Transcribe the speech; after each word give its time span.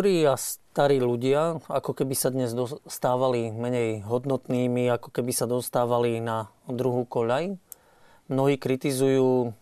Chorí 0.00 0.24
a 0.24 0.40
starí 0.40 0.96
ľudia, 0.96 1.60
ako 1.68 1.92
keby 1.92 2.16
sa 2.16 2.32
dnes 2.32 2.56
dostávali 2.56 3.52
menej 3.52 4.00
hodnotnými, 4.08 4.88
ako 4.88 5.12
keby 5.12 5.28
sa 5.28 5.44
dostávali 5.44 6.24
na 6.24 6.48
druhú 6.64 7.04
koľaj. 7.04 7.60
Mnohí 8.32 8.56
kritizujú 8.56 9.52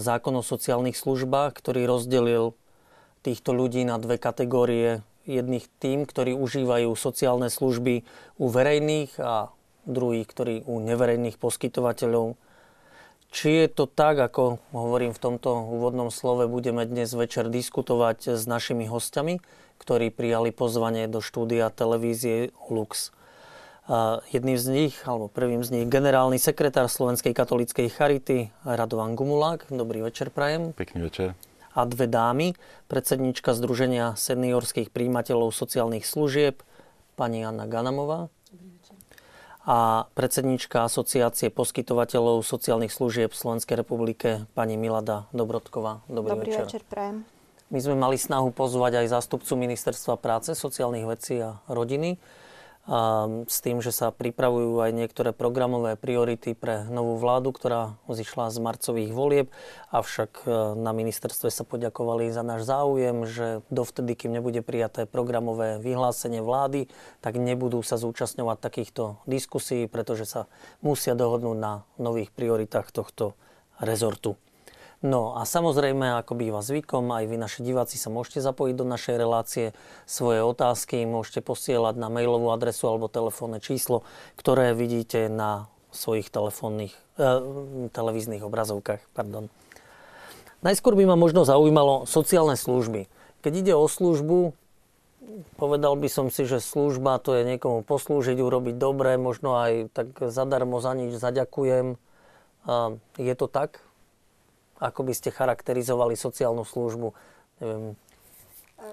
zákon 0.00 0.32
o 0.32 0.40
sociálnych 0.40 0.96
službách, 0.96 1.60
ktorý 1.60 1.84
rozdelil 1.84 2.56
týchto 3.20 3.52
ľudí 3.52 3.84
na 3.84 4.00
dve 4.00 4.16
kategórie. 4.16 5.04
Jedných 5.28 5.68
tým, 5.76 6.08
ktorí 6.08 6.32
užívajú 6.32 6.88
sociálne 6.96 7.52
služby 7.52 8.08
u 8.40 8.48
verejných 8.48 9.12
a 9.20 9.52
druhých, 9.84 10.24
ktorí 10.24 10.64
u 10.64 10.80
neverejných 10.80 11.36
poskytovateľov. 11.36 12.32
Či 13.28 13.64
je 13.64 13.68
to 13.68 13.84
tak, 13.84 14.16
ako 14.16 14.56
hovorím 14.72 15.12
v 15.12 15.20
tomto 15.20 15.52
úvodnom 15.52 16.08
slove, 16.08 16.48
budeme 16.48 16.88
dnes 16.88 17.12
večer 17.12 17.52
diskutovať 17.52 18.40
s 18.40 18.48
našimi 18.48 18.88
hostiami, 18.88 19.44
ktorí 19.76 20.08
prijali 20.08 20.48
pozvanie 20.48 21.04
do 21.12 21.20
štúdia 21.20 21.68
televízie 21.68 22.56
Lux. 22.72 23.12
Jedným 24.32 24.56
z 24.56 24.66
nich, 24.72 24.94
alebo 25.04 25.28
prvým 25.28 25.60
z 25.60 25.76
nich, 25.76 25.86
generálny 25.88 26.40
sekretár 26.40 26.88
Slovenskej 26.88 27.36
katolíckej 27.36 27.88
charity 27.92 28.48
Radovan 28.64 29.12
Gumulák. 29.12 29.68
Dobrý 29.68 30.04
večer, 30.04 30.32
prajem. 30.32 30.72
Pekný 30.72 31.08
večer. 31.08 31.36
A 31.76 31.84
dve 31.84 32.08
dámy, 32.08 32.56
predsednička 32.88 33.52
Združenia 33.52 34.16
seniorských 34.16 34.88
príjimateľov 34.88 35.52
sociálnych 35.52 36.08
služieb, 36.08 36.64
pani 37.12 37.44
Anna 37.44 37.68
Ganamová 37.68 38.32
a 39.68 40.08
predsednička 40.16 40.88
Asociácie 40.88 41.52
poskytovateľov 41.52 42.40
sociálnych 42.40 42.88
služieb 42.88 43.36
Slovenskej 43.36 43.76
republike, 43.76 44.48
pani 44.56 44.80
Milada 44.80 45.28
Dobrotková. 45.36 46.00
Dobrý, 46.08 46.40
Dobrý 46.40 46.50
večer. 46.56 46.64
večer 46.64 46.82
prajem. 46.88 47.28
My 47.68 47.78
sme 47.84 48.00
mali 48.00 48.16
snahu 48.16 48.48
pozvať 48.48 49.04
aj 49.04 49.20
zástupcu 49.20 49.52
Ministerstva 49.60 50.16
práce, 50.16 50.56
sociálnych 50.56 51.04
vecí 51.04 51.36
a 51.44 51.60
rodiny 51.68 52.16
s 53.44 53.56
tým, 53.60 53.84
že 53.84 53.92
sa 53.92 54.08
pripravujú 54.08 54.80
aj 54.80 54.96
niektoré 54.96 55.36
programové 55.36 55.92
priority 56.00 56.56
pre 56.56 56.88
novú 56.88 57.20
vládu, 57.20 57.52
ktorá 57.52 58.00
zišla 58.08 58.48
z 58.48 58.58
marcových 58.64 59.12
volieb. 59.12 59.46
Avšak 59.92 60.48
e, 60.48 60.72
na 60.80 60.96
ministerstve 60.96 61.52
sa 61.52 61.68
poďakovali 61.68 62.32
za 62.32 62.40
náš 62.40 62.64
záujem, 62.64 63.28
že 63.28 63.60
dovtedy, 63.68 64.16
kým 64.16 64.32
nebude 64.32 64.64
prijaté 64.64 65.04
programové 65.04 65.76
vyhlásenie 65.84 66.40
vlády, 66.40 66.88
tak 67.20 67.36
nebudú 67.36 67.84
sa 67.84 68.00
zúčastňovať 68.00 68.56
takýchto 68.56 69.20
diskusí, 69.28 69.84
pretože 69.84 70.24
sa 70.24 70.48
musia 70.80 71.12
dohodnúť 71.12 71.58
na 71.60 71.84
nových 72.00 72.32
prioritách 72.32 72.88
tohto 72.88 73.36
rezortu. 73.84 74.40
No 74.98 75.38
a 75.38 75.46
samozrejme, 75.46 76.18
ako 76.18 76.34
býva 76.34 76.58
zvykom, 76.58 77.14
aj 77.14 77.30
vy 77.30 77.36
naši 77.38 77.62
diváci 77.62 77.94
sa 77.94 78.10
môžete 78.10 78.42
zapojiť 78.42 78.74
do 78.74 78.82
našej 78.82 79.14
relácie. 79.14 79.66
Svoje 80.10 80.42
otázky 80.42 81.06
môžete 81.06 81.38
posielať 81.38 81.94
na 81.94 82.10
mailovú 82.10 82.50
adresu 82.50 82.90
alebo 82.90 83.06
telefónne 83.06 83.62
číslo, 83.62 84.02
ktoré 84.34 84.74
vidíte 84.74 85.30
na 85.30 85.70
svojich 85.94 86.34
telefónnych, 86.34 86.98
eh, 87.14 87.40
televíznych 87.94 88.42
obrazovkách. 88.42 88.98
Pardon. 89.14 89.46
Najskôr 90.66 90.98
by 90.98 91.14
ma 91.14 91.14
možno 91.14 91.46
zaujímalo 91.46 92.02
sociálne 92.10 92.58
služby. 92.58 93.06
Keď 93.46 93.52
ide 93.54 93.74
o 93.78 93.86
službu, 93.86 94.58
povedal 95.54 95.94
by 95.94 96.10
som 96.10 96.26
si, 96.34 96.42
že 96.42 96.58
služba 96.58 97.22
to 97.22 97.38
je 97.38 97.46
niekomu 97.46 97.86
poslúžiť, 97.86 98.34
urobiť 98.42 98.74
dobre, 98.74 99.14
možno 99.14 99.62
aj 99.62 99.94
tak 99.94 100.10
zadarmo 100.34 100.82
za 100.82 100.98
nič 100.98 101.14
zaďakujem. 101.14 101.94
Je 103.14 103.34
to 103.38 103.46
tak? 103.46 103.78
Ako 104.78 105.02
by 105.02 105.12
ste 105.14 105.34
charakterizovali 105.34 106.14
sociálnu 106.14 106.62
službu? 106.62 107.10
Neviem. 107.62 107.98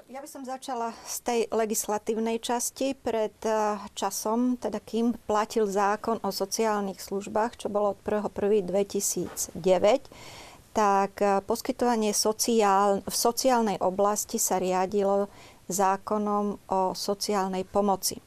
Ja 0.10 0.18
by 0.18 0.26
som 0.26 0.42
začala 0.42 0.98
z 1.06 1.16
tej 1.22 1.40
legislatívnej 1.54 2.42
časti. 2.42 2.98
Pred 2.98 3.38
eh, 3.46 3.78
časom, 3.94 4.58
teda 4.58 4.82
kým 4.82 5.14
platil 5.30 5.70
zákon 5.70 6.18
o 6.26 6.34
sociálnych 6.34 6.98
službách, 6.98 7.62
čo 7.62 7.70
bolo 7.70 7.94
od 7.94 8.00
1.1.2009, 8.02 9.54
tak 10.74 11.14
eh, 11.22 11.38
poskytovanie 11.46 12.18
sociál, 12.18 13.06
v 13.06 13.14
sociálnej 13.16 13.78
oblasti 13.78 14.42
sa 14.42 14.58
riadilo 14.58 15.30
zákonom 15.70 16.66
o 16.66 16.98
sociálnej 16.98 17.62
pomoci. 17.70 18.18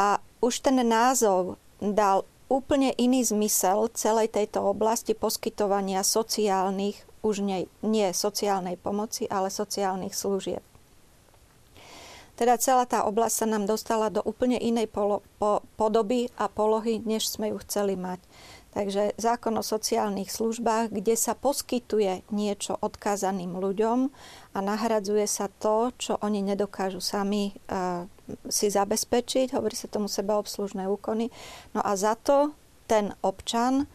A 0.00 0.16
už 0.40 0.64
ten 0.64 0.80
názov 0.80 1.60
dal 1.76 2.24
úplne 2.48 2.92
iný 2.96 3.24
zmysel 3.24 3.88
celej 3.94 4.32
tejto 4.32 4.64
oblasti 4.64 5.16
poskytovania 5.16 6.04
sociálnych, 6.04 7.00
už 7.24 7.40
nie, 7.40 7.66
nie 7.80 8.12
sociálnej 8.12 8.76
pomoci, 8.76 9.24
ale 9.28 9.48
sociálnych 9.48 10.12
služieb. 10.12 10.60
Teda 12.34 12.58
celá 12.58 12.82
tá 12.82 13.06
oblasť 13.06 13.34
sa 13.34 13.46
nám 13.46 13.64
dostala 13.70 14.10
do 14.10 14.18
úplne 14.26 14.58
inej 14.58 14.90
polo, 14.90 15.22
po, 15.38 15.62
podoby 15.78 16.34
a 16.34 16.50
polohy, 16.50 16.98
než 16.98 17.30
sme 17.30 17.54
ju 17.54 17.62
chceli 17.62 17.94
mať. 17.94 18.18
Takže 18.74 19.14
zákon 19.14 19.54
o 19.54 19.62
sociálnych 19.62 20.34
službách, 20.34 20.90
kde 20.90 21.14
sa 21.14 21.38
poskytuje 21.38 22.26
niečo 22.34 22.74
odkázaným 22.82 23.54
ľuďom 23.54 24.10
a 24.50 24.58
nahradzuje 24.58 25.30
sa 25.30 25.46
to, 25.46 25.94
čo 25.94 26.18
oni 26.18 26.42
nedokážu 26.42 26.98
sami 26.98 27.54
uh, 27.70 28.10
si 28.48 28.72
zabezpečiť, 28.72 29.52
hovorí 29.52 29.76
sa 29.76 29.90
tomu 29.90 30.08
sebaobslužné 30.08 30.88
úkony. 30.88 31.28
No 31.76 31.84
a 31.84 31.96
za 31.96 32.16
to 32.16 32.56
ten 32.88 33.12
občan 33.24 33.88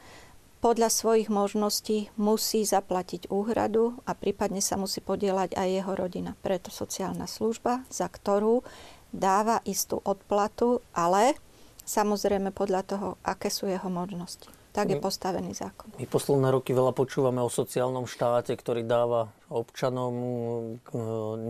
podľa 0.59 0.91
svojich 0.91 1.31
možností 1.31 2.12
musí 2.19 2.67
zaplatiť 2.67 3.31
úhradu 3.31 3.95
a 4.03 4.12
prípadne 4.12 4.59
sa 4.59 4.75
musí 4.75 5.00
podielať 5.00 5.56
aj 5.56 5.67
jeho 5.72 5.94
rodina. 5.95 6.35
Preto 6.44 6.67
sociálna 6.67 7.31
služba, 7.31 7.88
za 7.88 8.12
ktorú 8.12 8.67
dáva 9.16 9.63
istú 9.63 10.03
odplatu, 10.03 10.84
ale 10.91 11.40
samozrejme 11.88 12.51
podľa 12.51 12.81
toho, 12.85 13.07
aké 13.23 13.47
sú 13.47 13.72
jeho 13.72 13.88
možnosti. 13.88 14.59
Tak 14.69 14.85
je 14.94 15.02
postavený 15.02 15.57
zákon. 15.57 15.90
My 15.97 16.06
posledné 16.06 16.53
roky 16.53 16.78
veľa 16.78 16.94
počúvame 16.94 17.41
o 17.41 17.50
sociálnom 17.50 18.06
štáte, 18.06 18.53
ktorý 18.53 18.85
dáva 18.85 19.34
občanom 19.50 20.13
e, 20.13 20.24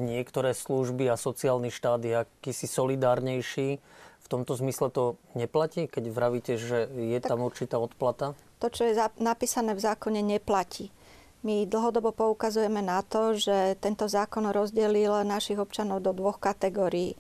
niektoré 0.08 0.56
služby 0.56 1.12
a 1.12 1.20
sociálny 1.20 1.68
štát 1.68 2.00
je 2.00 2.24
akýsi 2.24 2.66
solidárnejší. 2.72 3.70
V 4.24 4.28
tomto 4.32 4.56
zmysle 4.56 4.88
to 4.88 5.20
neplatí, 5.36 5.92
keď 5.92 6.04
vravíte, 6.16 6.54
že 6.56 6.88
je 6.88 7.20
tak 7.20 7.36
tam 7.36 7.44
určitá 7.44 7.76
odplata? 7.76 8.40
To, 8.64 8.68
čo 8.72 8.88
je 8.88 8.96
napísané 9.20 9.76
v 9.76 9.84
zákone, 9.84 10.24
neplatí. 10.24 10.92
My 11.44 11.64
dlhodobo 11.64 12.12
poukazujeme 12.12 12.84
na 12.84 13.00
to, 13.00 13.32
že 13.32 13.80
tento 13.80 14.12
zákon 14.12 14.52
rozdelil 14.52 15.24
našich 15.24 15.56
občanov 15.56 16.04
do 16.04 16.12
dvoch 16.12 16.36
kategórií 16.36 17.16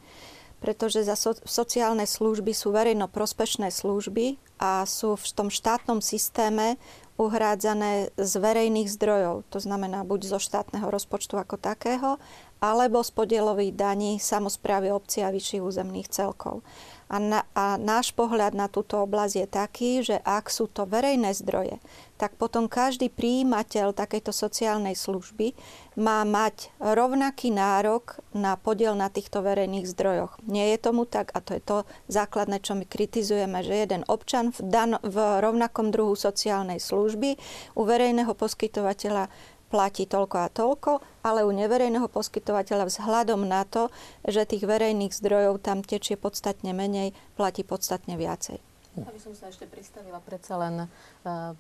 pretože 0.60 1.08
za 1.08 1.16
so, 1.16 1.36
sociálne 1.48 2.04
služby 2.04 2.52
sú 2.52 2.76
verejno 2.76 3.08
prospešné 3.08 3.72
služby 3.72 4.40
a 4.60 4.84
sú 4.84 5.16
v 5.16 5.26
tom 5.32 5.48
štátnom 5.48 6.04
systéme 6.04 6.76
uhrádzané 7.20 8.16
z 8.16 8.34
verejných 8.40 8.88
zdrojov, 8.88 9.44
to 9.52 9.60
znamená 9.60 10.08
buď 10.08 10.36
zo 10.36 10.40
štátneho 10.40 10.88
rozpočtu 10.88 11.36
ako 11.36 11.60
takého, 11.60 12.16
alebo 12.64 13.04
z 13.04 13.12
podielových 13.12 13.76
daní 13.76 14.12
samozprávy 14.20 14.92
obcí 14.92 15.24
a 15.24 15.32
vyšších 15.32 15.64
územných 15.64 16.12
celkov. 16.12 16.64
A, 17.10 17.18
na, 17.18 17.42
a 17.58 17.82
náš 17.82 18.14
pohľad 18.14 18.54
na 18.54 18.70
túto 18.70 19.02
oblasť 19.02 19.34
je 19.34 19.48
taký, 19.50 19.92
že 20.06 20.22
ak 20.22 20.54
sú 20.54 20.70
to 20.70 20.86
verejné 20.86 21.34
zdroje, 21.34 21.82
tak 22.22 22.38
potom 22.38 22.70
každý 22.70 23.10
príjimateľ 23.10 23.98
takejto 23.98 24.30
sociálnej 24.30 24.94
služby 24.94 25.58
má 25.98 26.22
mať 26.22 26.70
rovnaký 26.78 27.50
nárok 27.50 28.22
na 28.36 28.60
podiel 28.60 28.94
na 28.94 29.10
týchto 29.10 29.42
verejných 29.42 29.90
zdrojoch. 29.90 30.38
Nie 30.46 30.76
je 30.76 30.86
tomu 30.86 31.10
tak 31.10 31.34
a 31.34 31.42
to 31.42 31.58
je 31.58 31.64
to 31.66 31.78
základné, 32.12 32.62
čo 32.62 32.78
my 32.78 32.86
kritizujeme, 32.86 33.66
že 33.66 33.74
jeden 33.74 34.04
občan 34.06 34.54
v, 34.54 34.60
dan- 34.70 35.02
v 35.02 35.18
rovnakom 35.18 35.90
druhu 35.90 36.14
sociálnej 36.14 36.78
služby 36.78 37.42
u 37.74 37.82
verejného 37.90 38.38
poskytovateľa 38.38 39.32
platí 39.70 40.10
toľko 40.10 40.36
a 40.42 40.50
toľko, 40.50 40.92
ale 41.22 41.46
u 41.46 41.52
neverejného 41.54 42.10
poskytovateľa 42.10 42.90
vzhľadom 42.90 43.46
na 43.46 43.64
to, 43.64 43.94
že 44.26 44.50
tých 44.50 44.66
verejných 44.66 45.14
zdrojov 45.14 45.62
tam 45.62 45.86
tečie 45.86 46.18
podstatne 46.18 46.74
menej, 46.74 47.14
platí 47.38 47.62
podstatne 47.62 48.18
viacej. 48.18 48.58
Aby 49.00 49.22
som 49.22 49.38
sa 49.38 49.48
ešte 49.48 49.70
pristavila 49.70 50.20
predsa 50.20 50.58
len 50.58 50.76
uh, 50.90 51.54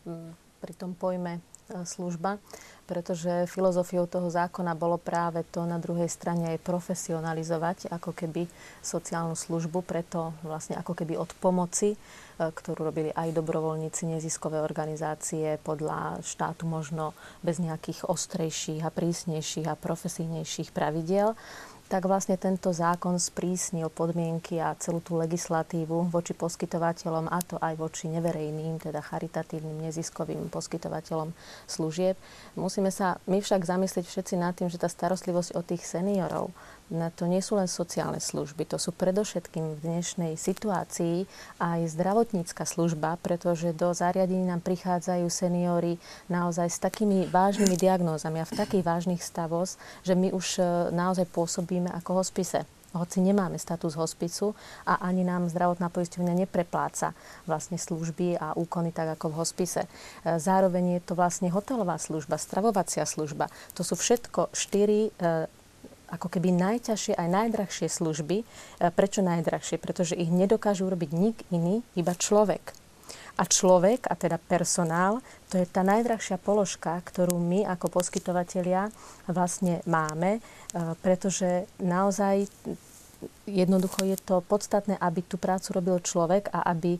pri 0.59 0.73
tom 0.75 0.97
pojme 0.97 1.39
služba, 1.85 2.41
pretože 2.89 3.45
filozofiou 3.45 4.09
toho 4.09 4.33
zákona 4.33 4.73
bolo 4.73 4.97
práve 4.97 5.45
to 5.53 5.63
na 5.63 5.77
druhej 5.77 6.09
strane 6.09 6.57
aj 6.57 6.65
profesionalizovať 6.65 7.93
ako 7.93 8.11
keby 8.13 8.49
sociálnu 8.81 9.37
službu, 9.37 9.85
preto 9.85 10.33
vlastne 10.41 10.75
ako 10.77 10.97
keby 10.97 11.15
od 11.15 11.29
pomoci 11.37 11.93
ktorú 12.39 12.87
robili 12.87 13.11
aj 13.11 13.35
dobrovoľníci, 13.35 14.07
neziskové 14.07 14.63
organizácie 14.63 15.59
podľa 15.59 16.23
štátu 16.23 16.63
možno 16.63 17.11
bez 17.43 17.59
nejakých 17.59 18.07
ostrejších 18.07 18.79
a 18.87 18.93
prísnejších 18.95 19.67
a 19.67 19.75
profesijnejších 19.75 20.71
pravidiel 20.71 21.35
tak 21.89 22.05
vlastne 22.05 22.37
tento 22.37 22.69
zákon 22.69 23.17
sprísnil 23.17 23.89
podmienky 23.89 24.61
a 24.61 24.77
celú 24.77 25.01
tú 25.01 25.17
legislatívu 25.17 26.13
voči 26.13 26.37
poskytovateľom, 26.37 27.25
a 27.25 27.41
to 27.41 27.57
aj 27.57 27.73
voči 27.81 28.05
neverejným, 28.13 28.77
teda 28.77 29.01
charitatívnym, 29.01 29.89
neziskovým 29.89 30.53
poskytovateľom 30.53 31.33
služieb. 31.65 32.13
Musíme 32.53 32.93
sa 32.93 33.17
my 33.25 33.41
však 33.41 33.65
zamyslieť 33.65 34.05
všetci 34.05 34.37
nad 34.37 34.53
tým, 34.53 34.69
že 34.69 34.77
tá 34.77 34.85
starostlivosť 34.85 35.57
o 35.57 35.65
tých 35.65 35.81
seniorov, 35.81 36.53
to 36.89 37.29
nie 37.29 37.41
sú 37.45 37.53
len 37.53 37.69
sociálne 37.69 38.17
služby, 38.17 38.65
to 38.65 38.81
sú 38.81 38.89
predovšetkým 38.89 39.77
v 39.77 39.79
dnešnej 39.85 40.33
situácii 40.33 41.29
aj 41.61 41.85
zdravotnícka 41.93 42.65
služba, 42.65 43.21
pretože 43.21 43.77
do 43.77 43.93
zariadení 43.93 44.49
nám 44.49 44.65
prichádzajú 44.65 45.29
seniory 45.29 46.01
naozaj 46.33 46.67
s 46.67 46.81
takými 46.81 47.29
vážnymi 47.29 47.77
diagnózami 47.77 48.41
a 48.41 48.49
v 48.49 48.57
takých 48.57 48.83
vážnych 48.83 49.21
stavoch, 49.21 49.69
že 50.01 50.17
my 50.17 50.33
už 50.33 50.47
e, 50.57 50.61
naozaj 50.89 51.29
pôsobíme 51.29 51.93
ako 51.93 52.25
hospise 52.25 52.65
hoci 52.93 53.21
nemáme 53.21 53.61
status 53.61 53.93
hospicu 53.93 54.57
a 54.81 54.97
ani 55.05 55.21
nám 55.21 55.45
zdravotná 55.45 55.93
poisťovňa 55.93 56.33
neprepláca 56.45 57.13
vlastne 57.45 57.77
služby 57.77 58.41
a 58.41 58.57
úkony 58.57 58.89
tak 58.89 59.13
ako 59.13 59.29
v 59.29 59.37
hospise. 59.45 59.81
E, 59.85 59.89
zároveň 60.41 60.97
je 60.97 61.01
to 61.05 61.13
vlastne 61.13 61.53
hotelová 61.53 62.01
služba, 62.01 62.41
stravovacia 62.41 63.05
služba. 63.05 63.53
To 63.77 63.85
sú 63.85 63.93
všetko 63.93 64.49
štyri 64.57 65.13
e, 65.13 65.45
ako 66.09 66.27
keby 66.27 66.49
najťažšie 66.53 67.13
aj 67.15 67.29
najdrahšie 67.29 67.87
služby. 67.87 68.41
E, 68.41 68.45
prečo 68.89 69.21
najdrahšie? 69.21 69.77
Pretože 69.77 70.17
ich 70.17 70.33
nedokážu 70.33 70.89
robiť 70.89 71.11
nik 71.13 71.37
iný, 71.53 71.85
iba 71.93 72.17
človek. 72.17 72.75
A 73.39 73.47
človek, 73.47 74.03
a 74.11 74.19
teda 74.19 74.35
personál, 74.35 75.23
to 75.47 75.55
je 75.55 75.65
tá 75.69 75.79
najdrahšia 75.79 76.35
položka, 76.43 76.99
ktorú 77.07 77.39
my 77.39 77.63
ako 77.71 77.87
poskytovateľia 77.87 78.91
vlastne 79.31 79.79
máme, 79.87 80.37
e, 80.37 80.41
pretože 80.99 81.69
naozaj 81.79 82.49
jednoducho 83.49 84.05
je 84.05 84.17
to 84.21 84.39
podstatné, 84.45 84.95
aby 84.95 85.19
tú 85.25 85.35
prácu 85.35 85.75
robil 85.75 85.97
človek 85.99 86.47
a 86.53 86.71
aby 86.71 86.95
e, 86.95 86.99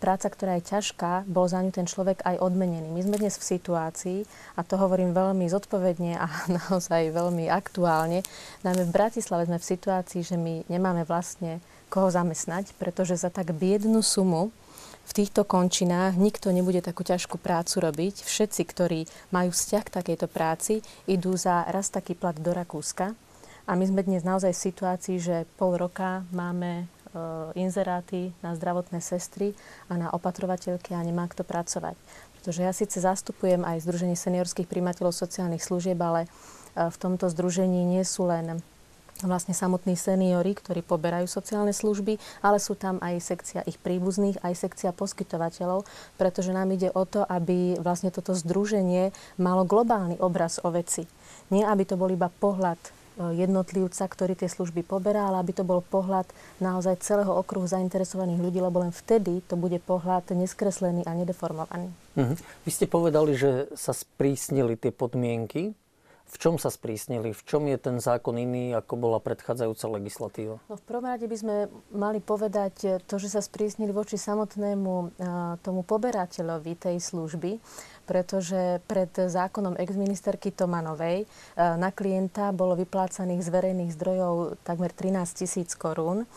práca, 0.00 0.30
ktorá 0.30 0.56
je 0.58 0.70
ťažká, 0.70 1.28
bol 1.28 1.50
za 1.50 1.60
ňu 1.60 1.74
ten 1.74 1.84
človek 1.84 2.24
aj 2.24 2.40
odmenený. 2.40 2.88
My 2.88 3.02
sme 3.04 3.20
dnes 3.20 3.36
v 3.36 3.48
situácii, 3.58 4.18
a 4.56 4.60
to 4.64 4.80
hovorím 4.80 5.12
veľmi 5.12 5.44
zodpovedne 5.50 6.16
a 6.16 6.26
naozaj 6.64 7.12
veľmi 7.12 7.50
aktuálne, 7.50 8.24
najmä 8.64 8.82
v 8.88 8.94
Bratislave 8.94 9.44
sme 9.44 9.60
v 9.60 9.68
situácii, 9.68 10.20
že 10.24 10.36
my 10.40 10.64
nemáme 10.70 11.04
vlastne 11.04 11.60
koho 11.92 12.08
zamestnať, 12.08 12.74
pretože 12.80 13.20
za 13.20 13.28
tak 13.30 13.52
biednú 13.54 14.00
sumu 14.00 14.50
v 15.04 15.12
týchto 15.12 15.44
končinách 15.44 16.16
nikto 16.16 16.48
nebude 16.48 16.80
takú 16.80 17.04
ťažkú 17.04 17.36
prácu 17.36 17.76
robiť. 17.84 18.24
Všetci, 18.24 18.62
ktorí 18.64 19.00
majú 19.36 19.52
vzťah 19.52 19.82
k 19.84 19.94
takejto 20.00 20.26
práci, 20.32 20.80
idú 21.04 21.36
za 21.36 21.60
raz 21.68 21.92
taký 21.92 22.16
plat 22.16 22.32
do 22.32 22.56
Rakúska 22.56 23.12
a 23.64 23.72
my 23.72 23.84
sme 23.88 24.04
dnes 24.04 24.20
naozaj 24.20 24.52
v 24.52 24.64
situácii, 24.68 25.16
že 25.16 25.36
pol 25.56 25.80
roka 25.80 26.20
máme 26.36 26.84
e, 26.84 26.86
inzeráty 27.56 28.36
na 28.44 28.52
zdravotné 28.52 29.00
sestry 29.00 29.56
a 29.88 29.96
na 29.96 30.12
opatrovateľky 30.12 30.92
a 30.92 31.00
nemá 31.00 31.24
kto 31.32 31.48
pracovať. 31.48 31.96
Pretože 32.36 32.60
ja 32.60 32.76
síce 32.76 33.00
zastupujem 33.00 33.64
aj 33.64 33.88
Združenie 33.88 34.20
seniorských 34.20 34.68
primateľov 34.68 35.16
sociálnych 35.16 35.64
služieb, 35.64 35.96
ale 35.96 36.28
e, 36.28 36.28
v 36.76 36.96
tomto 37.00 37.32
združení 37.32 37.88
nie 37.88 38.04
sú 38.04 38.28
len 38.28 38.60
vlastne 39.24 39.56
samotní 39.56 39.96
seniory, 39.96 40.52
ktorí 40.52 40.84
poberajú 40.84 41.24
sociálne 41.24 41.72
služby, 41.72 42.20
ale 42.44 42.60
sú 42.60 42.76
tam 42.76 43.00
aj 43.00 43.16
sekcia 43.24 43.60
ich 43.64 43.80
príbuzných, 43.80 44.44
aj 44.44 44.60
sekcia 44.60 44.92
poskytovateľov, 44.92 45.88
pretože 46.20 46.52
nám 46.52 46.68
ide 46.76 46.92
o 46.92 47.08
to, 47.08 47.24
aby 47.24 47.80
vlastne 47.80 48.12
toto 48.12 48.36
združenie 48.36 49.16
malo 49.40 49.64
globálny 49.64 50.20
obraz 50.20 50.60
o 50.60 50.68
veci. 50.68 51.08
Nie, 51.48 51.64
aby 51.64 51.88
to 51.88 51.96
bol 51.96 52.12
iba 52.12 52.28
pohľad 52.28 52.76
jednotlivca, 53.18 54.04
ktorý 54.10 54.34
tie 54.34 54.50
služby 54.50 54.82
poberá, 54.82 55.30
ale 55.30 55.42
aby 55.42 55.52
to 55.54 55.62
bol 55.62 55.78
pohľad 55.82 56.26
naozaj 56.58 56.98
celého 57.02 57.30
okruhu 57.30 57.66
zainteresovaných 57.70 58.42
ľudí, 58.42 58.58
lebo 58.58 58.82
len 58.82 58.90
vtedy 58.90 59.38
to 59.46 59.54
bude 59.54 59.78
pohľad 59.86 60.34
neskreslený 60.34 61.06
a 61.06 61.12
nedeformovaný. 61.14 61.94
Uh-huh. 62.18 62.36
Vy 62.66 62.70
ste 62.74 62.86
povedali, 62.90 63.38
že 63.38 63.70
sa 63.78 63.94
sprísnili 63.94 64.74
tie 64.74 64.90
podmienky. 64.90 65.78
V 66.24 66.36
čom 66.40 66.56
sa 66.56 66.72
sprísnili? 66.72 67.30
V 67.30 67.42
čom 67.46 67.68
je 67.68 67.78
ten 67.78 68.00
zákon 68.00 68.34
iný, 68.34 68.74
ako 68.74 68.96
bola 68.96 69.18
predchádzajúca 69.22 69.86
legislatíva? 70.00 70.56
No, 70.66 70.74
v 70.74 70.84
prvom 70.84 71.06
rade 71.06 71.28
by 71.28 71.36
sme 71.36 71.56
mali 71.92 72.18
povedať 72.18 72.74
eh, 72.84 72.90
to, 73.04 73.20
že 73.20 73.36
sa 73.36 73.40
sprísnili 73.44 73.92
voči 73.94 74.16
samotnému 74.18 74.92
uh, 74.92 75.08
tomu 75.62 75.86
poberateľovi 75.86 76.72
tej 76.80 76.96
služby 76.98 77.60
pretože 78.04 78.84
pred 78.84 79.10
zákonom 79.10 79.80
ex-ministerky 79.80 80.52
Tomanovej 80.52 81.24
e, 81.24 81.26
na 81.56 81.90
klienta 81.90 82.52
bolo 82.52 82.76
vyplácaných 82.76 83.40
z 83.42 83.48
verejných 83.48 83.94
zdrojov 83.96 84.60
takmer 84.62 84.92
13 84.92 85.24
tisíc 85.32 85.72
korún 85.74 86.28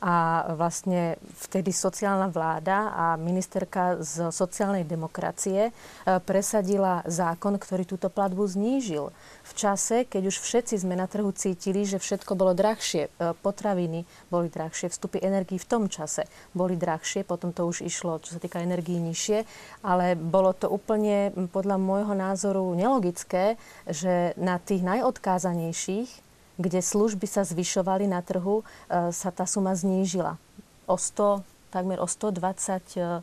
a 0.00 0.44
vlastne 0.52 1.16
vtedy 1.48 1.72
sociálna 1.72 2.28
vláda 2.28 2.92
a 2.92 3.04
ministerka 3.16 3.96
z 4.04 4.28
sociálnej 4.28 4.84
demokracie 4.84 5.68
e, 5.68 5.72
presadila 6.20 7.00
zákon, 7.08 7.56
ktorý 7.56 7.88
túto 7.88 8.12
platbu 8.12 8.44
znížil. 8.44 9.08
V 9.46 9.52
čase, 9.56 10.04
keď 10.04 10.28
už 10.28 10.36
všetci 10.36 10.84
sme 10.84 11.00
na 11.00 11.08
trhu 11.08 11.32
cítili, 11.32 11.88
že 11.88 11.96
všetko 11.96 12.36
bolo 12.36 12.52
drahšie, 12.52 13.08
e, 13.08 13.32
potraviny 13.40 14.04
boli 14.28 14.52
drahšie, 14.52 14.92
vstupy 14.92 15.24
energii 15.24 15.56
v 15.56 15.68
tom 15.68 15.88
čase 15.88 16.28
boli 16.52 16.76
drahšie, 16.76 17.24
potom 17.24 17.56
to 17.56 17.64
už 17.64 17.80
išlo, 17.80 18.20
čo 18.20 18.36
sa 18.36 18.40
týka 18.42 18.60
energií, 18.60 19.00
nižšie, 19.00 19.48
ale 19.80 20.12
bolo 20.12 20.52
to 20.52 20.68
úplne 20.68 21.32
podľa 21.48 21.80
môjho 21.80 22.12
názoru 22.12 22.76
nelogické, 22.76 23.56
že 23.88 24.36
na 24.36 24.60
tých 24.60 24.84
najodkázanejších 24.84 26.25
kde 26.56 26.80
služby 26.80 27.28
sa 27.28 27.44
zvyšovali 27.44 28.08
na 28.08 28.24
trhu, 28.24 28.60
e, 28.60 29.12
sa 29.12 29.28
tá 29.32 29.44
suma 29.44 29.76
znížila. 29.76 30.40
O 30.88 30.96
100, 30.96 31.44
takmer 31.70 32.00
o 32.00 32.08
120 32.08 32.96
e, 32.96 33.22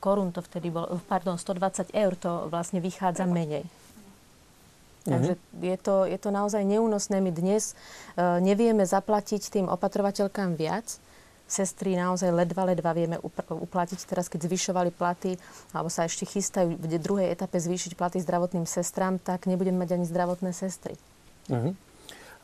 korún 0.00 0.32
to 0.32 0.40
vtedy 0.40 0.72
bolo, 0.72 0.96
pardon, 1.08 1.36
120 1.36 1.92
eur 1.92 2.12
to 2.16 2.48
vlastne 2.48 2.80
vychádza 2.80 3.28
menej. 3.28 3.68
Mhm. 5.08 5.12
Takže 5.12 5.32
je 5.64 5.76
to, 5.80 5.96
je 6.04 6.18
to 6.20 6.30
naozaj 6.30 6.62
neúnosné. 6.64 7.24
My 7.24 7.32
dnes 7.32 7.72
uh, 7.72 8.36
nevieme 8.44 8.84
zaplatiť 8.84 9.48
tým 9.48 9.66
opatrovateľkám 9.72 10.52
viac. 10.52 11.00
Sestry 11.48 11.96
naozaj 11.96 12.28
ledva, 12.28 12.68
ledva 12.68 12.92
vieme 12.92 13.16
uplatiť. 13.48 14.04
Teraz, 14.04 14.28
keď 14.28 14.52
zvyšovali 14.52 14.92
platy, 14.92 15.40
alebo 15.72 15.88
sa 15.88 16.04
ešte 16.04 16.28
chystajú 16.28 16.76
v 16.76 17.00
druhej 17.00 17.32
etape 17.32 17.56
zvýšiť 17.56 17.96
platy 17.96 18.20
zdravotným 18.20 18.68
sestram, 18.68 19.16
tak 19.16 19.48
nebudeme 19.48 19.80
mať 19.80 19.96
ani 19.96 20.04
zdravotné 20.04 20.52
sestry. 20.52 21.00
Uh-huh. 21.48 21.72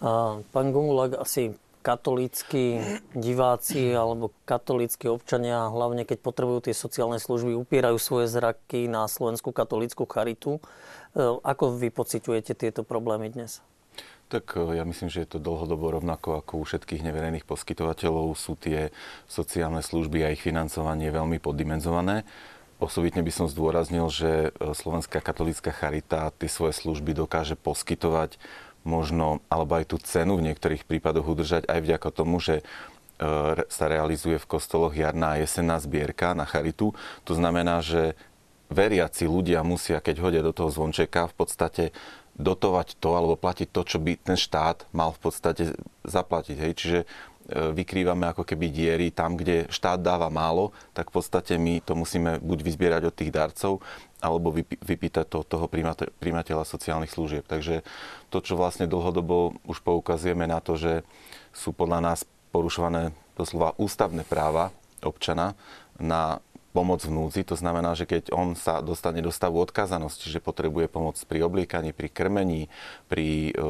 Pán 0.01 0.67
Gumulak, 0.73 1.19
asi 1.19 1.55
katolícky 1.85 2.81
diváci 3.13 3.93
alebo 3.93 4.33
katolícky 4.49 5.05
občania, 5.13 5.69
hlavne 5.69 6.09
keď 6.09 6.19
potrebujú 6.25 6.73
tie 6.73 6.75
sociálne 6.75 7.21
služby, 7.21 7.53
upierajú 7.53 8.01
svoje 8.01 8.33
zraky 8.33 8.89
na 8.89 9.05
Slovenskú 9.05 9.53
katolícku 9.53 10.09
charitu. 10.09 10.57
E, 10.57 10.61
ako 11.21 11.77
vy 11.77 11.93
pociťujete 11.93 12.57
tieto 12.57 12.89
problémy 12.89 13.29
dnes? 13.29 13.61
Tak 14.33 14.57
e, 14.57 14.81
ja 14.81 14.89
myslím, 14.89 15.13
že 15.13 15.29
je 15.29 15.37
to 15.37 15.45
dlhodobo 15.45 15.93
rovnako 15.93 16.41
ako 16.41 16.53
u 16.57 16.65
všetkých 16.65 17.05
neverejných 17.05 17.45
poskytovateľov. 17.45 18.33
Sú 18.33 18.57
tie 18.57 18.89
sociálne 19.29 19.85
služby 19.85 20.25
a 20.25 20.33
ich 20.33 20.41
financovanie 20.41 21.13
veľmi 21.13 21.37
poddimenzované. 21.37 22.25
Osobitne 22.81 23.23
by 23.23 23.33
som 23.33 23.47
zdôraznil, 23.47 24.09
že 24.09 24.57
e, 24.57 24.73
Slovenská 24.73 25.21
katolícka 25.21 25.69
charita 25.69 26.33
tie 26.41 26.49
svoje 26.49 26.73
služby 26.81 27.13
dokáže 27.13 27.61
poskytovať 27.61 28.41
možno, 28.85 29.41
alebo 29.49 29.81
aj 29.81 29.91
tú 29.91 29.97
cenu 29.99 30.37
v 30.37 30.53
niektorých 30.53 30.85
prípadoch 30.85 31.25
udržať 31.25 31.67
aj 31.67 31.81
vďaka 31.81 32.09
tomu, 32.13 32.39
že 32.39 32.61
e, 32.61 32.65
sa 33.67 33.85
realizuje 33.89 34.37
v 34.37 34.49
kostoloch 34.49 34.93
jarná 34.93 35.35
a 35.35 35.41
jesenná 35.41 35.81
zbierka 35.81 36.37
na 36.37 36.45
charitu. 36.45 36.93
To 37.25 37.33
znamená, 37.33 37.81
že 37.81 38.15
veriaci 38.69 39.25
ľudia 39.25 39.65
musia, 39.65 40.05
keď 40.05 40.17
hodia 40.21 40.43
do 40.45 40.53
toho 40.53 40.69
zvončeka, 40.69 41.33
v 41.33 41.35
podstate 41.35 41.85
dotovať 42.35 42.99
to 42.99 43.15
alebo 43.15 43.39
platiť 43.39 43.71
to, 43.71 43.83
čo 43.87 43.99
by 44.03 44.19
ten 44.19 44.35
štát 44.35 44.91
mal 44.91 45.15
v 45.15 45.21
podstate 45.23 45.63
zaplatiť. 46.03 46.57
Hej. 46.59 46.73
Čiže 46.77 47.01
vykrývame 47.51 48.25
ako 48.33 48.43
keby 48.43 48.73
diery 48.73 49.09
tam, 49.13 49.37
kde 49.37 49.69
štát 49.69 50.01
dáva 50.01 50.33
málo, 50.33 50.73
tak 50.97 51.13
v 51.13 51.21
podstate 51.21 51.61
my 51.61 51.85
to 51.85 51.93
musíme 51.93 52.41
buď 52.41 52.59
vyzbierať 52.65 53.03
od 53.09 53.15
tých 53.15 53.35
darcov, 53.35 53.85
alebo 54.25 54.49
vypýtať 54.81 55.29
to 55.29 55.45
od 55.45 55.49
toho 55.49 55.67
primateľa 56.17 56.65
sociálnych 56.65 57.13
služieb. 57.13 57.45
Takže 57.45 57.85
to, 58.33 58.41
čo 58.41 58.57
vlastne 58.57 58.89
dlhodobo 58.89 59.61
už 59.69 59.85
poukazujeme 59.85 60.49
na 60.49 60.65
to, 60.65 60.81
že 60.81 61.05
sú 61.53 61.77
podľa 61.77 62.01
nás 62.01 62.25
porušované 62.49 63.13
doslova 63.37 63.77
ústavné 63.77 64.25
práva 64.25 64.73
občana 65.05 65.53
na 66.01 66.41
pomoc 66.75 67.07
v 67.07 67.15
núdzi. 67.15 67.47
To 67.47 67.55
znamená, 67.55 67.95
že 67.95 68.11
keď 68.11 68.35
on 68.35 68.59
sa 68.59 68.83
dostane 68.83 69.23
do 69.23 69.31
stavu 69.31 69.63
odkazanosti, 69.63 70.27
že 70.27 70.43
potrebuje 70.43 70.91
pomoc 70.91 71.15
pri 71.23 71.47
obliekaní, 71.47 71.95
pri 71.95 72.11
krmení, 72.11 72.67
pri 73.07 73.55
e, 73.55 73.63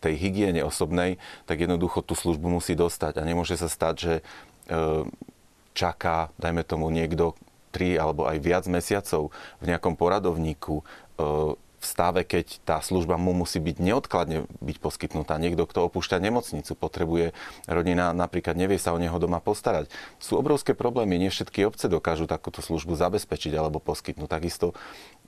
tej 0.00 0.14
hygiene 0.16 0.64
osobnej, 0.64 1.20
tak 1.44 1.60
jednoducho 1.60 2.00
tú 2.00 2.16
službu 2.16 2.48
musí 2.48 2.72
dostať. 2.72 3.20
A 3.20 3.28
nemôže 3.28 3.60
sa 3.60 3.68
stať, 3.68 3.94
že 4.00 4.14
e, 4.16 4.22
čaká, 5.76 6.32
dajme 6.40 6.64
tomu 6.64 6.88
niekto, 6.88 7.36
3 7.72 7.96
alebo 7.96 8.28
aj 8.28 8.36
viac 8.40 8.64
mesiacov 8.68 9.32
v 9.60 9.64
nejakom 9.72 9.96
poradovníku 9.96 10.80
e, 10.80 10.84
v 11.82 11.86
stave, 11.90 12.20
keď 12.22 12.62
tá 12.62 12.78
služba 12.78 13.18
mu 13.18 13.34
musí 13.34 13.58
byť 13.58 13.76
neodkladne 13.82 14.46
byť 14.62 14.76
poskytnutá. 14.78 15.34
Niekto, 15.42 15.66
kto 15.66 15.90
opúšťa 15.90 16.22
nemocnicu, 16.22 16.78
potrebuje 16.78 17.34
rodina, 17.66 18.14
napríklad 18.14 18.54
nevie 18.54 18.78
sa 18.78 18.94
o 18.94 19.02
neho 19.02 19.18
doma 19.18 19.42
postarať. 19.42 19.90
Sú 20.22 20.38
obrovské 20.38 20.78
problémy, 20.78 21.18
nie 21.18 21.34
všetky 21.34 21.66
obce 21.66 21.90
dokážu 21.90 22.30
takúto 22.30 22.62
službu 22.62 22.94
zabezpečiť 22.94 23.52
alebo 23.58 23.82
poskytnúť. 23.82 24.30
Takisto 24.30 24.78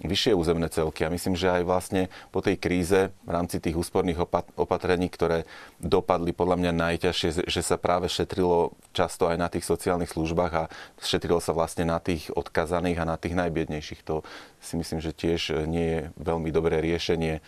vyššie 0.03 0.35
územné 0.35 0.67
celky. 0.67 1.07
A 1.07 1.13
myslím, 1.13 1.39
že 1.39 1.51
aj 1.51 1.63
vlastne 1.63 2.03
po 2.35 2.43
tej 2.43 2.59
kríze 2.59 3.15
v 3.23 3.31
rámci 3.31 3.63
tých 3.63 3.79
úsporných 3.79 4.19
opatrení, 4.59 5.07
ktoré 5.07 5.47
dopadli 5.79 6.35
podľa 6.35 6.59
mňa 6.59 6.73
najťažšie, 6.75 7.47
že 7.47 7.63
sa 7.63 7.79
práve 7.79 8.11
šetrilo 8.11 8.75
často 8.91 9.31
aj 9.31 9.37
na 9.39 9.47
tých 9.47 9.63
sociálnych 9.63 10.11
službách 10.11 10.53
a 10.55 10.65
šetrilo 10.99 11.39
sa 11.39 11.55
vlastne 11.55 11.87
na 11.87 12.03
tých 12.03 12.35
odkazaných 12.35 12.99
a 13.03 13.09
na 13.09 13.17
tých 13.21 13.39
najbiednejších. 13.39 14.03
To 14.11 14.27
si 14.59 14.75
myslím, 14.75 14.99
že 14.99 15.15
tiež 15.15 15.69
nie 15.71 15.87
je 15.87 16.01
veľmi 16.19 16.51
dobré 16.51 16.83
riešenie 16.83 17.39
e, 17.39 17.43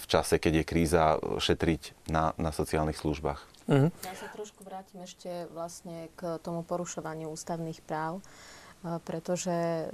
v 0.00 0.04
čase, 0.08 0.40
keď 0.40 0.62
je 0.62 0.64
kríza, 0.64 1.02
šetriť 1.20 2.08
na, 2.08 2.32
na 2.40 2.54
sociálnych 2.54 2.96
službách. 2.96 3.56
Mm-hmm. 3.66 3.90
Ja 4.06 4.14
sa 4.14 4.30
trošku 4.30 4.62
vrátim 4.62 5.02
ešte 5.02 5.50
vlastne 5.50 6.06
k 6.14 6.38
tomu 6.38 6.62
porušovaniu 6.62 7.34
ústavných 7.34 7.82
práv, 7.82 8.22
pretože 9.02 9.50
e, 9.50 9.84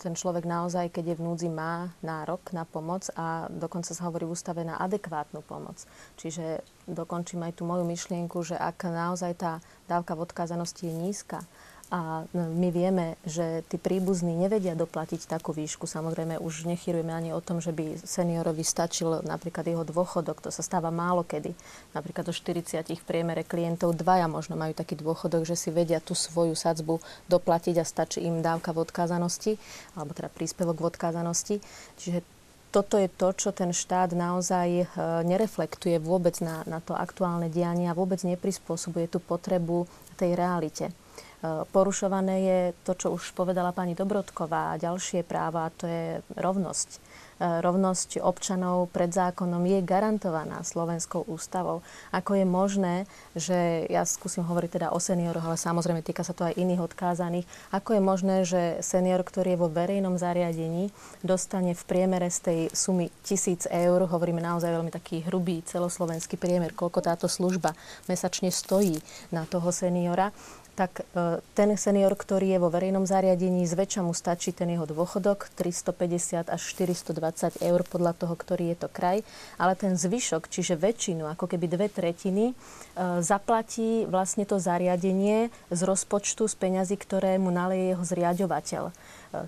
ten 0.00 0.16
človek 0.16 0.48
naozaj, 0.48 0.88
keď 0.88 1.04
je 1.12 1.18
v 1.20 1.24
núdzi, 1.24 1.48
má 1.52 1.92
nárok 2.00 2.40
na 2.56 2.64
pomoc 2.64 3.04
a 3.12 3.46
dokonca 3.52 3.92
sa 3.92 4.08
hovorí 4.08 4.24
v 4.24 4.32
ústave 4.32 4.64
na 4.64 4.80
adekvátnu 4.80 5.44
pomoc. 5.44 5.84
Čiže 6.16 6.64
dokončím 6.88 7.44
aj 7.44 7.60
tú 7.60 7.68
moju 7.68 7.84
myšlienku, 7.84 8.40
že 8.40 8.56
ak 8.56 8.88
naozaj 8.88 9.32
tá 9.36 9.52
dávka 9.84 10.16
v 10.16 10.24
odkázanosti 10.24 10.88
je 10.88 10.94
nízka, 10.96 11.44
a 11.88 12.28
no, 12.36 12.52
my 12.52 12.68
vieme, 12.68 13.16
že 13.24 13.64
tí 13.72 13.80
príbuzní 13.80 14.36
nevedia 14.36 14.76
doplatiť 14.76 15.24
takú 15.24 15.56
výšku. 15.56 15.88
Samozrejme, 15.88 16.36
už 16.36 16.68
nechýrujeme 16.68 17.08
ani 17.08 17.30
o 17.32 17.40
tom, 17.40 17.64
že 17.64 17.72
by 17.72 18.04
seniorovi 18.04 18.60
stačil 18.60 19.24
napríklad 19.24 19.64
jeho 19.64 19.88
dôchodok. 19.88 20.44
To 20.44 20.52
sa 20.52 20.60
stáva 20.60 20.92
málo 20.92 21.24
kedy. 21.24 21.56
Napríklad 21.96 22.28
do 22.28 22.34
40 22.36 22.84
v 22.92 23.04
priemere 23.08 23.40
klientov 23.40 23.96
dvaja 23.96 24.28
možno 24.28 24.60
majú 24.60 24.76
taký 24.76 25.00
dôchodok, 25.00 25.48
že 25.48 25.56
si 25.56 25.72
vedia 25.72 25.96
tú 25.96 26.12
svoju 26.12 26.52
sadzbu 26.52 27.00
doplatiť 27.32 27.80
a 27.80 27.88
stačí 27.88 28.20
im 28.20 28.44
dávka 28.44 28.76
v 28.76 28.84
odkázanosti, 28.84 29.56
alebo 29.96 30.12
teda 30.12 30.28
príspevok 30.28 30.84
v 30.84 30.88
odkázanosti. 30.92 31.56
Čiže 31.96 32.20
toto 32.68 33.00
je 33.00 33.08
to, 33.08 33.32
čo 33.32 33.48
ten 33.56 33.72
štát 33.72 34.12
naozaj 34.12 34.68
e, 34.68 34.84
nereflektuje 35.24 35.96
vôbec 36.04 36.36
na, 36.44 36.68
na 36.68 36.84
to 36.84 36.92
aktuálne 36.92 37.48
dianie 37.48 37.88
a 37.88 37.96
vôbec 37.96 38.20
neprispôsobuje 38.20 39.08
tú 39.08 39.24
potrebu 39.24 39.88
tej 40.20 40.36
realite. 40.36 40.92
Porušované 41.46 42.36
je 42.42 42.60
to, 42.82 42.98
čo 42.98 43.14
už 43.14 43.30
povedala 43.30 43.70
pani 43.70 43.94
Dobrodková 43.94 44.74
a 44.74 44.80
ďalšie 44.82 45.22
práva, 45.22 45.70
to 45.70 45.86
je 45.86 46.18
rovnosť. 46.34 46.98
E, 47.38 47.62
rovnosť 47.62 48.18
občanov 48.18 48.90
pred 48.90 49.14
zákonom 49.14 49.62
je 49.62 49.78
garantovaná 49.86 50.66
Slovenskou 50.66 51.22
ústavou. 51.30 51.86
Ako 52.10 52.34
je 52.34 52.42
možné, 52.42 52.94
že 53.38 53.86
ja 53.86 54.02
skúsim 54.02 54.42
hovoriť 54.42 54.82
teda 54.82 54.88
o 54.90 54.98
senioroch, 54.98 55.46
ale 55.46 55.54
samozrejme 55.54 56.02
týka 56.02 56.26
sa 56.26 56.34
to 56.34 56.50
aj 56.50 56.58
iných 56.58 56.82
odkázaných, 56.82 57.46
ako 57.70 57.94
je 57.94 58.02
možné, 58.02 58.36
že 58.42 58.62
senior, 58.82 59.22
ktorý 59.22 59.54
je 59.54 59.62
vo 59.62 59.70
verejnom 59.70 60.18
zariadení, 60.18 60.90
dostane 61.22 61.78
v 61.78 61.82
priemere 61.86 62.26
z 62.34 62.38
tej 62.42 62.60
sumy 62.74 63.14
tisíc 63.22 63.70
eur, 63.70 64.10
hovoríme 64.10 64.42
naozaj 64.42 64.74
veľmi 64.74 64.90
taký 64.90 65.22
hrubý 65.30 65.62
celoslovenský 65.62 66.34
priemer, 66.34 66.74
koľko 66.74 66.98
táto 66.98 67.30
služba 67.30 67.78
mesačne 68.10 68.50
stojí 68.50 68.98
na 69.30 69.46
toho 69.46 69.70
seniora, 69.70 70.34
tak 70.78 71.02
e, 71.02 71.42
ten 71.58 71.74
senior, 71.74 72.14
ktorý 72.14 72.54
je 72.54 72.62
vo 72.62 72.70
verejnom 72.70 73.02
zariadení, 73.02 73.66
zväčša 73.66 74.06
mu 74.06 74.14
stačí 74.14 74.54
ten 74.54 74.70
jeho 74.70 74.86
dôchodok 74.86 75.50
350 75.58 76.46
až 76.46 76.60
420 76.62 77.58
eur 77.58 77.80
podľa 77.82 78.14
toho, 78.14 78.38
ktorý 78.38 78.70
je 78.70 78.86
to 78.86 78.88
kraj, 78.88 79.26
ale 79.58 79.74
ten 79.74 79.98
zvyšok, 79.98 80.46
čiže 80.46 80.78
väčšinu, 80.78 81.26
ako 81.34 81.50
keby 81.50 81.66
dve 81.66 81.90
tretiny, 81.90 82.54
e, 82.54 82.54
zaplatí 83.26 84.06
vlastne 84.06 84.46
to 84.46 84.62
zariadenie 84.62 85.50
z 85.74 85.80
rozpočtu, 85.82 86.46
z 86.46 86.54
peňazí, 86.54 86.94
ktoré 86.94 87.42
mu 87.42 87.50
naleje 87.50 87.98
jeho 87.98 88.04
zriadovateľ. 88.06 88.84
E, 88.88 88.92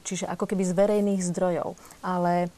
čiže 0.03 0.27
ako 0.27 0.51
keby 0.51 0.67
z 0.67 0.73
verejných 0.75 1.23
zdrojov. 1.31 1.79
Ale 2.03 2.51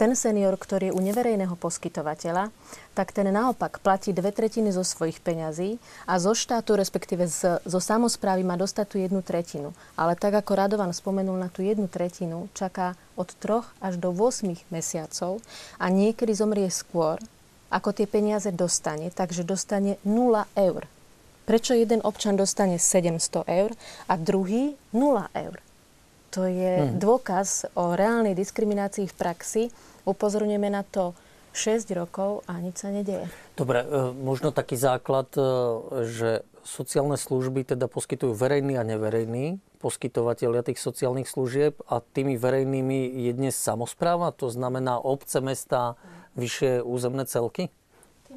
ten 0.00 0.12
senior, 0.16 0.56
ktorý 0.56 0.90
je 0.90 0.96
u 0.96 1.00
neverejného 1.00 1.56
poskytovateľa, 1.60 2.48
tak 2.96 3.12
ten 3.12 3.28
naopak 3.28 3.84
platí 3.84 4.16
dve 4.16 4.32
tretiny 4.32 4.72
zo 4.72 4.80
svojich 4.80 5.20
peňazí 5.20 5.76
a 6.08 6.16
zo 6.16 6.32
štátu, 6.32 6.80
respektíve 6.80 7.28
z, 7.28 7.60
zo 7.60 7.80
samozprávy 7.80 8.40
má 8.46 8.56
dostať 8.56 8.86
tú 8.88 8.96
jednu 8.96 9.20
tretinu. 9.20 9.76
Ale 9.98 10.16
tak 10.16 10.32
ako 10.38 10.56
Radovan 10.56 10.96
spomenul 10.96 11.36
na 11.36 11.52
tú 11.52 11.60
jednu 11.60 11.90
tretinu, 11.90 12.48
čaká 12.56 12.96
od 13.18 13.28
troch 13.36 13.68
až 13.84 14.00
do 14.00 14.14
8 14.14 14.72
mesiacov 14.72 15.44
a 15.76 15.86
niekedy 15.92 16.32
zomrie 16.32 16.72
skôr, 16.72 17.20
ako 17.68 17.92
tie 17.92 18.06
peniaze 18.06 18.48
dostane, 18.54 19.10
takže 19.10 19.42
dostane 19.42 19.98
0 20.06 20.46
eur. 20.54 20.86
Prečo 21.46 21.78
jeden 21.78 22.02
občan 22.02 22.34
dostane 22.34 22.80
700 22.80 23.46
eur 23.46 23.70
a 24.10 24.14
druhý 24.18 24.74
0 24.90 25.30
eur? 25.34 25.65
To 26.36 26.44
je 26.44 26.92
hmm. 26.92 27.00
dôkaz 27.00 27.72
o 27.72 27.96
reálnej 27.96 28.36
diskriminácii 28.36 29.08
v 29.08 29.14
praxi. 29.16 29.62
Upozorňujeme 30.04 30.68
na 30.68 30.84
to 30.84 31.16
6 31.56 31.88
rokov 31.96 32.44
a 32.44 32.60
nič 32.60 32.84
sa 32.84 32.92
nedeje. 32.92 33.24
Dobre, 33.56 33.80
e, 33.80 34.12
možno 34.12 34.52
taký 34.52 34.76
základ, 34.76 35.32
e, 35.32 35.40
že 36.04 36.30
sociálne 36.60 37.16
služby 37.16 37.64
teda 37.64 37.88
poskytujú 37.88 38.36
verejný 38.36 38.76
a 38.76 38.84
neverejný 38.84 39.56
poskytovateľia 39.80 40.66
tých 40.66 40.82
sociálnych 40.82 41.30
služieb 41.30 41.78
a 41.86 42.02
tými 42.02 42.34
verejnými 42.36 43.22
je 43.28 43.32
dnes 43.32 43.54
samozpráva, 43.54 44.34
to 44.34 44.50
znamená 44.50 44.98
obce, 44.98 45.38
mesta, 45.38 45.94
vyššie 46.34 46.82
územné 46.82 47.24
celky? 47.28 47.72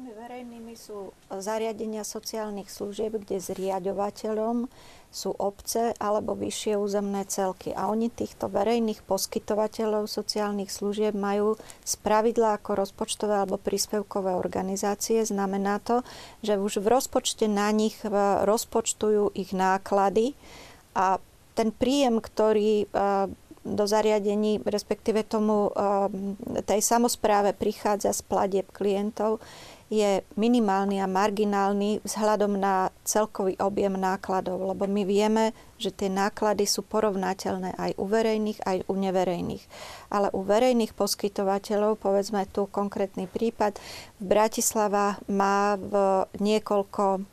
Tými 0.00 0.16
verejnými 0.16 0.80
sú 0.80 1.12
zariadenia 1.28 2.08
sociálnych 2.08 2.72
služieb, 2.72 3.20
kde 3.20 3.36
zriadovateľom 3.36 4.64
sú 5.12 5.36
obce 5.36 5.92
alebo 6.00 6.32
vyššie 6.32 6.72
územné 6.80 7.28
celky. 7.28 7.76
A 7.76 7.92
oni 7.92 8.08
týchto 8.08 8.48
verejných 8.48 9.04
poskytovateľov 9.04 10.08
sociálnych 10.08 10.72
služieb 10.72 11.12
majú 11.12 11.60
z 11.84 12.00
pravidla 12.00 12.56
ako 12.56 12.80
rozpočtové 12.80 13.44
alebo 13.44 13.60
príspevkové 13.60 14.32
organizácie. 14.32 15.20
Znamená 15.20 15.84
to, 15.84 16.00
že 16.40 16.56
už 16.56 16.80
v 16.80 16.96
rozpočte 16.96 17.44
na 17.44 17.68
nich 17.68 18.00
rozpočtujú 18.48 19.36
ich 19.36 19.52
náklady 19.52 20.32
a 20.96 21.20
ten 21.52 21.76
príjem, 21.76 22.24
ktorý 22.24 22.88
do 23.60 23.84
zariadení, 23.84 24.64
respektíve 24.64 25.28
tomu 25.28 25.68
tej 26.64 26.80
samozpráve 26.80 27.52
prichádza 27.52 28.16
z 28.16 28.24
platieb 28.24 28.64
klientov, 28.72 29.44
je 29.90 30.22
minimálny 30.38 31.02
a 31.02 31.10
marginálny 31.10 31.98
vzhľadom 32.06 32.54
na 32.54 32.94
celkový 33.02 33.58
objem 33.58 33.98
nákladov, 33.98 34.62
lebo 34.62 34.86
my 34.86 35.02
vieme, 35.02 35.50
že 35.82 35.90
tie 35.90 36.06
náklady 36.06 36.62
sú 36.70 36.86
porovnateľné 36.86 37.74
aj 37.74 37.98
u 37.98 38.06
verejných, 38.06 38.62
aj 38.62 38.86
u 38.86 38.94
neverejných. 38.94 39.64
Ale 40.14 40.30
u 40.30 40.46
verejných 40.46 40.94
poskytovateľov, 40.94 41.98
povedzme 41.98 42.46
tu 42.46 42.70
konkrétny 42.70 43.26
prípad, 43.26 43.82
Bratislava 44.22 45.18
má 45.26 45.74
v 45.74 46.22
niekoľko 46.38 47.26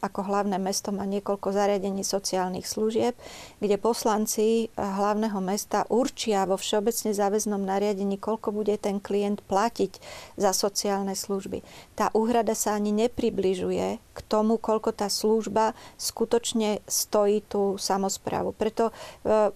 ako 0.00 0.20
hlavné 0.28 0.60
mesto 0.60 0.92
má 0.92 1.08
niekoľko 1.08 1.48
zariadení 1.52 2.04
sociálnych 2.04 2.68
služieb, 2.68 3.16
kde 3.58 3.76
poslanci 3.80 4.68
hlavného 4.76 5.40
mesta 5.40 5.88
určia 5.88 6.44
vo 6.44 6.60
všeobecne 6.60 7.16
záväznom 7.16 7.60
nariadení, 7.64 8.20
koľko 8.20 8.52
bude 8.52 8.76
ten 8.76 9.00
klient 9.00 9.40
platiť 9.48 9.98
za 10.36 10.52
sociálne 10.52 11.16
služby. 11.16 11.64
Tá 11.96 12.12
úhrada 12.12 12.52
sa 12.52 12.76
ani 12.76 12.92
nepribližuje 12.92 13.98
k 14.00 14.18
tomu, 14.28 14.60
koľko 14.60 14.92
tá 14.92 15.08
služba 15.08 15.72
skutočne 15.96 16.80
stojí 16.88 17.44
tú 17.44 17.76
samozprávu. 17.76 18.56
Preto 18.56 18.88
e, 18.88 18.92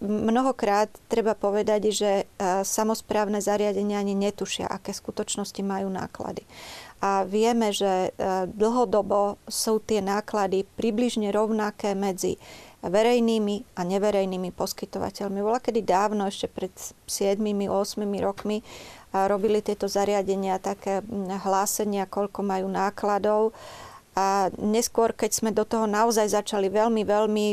mnohokrát 0.04 0.92
treba 1.09 1.33
povedať, 1.33 1.92
že 1.92 2.11
e, 2.12 2.25
samozprávne 2.64 3.40
zariadenia 3.40 4.00
ani 4.00 4.12
netušia, 4.16 4.69
aké 4.69 4.92
skutočnosti 4.92 5.61
majú 5.64 5.88
náklady 5.88 6.45
a 7.00 7.25
vieme, 7.25 7.73
že 7.73 8.12
e, 8.12 8.45
dlhodobo 8.52 9.40
sú 9.49 9.80
tie 9.80 10.04
náklady 10.04 10.69
približne 10.76 11.33
rovnaké 11.33 11.97
medzi 11.97 12.37
verejnými 12.80 13.76
a 13.76 13.85
neverejnými 13.85 14.52
poskytovateľmi. 14.57 15.45
Bola 15.45 15.61
kedy 15.61 15.85
dávno, 15.85 16.25
ešte 16.25 16.49
pred 16.49 16.73
7-8 17.04 17.40
rokmi, 18.25 18.64
robili 19.12 19.61
tieto 19.61 19.85
zariadenia 19.85 20.57
také 20.62 21.04
hlásenia, 21.45 22.09
koľko 22.09 22.40
majú 22.40 22.73
nákladov 22.73 23.52
a 24.19 24.50
neskôr, 24.59 25.14
keď 25.14 25.31
sme 25.31 25.50
do 25.55 25.62
toho 25.62 25.87
naozaj 25.87 26.26
začali 26.35 26.67
veľmi, 26.67 27.07
veľmi 27.07 27.47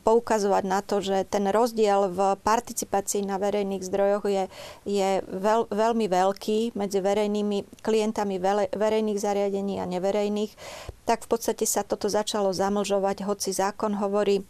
poukazovať 0.00 0.64
na 0.64 0.80
to, 0.80 1.04
že 1.04 1.28
ten 1.28 1.44
rozdiel 1.52 2.08
v 2.08 2.32
participácii 2.40 3.28
na 3.28 3.36
verejných 3.36 3.84
zdrojoch 3.84 4.24
je, 4.24 4.44
je 4.88 5.20
veľ, 5.20 5.68
veľmi 5.68 6.08
veľký 6.08 6.72
medzi 6.72 6.98
verejnými 7.04 7.84
klientami 7.84 8.40
verejných 8.72 9.20
zariadení 9.20 9.84
a 9.84 9.84
neverejných, 9.84 10.52
tak 11.04 11.28
v 11.28 11.28
podstate 11.28 11.68
sa 11.68 11.84
toto 11.84 12.08
začalo 12.08 12.56
zamlžovať, 12.56 13.28
hoci 13.28 13.52
zákon 13.52 13.92
hovorí 14.00 14.48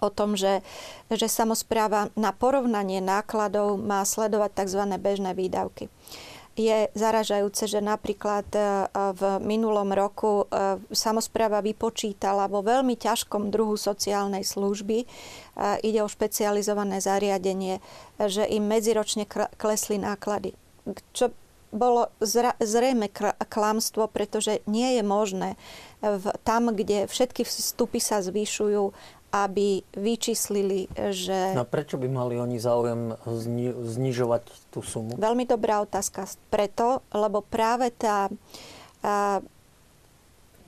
o 0.00 0.08
tom, 0.08 0.32
že, 0.32 0.64
že 1.12 1.28
samozpráva 1.28 2.08
na 2.16 2.32
porovnanie 2.32 3.04
nákladov 3.04 3.76
má 3.76 4.00
sledovať 4.00 4.64
tzv. 4.64 4.80
bežné 4.96 5.36
výdavky 5.36 5.92
je 6.54 6.86
zaražajúce, 6.94 7.66
že 7.66 7.82
napríklad 7.82 8.46
e, 8.54 8.60
v 8.94 9.22
minulom 9.42 9.90
roku 9.90 10.46
e, 10.46 10.78
samozpráva 10.94 11.58
vypočítala 11.58 12.46
vo 12.46 12.62
veľmi 12.62 12.94
ťažkom 12.94 13.50
druhu 13.50 13.74
sociálnej 13.74 14.46
služby, 14.46 15.02
e, 15.02 15.06
ide 15.82 16.00
o 16.06 16.08
špecializované 16.08 17.02
zariadenie, 17.02 17.82
že 18.22 18.46
im 18.46 18.70
medziročne 18.70 19.26
klesli 19.58 19.98
náklady. 19.98 20.54
Čo 21.10 21.34
bolo 21.74 22.14
zrejme 22.62 23.10
klamstvo, 23.50 24.06
pretože 24.06 24.62
nie 24.70 24.94
je 24.94 25.02
možné 25.02 25.58
tam, 26.46 26.70
kde 26.70 27.10
všetky 27.10 27.42
vstupy 27.42 27.98
sa 27.98 28.22
zvyšujú, 28.22 28.94
aby 29.34 29.82
vyčíslili, 29.98 30.86
že... 31.10 31.58
No 31.58 31.66
prečo 31.66 31.98
by 31.98 32.06
mali 32.06 32.38
oni 32.38 32.62
záujem 32.62 33.18
zni- 33.26 33.74
znižovať 33.74 34.46
tú 34.70 34.78
sumu? 34.78 35.18
Veľmi 35.18 35.42
dobrá 35.42 35.82
otázka. 35.82 36.30
Preto, 36.54 37.02
lebo 37.10 37.42
práve 37.42 37.90
tá 37.90 38.30
a, 39.02 39.42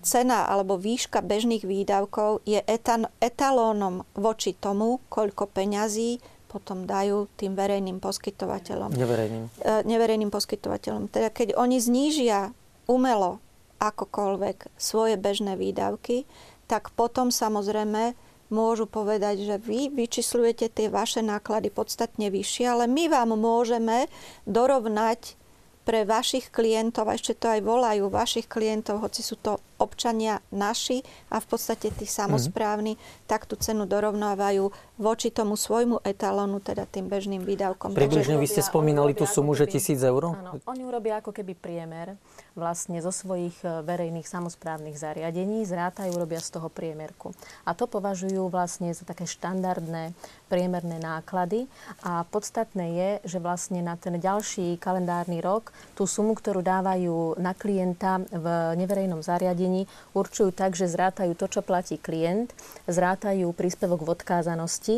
cena 0.02 0.50
alebo 0.50 0.74
výška 0.74 1.22
bežných 1.22 1.62
výdavkov 1.62 2.42
je 2.42 2.58
etan- 2.66 3.06
etalónom 3.22 4.02
voči 4.18 4.58
tomu, 4.58 4.98
koľko 5.06 5.46
peňazí 5.46 6.18
potom 6.50 6.90
dajú 6.90 7.30
tým 7.38 7.54
verejným 7.54 8.02
poskytovateľom. 8.02 8.94
Neverejným. 8.98 9.44
E, 9.62 9.72
neverejným 9.86 10.30
poskytovateľom. 10.34 11.06
Teda 11.06 11.30
keď 11.30 11.54
oni 11.54 11.78
znížia 11.78 12.50
umelo 12.90 13.38
akokoľvek 13.78 14.74
svoje 14.74 15.14
bežné 15.20 15.54
výdavky, 15.54 16.26
tak 16.66 16.90
potom 16.98 17.30
samozrejme 17.30 18.25
môžu 18.48 18.86
povedať, 18.86 19.42
že 19.42 19.56
vy 19.58 19.90
vyčíslujete 19.90 20.70
tie 20.70 20.86
vaše 20.86 21.22
náklady 21.22 21.70
podstatne 21.70 22.30
vyššie, 22.30 22.64
ale 22.66 22.84
my 22.86 23.10
vám 23.10 23.34
môžeme 23.34 24.06
dorovnať 24.46 25.38
pre 25.86 26.02
vašich 26.02 26.50
klientov, 26.50 27.06
a 27.06 27.14
ešte 27.14 27.38
to 27.38 27.46
aj 27.46 27.62
volajú 27.62 28.10
vašich 28.10 28.50
klientov, 28.50 29.06
hoci 29.06 29.22
sú 29.22 29.38
to 29.38 29.62
občania 29.78 30.42
naši 30.50 31.06
a 31.30 31.38
v 31.38 31.46
podstate 31.46 31.94
tí 31.94 32.10
samozprávni, 32.10 32.98
mm-hmm. 32.98 33.30
tak 33.30 33.46
tú 33.46 33.54
cenu 33.54 33.86
dorovnávajú 33.86 34.66
voči 34.98 35.30
tomu 35.30 35.54
svojmu 35.54 36.02
etalónu, 36.02 36.58
teda 36.58 36.90
tým 36.90 37.06
bežným 37.06 37.46
výdavkom. 37.46 37.94
Približne 37.94 38.34
vy 38.34 38.50
ste 38.50 38.66
spomínali 38.66 39.14
tú 39.14 39.30
sumu, 39.30 39.54
že 39.54 39.70
tisíc 39.70 40.02
eur? 40.02 40.34
Áno, 40.34 40.58
oni 40.66 40.82
urobia 40.82 41.22
ako 41.22 41.30
keby 41.30 41.54
priemer 41.54 42.18
vlastne 42.56 43.04
zo 43.04 43.12
svojich 43.12 43.54
e, 43.62 43.84
verejných 43.84 44.24
samozprávnych 44.24 44.96
zariadení, 44.96 45.68
zrátajú, 45.68 46.16
robia 46.16 46.40
z 46.40 46.56
toho 46.56 46.72
priemerku. 46.72 47.36
A 47.68 47.76
to 47.76 47.84
považujú 47.84 48.48
vlastne 48.48 48.90
za 48.96 49.04
také 49.04 49.28
štandardné 49.28 50.16
priemerné 50.48 50.96
náklady 50.96 51.68
a 52.00 52.24
podstatné 52.26 52.86
je, 52.96 53.10
že 53.36 53.38
vlastne 53.38 53.84
na 53.84 53.94
ten 54.00 54.16
ďalší 54.16 54.80
kalendárny 54.80 55.44
rok 55.44 55.70
tú 55.92 56.08
sumu, 56.08 56.32
ktorú 56.32 56.64
dávajú 56.64 57.36
na 57.36 57.52
klienta 57.52 58.24
v 58.32 58.46
neverejnom 58.80 59.20
zariadení, 59.20 59.84
určujú 60.16 60.50
tak, 60.56 60.72
že 60.72 60.88
zrátajú 60.88 61.36
to, 61.36 61.46
čo 61.46 61.60
platí 61.60 62.00
klient, 62.00 62.56
zrátajú 62.88 63.52
príspevok 63.52 64.02
v 64.02 64.12
odkázanosti 64.16 64.96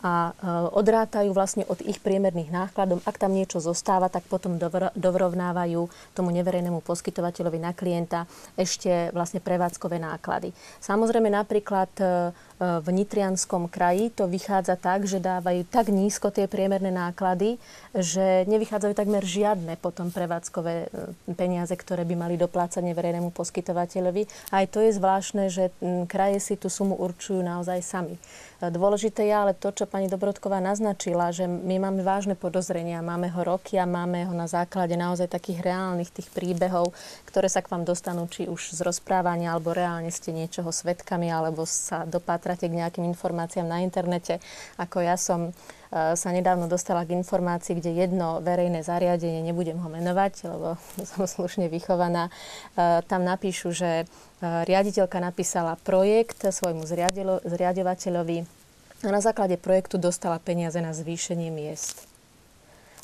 a 0.00 0.32
e, 0.32 0.48
odrátajú 0.72 1.30
vlastne 1.36 1.68
od 1.68 1.80
ich 1.84 2.00
priemerných 2.00 2.48
nákladov. 2.48 3.04
Ak 3.04 3.20
tam 3.20 3.36
niečo 3.36 3.60
zostáva, 3.60 4.08
tak 4.08 4.24
potom 4.26 4.56
dovrovnávajú 4.96 5.80
tomu 6.16 6.28
neverejnému 6.32 6.80
poskytovateľovi 6.80 7.58
na 7.60 7.72
klienta 7.76 8.24
ešte 8.56 9.12
vlastne 9.12 9.44
prevádzkové 9.44 10.00
náklady. 10.00 10.56
Samozrejme 10.80 11.28
napríklad 11.28 11.92
e, 12.00 12.32
v 12.60 12.88
Nitrianskom 12.92 13.72
kraji 13.72 14.12
to 14.12 14.28
vychádza 14.28 14.76
tak, 14.76 15.08
že 15.08 15.16
dávajú 15.16 15.64
tak 15.64 15.88
nízko 15.88 16.28
tie 16.28 16.44
priemerné 16.44 16.92
náklady, 16.92 17.56
že 17.96 18.44
nevychádzajú 18.44 18.92
takmer 18.92 19.24
žiadne 19.24 19.80
potom 19.80 20.12
prevádzkové 20.12 20.74
e, 20.84 20.88
peniaze, 21.32 21.72
ktoré 21.72 22.04
by 22.04 22.14
mali 22.20 22.36
doplácať 22.36 22.84
neverejnému 22.84 23.32
poskytovateľovi. 23.32 24.52
Aj 24.52 24.68
to 24.68 24.84
je 24.84 24.92
zvláštne, 24.92 25.48
že 25.48 25.72
kraje 26.04 26.36
si 26.44 26.54
tú 26.60 26.68
sumu 26.68 27.00
určujú 27.00 27.40
naozaj 27.40 27.80
sami. 27.80 28.20
Dôležité 28.60 29.24
je 29.24 29.32
ale 29.32 29.56
to, 29.56 29.72
čo 29.72 29.88
pani 29.88 30.04
Dobrodková 30.04 30.60
naznačila, 30.60 31.32
že 31.32 31.48
my 31.48 31.80
máme 31.80 32.04
vážne 32.04 32.36
podozrenia, 32.36 33.00
máme 33.00 33.32
ho 33.32 33.40
roky 33.40 33.80
a 33.80 33.88
máme 33.88 34.28
ho 34.28 34.36
na 34.36 34.44
základe 34.44 35.00
naozaj 35.00 35.32
takých 35.32 35.64
reálnych 35.64 36.12
tých 36.12 36.28
príbehov, 36.28 36.92
ktoré 37.24 37.48
sa 37.48 37.64
k 37.64 37.72
vám 37.72 37.88
dostanú, 37.88 38.28
či 38.28 38.44
už 38.52 38.76
z 38.76 38.84
rozprávania, 38.84 39.56
alebo 39.56 39.72
reálne 39.72 40.12
ste 40.12 40.36
niečoho 40.36 40.68
svetkami, 40.68 41.32
alebo 41.32 41.64
sa 41.64 42.04
dopátrate 42.50 42.66
k 42.66 42.78
nejakým 42.82 43.04
informáciám 43.14 43.66
na 43.70 43.78
internete. 43.86 44.42
Ako 44.74 44.98
ja 44.98 45.14
som 45.14 45.50
e, 45.50 46.18
sa 46.18 46.28
nedávno 46.34 46.66
dostala 46.66 47.06
k 47.06 47.14
informácii, 47.14 47.78
kde 47.78 47.94
jedno 47.94 48.42
verejné 48.42 48.82
zariadenie, 48.82 49.46
nebudem 49.46 49.78
ho 49.78 49.86
menovať, 49.86 50.50
lebo 50.50 50.74
som 51.14 51.30
slušne 51.30 51.70
vychovaná, 51.70 52.26
e, 52.74 53.02
tam 53.06 53.22
napíšu, 53.22 53.70
že 53.70 54.10
riaditeľka 54.40 55.20
napísala 55.20 55.76
projekt 55.84 56.48
svojmu 56.48 56.88
zriadovateľovi 57.44 58.38
a 59.04 59.08
na 59.12 59.20
základe 59.20 59.60
projektu 59.60 60.00
dostala 60.00 60.40
peniaze 60.40 60.80
na 60.80 60.96
zvýšenie 60.96 61.52
miest. 61.52 62.09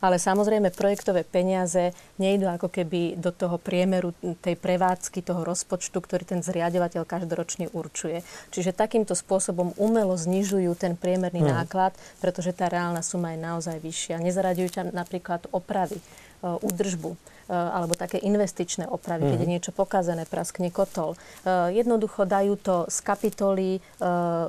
Ale 0.04 0.20
samozrejme 0.20 0.76
projektové 0.76 1.24
peniaze 1.24 1.96
nejdú 2.20 2.52
ako 2.52 2.68
keby 2.68 3.16
do 3.16 3.32
toho 3.32 3.56
priemeru 3.56 4.12
tej 4.44 4.56
prevádzky, 4.60 5.24
toho 5.24 5.40
rozpočtu, 5.40 5.96
ktorý 5.96 6.24
ten 6.28 6.40
zriadovateľ 6.44 7.08
každoročne 7.08 7.72
určuje. 7.72 8.20
Čiže 8.52 8.76
takýmto 8.76 9.16
spôsobom 9.16 9.72
umelo 9.80 10.12
znižujú 10.16 10.76
ten 10.76 11.00
priemerný 11.00 11.40
hmm. 11.40 11.52
náklad, 11.64 11.92
pretože 12.20 12.52
tá 12.52 12.68
reálna 12.68 13.00
suma 13.00 13.32
je 13.32 13.40
naozaj 13.40 13.76
vyššia. 13.80 14.20
Nezaraďujú 14.20 14.68
tam 14.72 14.86
napríklad 14.92 15.48
opravy, 15.48 15.96
e, 15.96 16.04
údržbu 16.44 17.36
Eh, 17.46 17.54
alebo 17.54 17.94
také 17.94 18.18
investičné 18.18 18.90
opravy, 18.90 19.22
mm-hmm. 19.22 19.30
keď 19.30 19.38
je 19.38 19.46
mhm. 19.46 19.54
niečo 19.54 19.70
pokazené, 19.70 20.26
praskne 20.26 20.74
kotol. 20.74 21.14
Eh, 21.46 21.78
jednoducho 21.78 22.26
dajú 22.26 22.58
to 22.58 22.90
z 22.90 22.98
kapitoly 23.06 23.78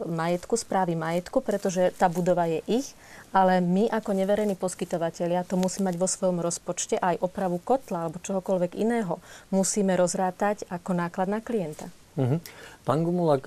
majetku, 0.09 0.57
správy 0.57 0.97
majetku, 0.97 1.45
pretože 1.45 1.93
tá 1.93 2.09
budova 2.09 2.49
je 2.49 2.65
ich, 2.65 2.97
ale 3.35 3.59
my 3.59 3.91
ako 3.91 4.11
neverejní 4.15 4.55
poskytovateľia 4.55 5.43
to 5.43 5.59
musíme 5.59 5.91
mať 5.91 5.95
vo 5.99 6.07
svojom 6.07 6.39
rozpočte 6.39 6.95
aj 6.99 7.19
opravu 7.19 7.59
kotla 7.59 8.07
alebo 8.07 8.23
čohokoľvek 8.23 8.79
iného. 8.79 9.19
Musíme 9.51 9.95
rozrátať 9.99 10.67
ako 10.71 10.91
náklad 10.95 11.27
na 11.27 11.39
klienta. 11.43 11.91
Mm-hmm. 12.17 12.39
Pán 12.87 13.05
Gumulak, 13.05 13.45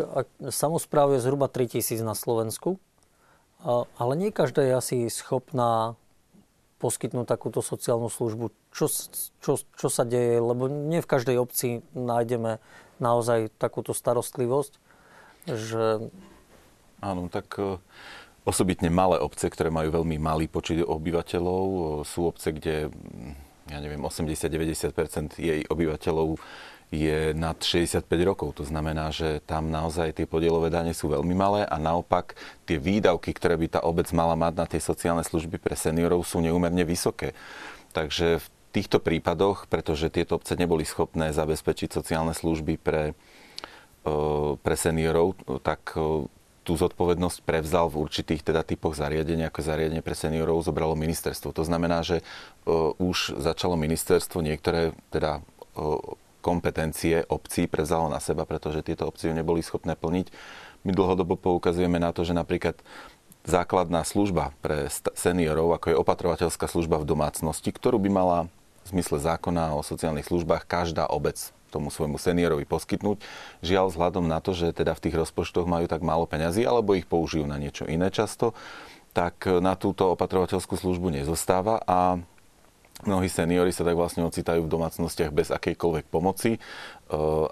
samozpráv 0.52 1.18
je 1.18 1.24
zhruba 1.24 1.50
3000 1.50 2.06
na 2.06 2.14
Slovensku, 2.14 2.78
ale 3.98 4.12
nie 4.16 4.30
každá 4.30 4.62
je 4.62 4.72
asi 4.78 4.96
schopná 5.10 5.98
poskytnúť 6.80 7.28
takúto 7.28 7.60
sociálnu 7.60 8.08
službu? 8.08 8.48
Čo, 8.72 8.88
čo, 9.44 9.60
čo 9.60 9.88
sa 9.92 10.08
deje? 10.08 10.40
Lebo 10.40 10.66
nie 10.66 11.04
v 11.04 11.10
každej 11.10 11.36
obci 11.36 11.84
nájdeme 11.92 12.56
naozaj 13.02 13.52
takúto 13.60 13.92
starostlivosť, 13.92 14.72
že... 15.44 16.08
Áno, 17.00 17.32
tak 17.32 17.56
e, 17.56 17.80
osobitne 18.50 18.90
malé 18.90 19.22
obce, 19.22 19.46
ktoré 19.46 19.70
majú 19.70 19.94
veľmi 20.02 20.18
malý 20.18 20.50
počet 20.50 20.82
obyvateľov, 20.82 22.02
sú 22.02 22.26
obce, 22.26 22.50
kde, 22.50 22.90
ja 23.70 23.78
neviem, 23.78 24.02
80-90% 24.02 25.38
jej 25.38 25.62
obyvateľov 25.70 26.34
je 26.90 27.30
nad 27.38 27.54
65 27.54 28.02
rokov. 28.26 28.58
To 28.58 28.66
znamená, 28.66 29.14
že 29.14 29.38
tam 29.46 29.70
naozaj 29.70 30.18
tie 30.18 30.26
podielové 30.26 30.74
dane 30.74 30.90
sú 30.90 31.06
veľmi 31.14 31.34
malé 31.38 31.62
a 31.62 31.78
naopak 31.78 32.34
tie 32.66 32.82
výdavky, 32.82 33.30
ktoré 33.30 33.54
by 33.54 33.78
tá 33.78 33.80
obec 33.86 34.10
mala 34.10 34.34
mať 34.34 34.52
na 34.58 34.66
tie 34.66 34.82
sociálne 34.82 35.22
služby 35.22 35.62
pre 35.62 35.78
seniorov 35.78 36.26
sú 36.26 36.42
neúmerne 36.42 36.82
vysoké. 36.82 37.38
Takže 37.94 38.42
v 38.42 38.46
týchto 38.74 38.98
prípadoch, 38.98 39.70
pretože 39.70 40.10
tieto 40.10 40.34
obce 40.34 40.58
neboli 40.58 40.82
schopné 40.82 41.30
zabezpečiť 41.30 41.94
sociálne 41.94 42.34
služby 42.34 42.74
pre, 42.82 43.14
pre 44.58 44.74
seniorov, 44.74 45.38
tak 45.62 45.94
tú 46.70 46.78
zodpovednosť 46.78 47.42
prevzal 47.42 47.90
v 47.90 48.06
určitých 48.06 48.46
teda 48.46 48.62
typoch 48.62 48.94
zariadenia, 48.94 49.50
ako 49.50 49.66
zariadenie 49.66 50.06
pre 50.06 50.14
seniorov 50.14 50.62
zobralo 50.62 50.94
ministerstvo. 50.94 51.50
To 51.50 51.66
znamená, 51.66 52.06
že 52.06 52.22
uh, 52.22 52.94
už 52.94 53.42
začalo 53.42 53.74
ministerstvo 53.74 54.38
niektoré 54.38 54.94
teda 55.10 55.42
uh, 55.42 55.98
kompetencie 56.38 57.26
obcí 57.26 57.66
prevzalo 57.66 58.06
na 58.06 58.22
seba, 58.22 58.46
pretože 58.46 58.86
tieto 58.86 59.10
obci 59.10 59.26
ju 59.26 59.34
neboli 59.34 59.66
schopné 59.66 59.98
plniť. 59.98 60.30
My 60.86 60.94
dlhodobo 60.94 61.34
poukazujeme 61.34 61.98
na 61.98 62.14
to, 62.14 62.22
že 62.22 62.38
napríklad 62.38 62.78
základná 63.42 64.06
služba 64.06 64.54
pre 64.62 64.86
seniorov, 65.18 65.74
ako 65.74 65.86
je 65.90 66.00
opatrovateľská 66.06 66.70
služba 66.70 67.02
v 67.02 67.08
domácnosti, 67.10 67.74
ktorú 67.74 67.98
by 67.98 68.10
mala 68.14 68.38
v 68.86 68.94
zmysle 68.94 69.18
zákona 69.18 69.74
o 69.74 69.82
sociálnych 69.82 70.30
službách 70.30 70.70
každá 70.70 71.10
obec 71.10 71.50
tomu 71.70 71.94
svojmu 71.94 72.18
seniorovi 72.18 72.66
poskytnúť. 72.66 73.22
Žiaľ, 73.62 73.86
vzhľadom 73.94 74.26
na 74.26 74.42
to, 74.42 74.52
že 74.52 74.74
teda 74.74 74.98
v 74.98 75.02
tých 75.08 75.16
rozpočtoch 75.16 75.70
majú 75.70 75.86
tak 75.86 76.02
málo 76.02 76.26
peňazí, 76.26 76.66
alebo 76.66 76.98
ich 76.98 77.06
použijú 77.06 77.46
na 77.46 77.56
niečo 77.56 77.86
iné 77.86 78.10
často, 78.10 78.52
tak 79.14 79.46
na 79.46 79.78
túto 79.78 80.10
opatrovateľskú 80.14 80.74
službu 80.74 81.14
nezostáva 81.14 81.82
a 81.86 82.18
Mnohí 83.00 83.32
seniori 83.32 83.72
sa 83.72 83.80
tak 83.80 83.96
vlastne 83.96 84.28
ocitajú 84.28 84.68
v 84.68 84.72
domácnostiach 84.76 85.32
bez 85.32 85.48
akejkoľvek 85.48 86.12
pomoci 86.12 86.60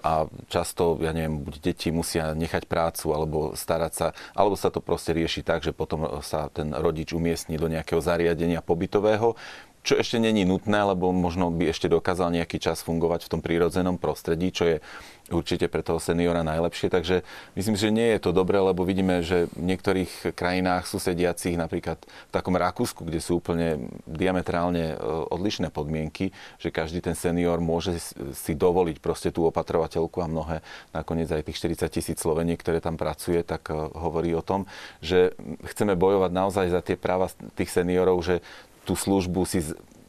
a 0.05 0.29
často, 0.45 1.01
ja 1.01 1.09
neviem, 1.09 1.41
buď 1.41 1.55
deti 1.57 1.89
musia 1.89 2.37
nechať 2.37 2.69
prácu 2.69 3.09
alebo 3.11 3.37
starať 3.57 3.93
sa, 3.97 4.07
alebo 4.37 4.53
sa 4.53 4.69
to 4.69 4.77
proste 4.77 5.17
rieši 5.17 5.41
tak, 5.41 5.65
že 5.65 5.73
potom 5.73 6.21
sa 6.21 6.53
ten 6.53 6.69
rodič 6.69 7.17
umiestni 7.17 7.57
do 7.57 7.65
nejakého 7.65 7.97
zariadenia 7.97 8.61
pobytového, 8.61 9.33
čo 9.83 9.95
ešte 9.95 10.19
není 10.19 10.43
nutné, 10.43 10.83
lebo 10.83 11.09
možno 11.15 11.49
by 11.49 11.71
ešte 11.71 11.87
dokázal 11.87 12.35
nejaký 12.35 12.59
čas 12.59 12.83
fungovať 12.83 13.25
v 13.25 13.31
tom 13.31 13.41
prírodzenom 13.41 13.95
prostredí, 13.95 14.51
čo 14.51 14.67
je 14.67 14.77
určite 15.31 15.69
pre 15.69 15.85
toho 15.85 16.01
seniora 16.01 16.41
najlepšie. 16.41 16.89
Takže 16.89 17.21
myslím, 17.53 17.77
že 17.77 17.93
nie 17.93 18.17
je 18.17 18.19
to 18.19 18.31
dobré, 18.33 18.57
lebo 18.57 18.81
vidíme, 18.83 19.21
že 19.21 19.47
v 19.53 19.63
niektorých 19.73 20.33
krajinách 20.33 20.89
susediacich, 20.89 21.55
napríklad 21.55 22.01
v 22.01 22.31
takom 22.33 22.57
Rakúsku, 22.57 23.05
kde 23.05 23.21
sú 23.21 23.39
úplne 23.39 23.89
diametrálne 24.09 24.93
e, 24.93 24.95
odlišné 25.29 25.69
podmienky, 25.69 26.33
že 26.57 26.73
každý 26.73 26.99
ten 26.99 27.13
senior 27.13 27.61
môže 27.61 28.01
si 28.33 28.53
dovoliť 28.57 28.97
proste 28.99 29.29
tú 29.29 29.45
opatrovateľku 29.47 30.17
a 30.19 30.27
mnohé, 30.27 30.57
nakoniec 30.91 31.29
aj 31.29 31.45
tých 31.45 31.61
40 31.61 31.93
tisíc 31.93 32.17
Sloveniek, 32.19 32.59
ktoré 32.59 32.81
tam 32.81 32.97
pracuje, 32.97 33.45
tak 33.45 33.69
e, 33.69 33.73
hovorí 33.95 34.33
o 34.33 34.43
tom, 34.43 34.65
že 34.99 35.37
chceme 35.69 35.93
bojovať 35.93 36.31
naozaj 36.33 36.65
za 36.73 36.81
tie 36.81 36.97
práva 36.97 37.29
tých 37.55 37.69
seniorov, 37.69 38.19
že 38.25 38.41
tú 38.89 38.97
službu 38.97 39.45
si 39.45 39.61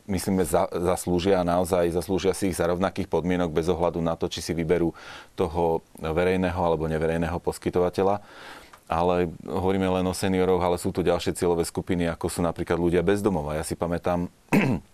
myslíme, 0.09 0.41
za, 0.49 0.65
zaslúžia 0.73 1.45
naozaj 1.45 1.93
zaslúžia 1.93 2.33
si 2.33 2.49
ich 2.49 2.57
za 2.57 2.65
rovnakých 2.65 3.13
podmienok 3.13 3.53
bez 3.53 3.69
ohľadu 3.69 4.01
na 4.01 4.17
to, 4.17 4.33
či 4.33 4.41
si 4.41 4.57
vyberú 4.57 4.97
toho 5.37 5.85
verejného 6.01 6.57
alebo 6.57 6.89
neverejného 6.89 7.37
poskytovateľa. 7.45 8.25
Ale 8.91 9.31
hovoríme 9.47 9.87
len 9.87 10.03
o 10.03 10.17
senioroch, 10.17 10.59
ale 10.59 10.75
sú 10.75 10.91
tu 10.91 11.07
ďalšie 11.07 11.39
cieľové 11.39 11.63
skupiny, 11.63 12.11
ako 12.11 12.27
sú 12.27 12.41
napríklad 12.43 12.75
ľudia 12.75 13.07
bezdomova. 13.07 13.55
Ja 13.55 13.63
si 13.63 13.79
pamätám 13.79 14.27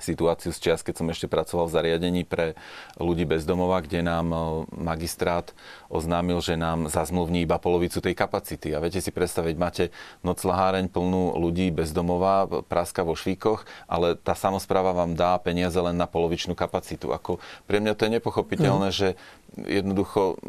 situáciu 0.00 0.50
z 0.50 0.58
čias, 0.58 0.80
keď 0.84 0.94
som 1.00 1.06
ešte 1.08 1.30
pracoval 1.30 1.68
v 1.68 1.74
zariadení 1.76 2.22
pre 2.26 2.58
ľudí 2.98 3.28
bez 3.28 3.46
domova, 3.46 3.80
kde 3.84 4.02
nám 4.02 4.26
e, 4.32 4.38
magistrát 4.74 5.52
oznámil, 5.92 6.40
že 6.40 6.58
nám 6.58 6.88
zazmluvní 6.88 7.44
iba 7.44 7.60
polovicu 7.60 8.02
tej 8.02 8.16
kapacity. 8.16 8.74
A 8.74 8.82
viete 8.82 8.98
si 8.98 9.12
predstaviť, 9.12 9.54
máte 9.60 9.84
noclaháreň 10.26 10.90
plnú 10.90 11.36
ľudí 11.38 11.70
bez 11.70 11.94
domova, 11.94 12.48
praska 12.66 13.06
vo 13.06 13.14
švíkoch, 13.14 13.64
ale 13.86 14.16
tá 14.18 14.32
samozpráva 14.34 14.96
vám 14.96 15.14
dá 15.14 15.36
peniaze 15.38 15.76
len 15.78 15.94
na 15.94 16.08
polovičnú 16.08 16.58
kapacitu. 16.58 17.12
Ako 17.14 17.38
pre 17.68 17.78
mňa 17.78 17.92
to 17.94 18.08
je 18.08 18.14
nepochopiteľné, 18.18 18.88
mm. 18.90 18.96
že 18.96 19.08
jednoducho 19.56 20.40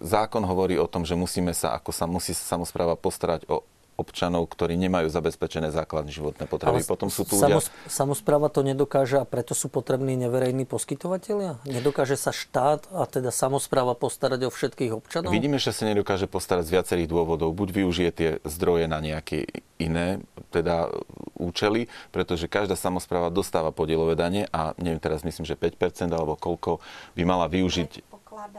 zákon 0.00 0.42
hovorí 0.46 0.78
o 0.78 0.86
tom, 0.86 1.02
že 1.02 1.18
musíme 1.18 1.50
sa, 1.50 1.74
ako 1.74 1.90
sa 1.90 2.06
musí 2.06 2.30
sa 2.30 2.54
samozpráva 2.56 2.94
postarať 2.94 3.46
o 3.50 3.66
občanov, 3.94 4.50
ktorí 4.50 4.74
nemajú 4.74 5.06
zabezpečené 5.10 5.70
základné 5.70 6.10
životné 6.10 6.44
potreby. 6.50 6.82
Ale 6.82 6.88
Potom 6.88 7.08
sú 7.08 7.22
tu 7.22 7.38
ľudia... 7.38 7.62
Samozpráva 7.86 8.50
to 8.50 8.66
nedokáže 8.66 9.22
a 9.22 9.26
preto 9.26 9.54
sú 9.54 9.70
potrební 9.70 10.18
neverejní 10.18 10.66
poskytovateľia? 10.66 11.62
Nedokáže 11.66 12.18
sa 12.18 12.34
štát 12.34 12.90
a 12.90 13.06
teda 13.06 13.30
samozpráva 13.30 13.94
postarať 13.94 14.46
o 14.46 14.50
všetkých 14.50 14.92
občanov? 14.94 15.30
Vidíme, 15.30 15.62
že 15.62 15.70
sa 15.70 15.86
nedokáže 15.86 16.26
postarať 16.26 16.66
z 16.68 16.74
viacerých 16.80 17.08
dôvodov. 17.08 17.54
Buď 17.54 17.84
využije 17.84 18.10
tie 18.10 18.30
zdroje 18.42 18.90
na 18.90 18.98
nejaké 18.98 19.46
iné 19.78 20.22
teda 20.54 20.90
účely, 21.34 21.90
pretože 22.14 22.46
každá 22.46 22.78
samozpráva 22.78 23.30
dostáva 23.30 23.74
podielové 23.74 24.14
dane 24.14 24.46
a 24.54 24.74
neviem 24.78 25.02
teraz 25.02 25.26
myslím, 25.26 25.46
že 25.46 25.58
5% 25.58 26.10
alebo 26.14 26.38
koľko 26.38 26.78
by 27.18 27.22
mala 27.26 27.50
využiť 27.50 28.14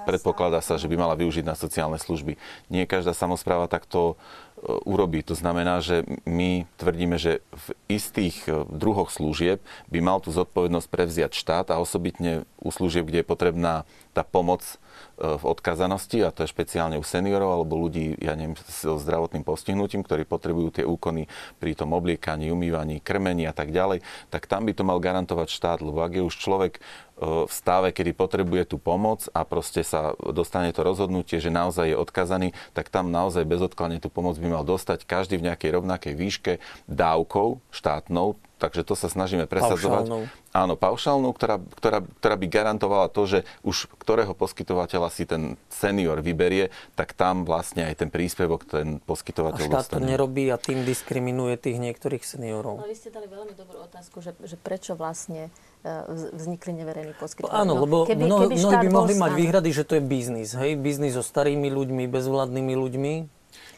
predpokladá 0.07 0.63
sa, 0.63 0.79
že 0.79 0.87
by 0.87 0.95
mala 0.95 1.15
využiť 1.19 1.45
na 1.45 1.55
sociálne 1.57 1.99
služby. 1.99 2.39
Nie 2.71 2.87
každá 2.89 3.11
samozpráva 3.11 3.67
takto 3.67 4.15
urobí. 4.63 5.21
To 5.27 5.35
znamená, 5.35 5.83
že 5.83 6.07
my 6.25 6.65
tvrdíme, 6.79 7.19
že 7.19 7.43
v 7.51 7.67
istých 7.91 8.47
e, 8.47 8.63
druhoch 8.71 9.11
služieb 9.11 9.61
by 9.91 9.99
mal 10.01 10.17
tú 10.23 10.31
zodpovednosť 10.33 10.87
prevziať 10.89 11.31
štát 11.35 11.67
a 11.69 11.81
osobitne 11.81 12.47
u 12.57 12.69
služieb, 12.71 13.05
kde 13.05 13.21
je 13.21 13.27
potrebná 13.27 13.75
tá 14.15 14.23
pomoc 14.25 14.63
e, 14.63 14.75
v 15.15 15.43
odkazanosti, 15.47 16.27
a 16.27 16.35
to 16.35 16.43
je 16.43 16.51
špeciálne 16.51 16.99
u 16.99 17.05
seniorov 17.05 17.55
alebo 17.55 17.79
ľudí, 17.79 18.19
ja 18.19 18.35
neviem, 18.35 18.59
so 18.67 18.99
zdravotným 18.99 19.47
postihnutím, 19.47 20.03
ktorí 20.03 20.27
potrebujú 20.27 20.81
tie 20.81 20.85
úkony 20.85 21.31
pri 21.59 21.71
tom 21.71 21.95
obliekaní, 21.95 22.51
umývaní, 22.51 22.99
krmení 22.99 23.47
a 23.47 23.55
tak 23.55 23.71
ďalej, 23.71 24.03
tak 24.27 24.45
tam 24.45 24.67
by 24.67 24.75
to 24.75 24.83
mal 24.83 24.99
garantovať 24.99 25.47
štát, 25.47 25.79
lebo 25.79 26.03
ak 26.03 26.19
je 26.19 26.23
už 26.27 26.35
človek 26.35 26.83
v 27.15 27.47
stave, 27.47 27.95
kedy 27.95 28.11
potrebuje 28.11 28.75
tú 28.75 28.77
pomoc 28.77 29.31
a 29.31 29.47
proste 29.47 29.87
sa 29.87 30.19
dostane 30.19 30.75
to 30.75 30.83
rozhodnutie, 30.83 31.39
že 31.39 31.47
naozaj 31.47 31.95
je 31.95 31.97
odkazaný, 31.97 32.51
tak 32.75 32.91
tam 32.91 33.07
naozaj 33.07 33.47
bezodkladne 33.47 34.03
tú 34.03 34.11
pomoc 34.11 34.35
by 34.35 34.51
mal 34.51 34.67
dostať 34.67 35.07
každý 35.07 35.39
v 35.39 35.47
nejakej 35.47 35.79
rovnakej 35.79 36.11
výške 36.11 36.53
dávkou 36.91 37.63
štátnou, 37.71 38.35
takže 38.65 38.81
to 38.81 38.97
sa 38.97 39.07
snažíme 39.07 39.45
presadzovať. 39.45 40.09
Paušálnou. 40.09 40.21
Áno, 40.55 40.73
paušálnou, 40.73 41.31
ktorá, 41.37 41.61
ktorá, 41.77 41.99
ktorá 42.01 42.35
by 42.35 42.47
garantovala 42.49 43.07
to, 43.13 43.21
že 43.29 43.39
už 43.61 43.93
ktorého 44.01 44.33
poskytovateľa 44.33 45.09
si 45.13 45.29
ten 45.29 45.61
senior 45.69 46.25
vyberie, 46.25 46.73
tak 46.97 47.13
tam 47.13 47.45
vlastne 47.45 47.85
aj 47.85 48.01
ten 48.01 48.09
príspevok 48.09 48.65
ten 48.65 48.97
poskytovateľ 49.03 49.65
a 49.65 49.69
štát 49.69 49.81
dostane. 49.85 50.01
to 50.01 50.09
nerobí 50.09 50.49
a 50.49 50.57
tým 50.57 50.81
diskriminuje 50.81 51.61
tých 51.61 51.77
niektorých 51.77 52.25
seniorov. 52.25 52.81
No, 52.81 52.89
vy 52.89 52.97
ste 52.97 53.13
dali 53.13 53.29
veľmi 53.29 53.53
dobrú 53.53 53.85
otázku, 53.85 54.25
že, 54.25 54.33
že 54.41 54.57
prečo 54.57 54.97
vlastne 54.97 55.53
E, 55.85 56.01
vznikli 56.33 56.81
neverejní 56.81 57.13
poskytovateľi. 57.13 57.61
Áno, 57.61 57.77
no, 57.77 57.85
lebo 57.85 57.95
keby, 58.09 58.25
mnoho, 58.25 58.49
keby 58.49 58.57
mnohí 58.57 58.77
by 58.81 58.89
mohli 58.89 59.13
mať 59.21 59.31
výhrady, 59.37 59.69
že 59.69 59.85
to 59.85 59.93
je 59.93 60.01
biznis. 60.01 60.57
Hej? 60.57 60.81
Biznis 60.81 61.13
so 61.13 61.21
starými 61.21 61.69
ľuďmi, 61.69 62.09
bezvládnymi 62.09 62.73
ľuďmi. 62.73 63.13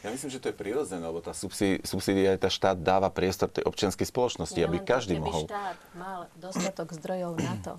Ja 0.02 0.14
myslím, 0.14 0.30
že 0.30 0.38
to 0.38 0.50
je 0.50 0.56
prirodzené, 0.56 1.02
lebo 1.02 1.18
tá 1.18 1.34
subsidiarita 1.82 2.46
štát 2.46 2.78
dáva 2.78 3.10
priestor 3.10 3.50
tej 3.50 3.66
občianskej 3.66 4.06
spoločnosti, 4.06 4.60
aby 4.62 4.78
každý 4.82 5.18
keby 5.18 5.24
mohol... 5.24 5.42
štát 5.50 5.78
mal 5.98 6.30
dostatok 6.38 6.94
zdrojov 6.94 7.38
na 7.42 7.54
to, 7.58 7.74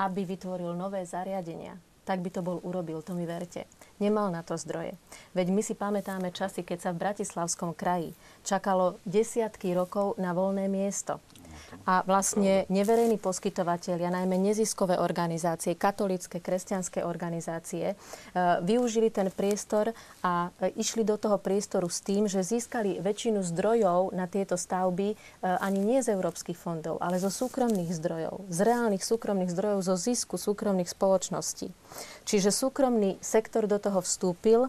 aby 0.00 0.24
vytvoril 0.24 0.72
nové 0.72 1.04
zariadenia, 1.04 1.76
tak 2.08 2.24
by 2.24 2.32
to 2.32 2.40
bol 2.40 2.56
urobil, 2.64 3.04
to 3.04 3.12
mi 3.12 3.28
verte. 3.28 3.68
Nemal 4.00 4.32
na 4.32 4.40
to 4.40 4.56
zdroje. 4.56 4.96
Veď 5.36 5.52
my 5.52 5.60
si 5.60 5.76
pamätáme 5.76 6.32
časy, 6.32 6.64
keď 6.64 6.78
sa 6.88 6.90
v 6.96 7.04
Bratislavskom 7.04 7.76
kraji 7.76 8.16
čakalo 8.48 8.96
desiatky 9.04 9.76
rokov 9.76 10.16
na 10.16 10.32
voľné 10.32 10.72
miesto 10.72 11.20
a 11.88 12.04
vlastne 12.04 12.68
neverejní 12.68 13.16
poskytovateľia, 13.16 14.12
najmä 14.12 14.36
neziskové 14.36 15.00
organizácie, 15.00 15.76
katolické, 15.76 16.40
kresťanské 16.40 17.04
organizácie, 17.04 17.92
e, 17.92 17.94
využili 18.64 19.08
ten 19.08 19.32
priestor 19.32 19.96
a 20.20 20.52
e, 20.60 20.76
išli 20.76 21.04
do 21.04 21.16
toho 21.16 21.40
priestoru 21.40 21.88
s 21.88 22.04
tým, 22.04 22.28
že 22.28 22.44
získali 22.44 23.00
väčšinu 23.00 23.40
zdrojov 23.40 24.12
na 24.12 24.28
tieto 24.28 24.60
stavby 24.60 25.12
e, 25.12 25.16
ani 25.44 25.80
nie 25.80 26.00
z 26.04 26.12
európskych 26.12 26.56
fondov, 26.56 27.00
ale 27.00 27.16
zo 27.16 27.32
súkromných 27.32 27.92
zdrojov, 27.92 28.44
z 28.52 28.58
reálnych 28.64 29.04
súkromných 29.04 29.52
zdrojov, 29.52 29.80
zo 29.84 29.96
zisku 29.96 30.36
súkromných 30.36 30.90
spoločností. 30.92 31.72
Čiže 32.28 32.52
súkromný 32.52 33.16
sektor 33.24 33.64
do 33.64 33.80
toho 33.80 34.04
vstúpil, 34.04 34.68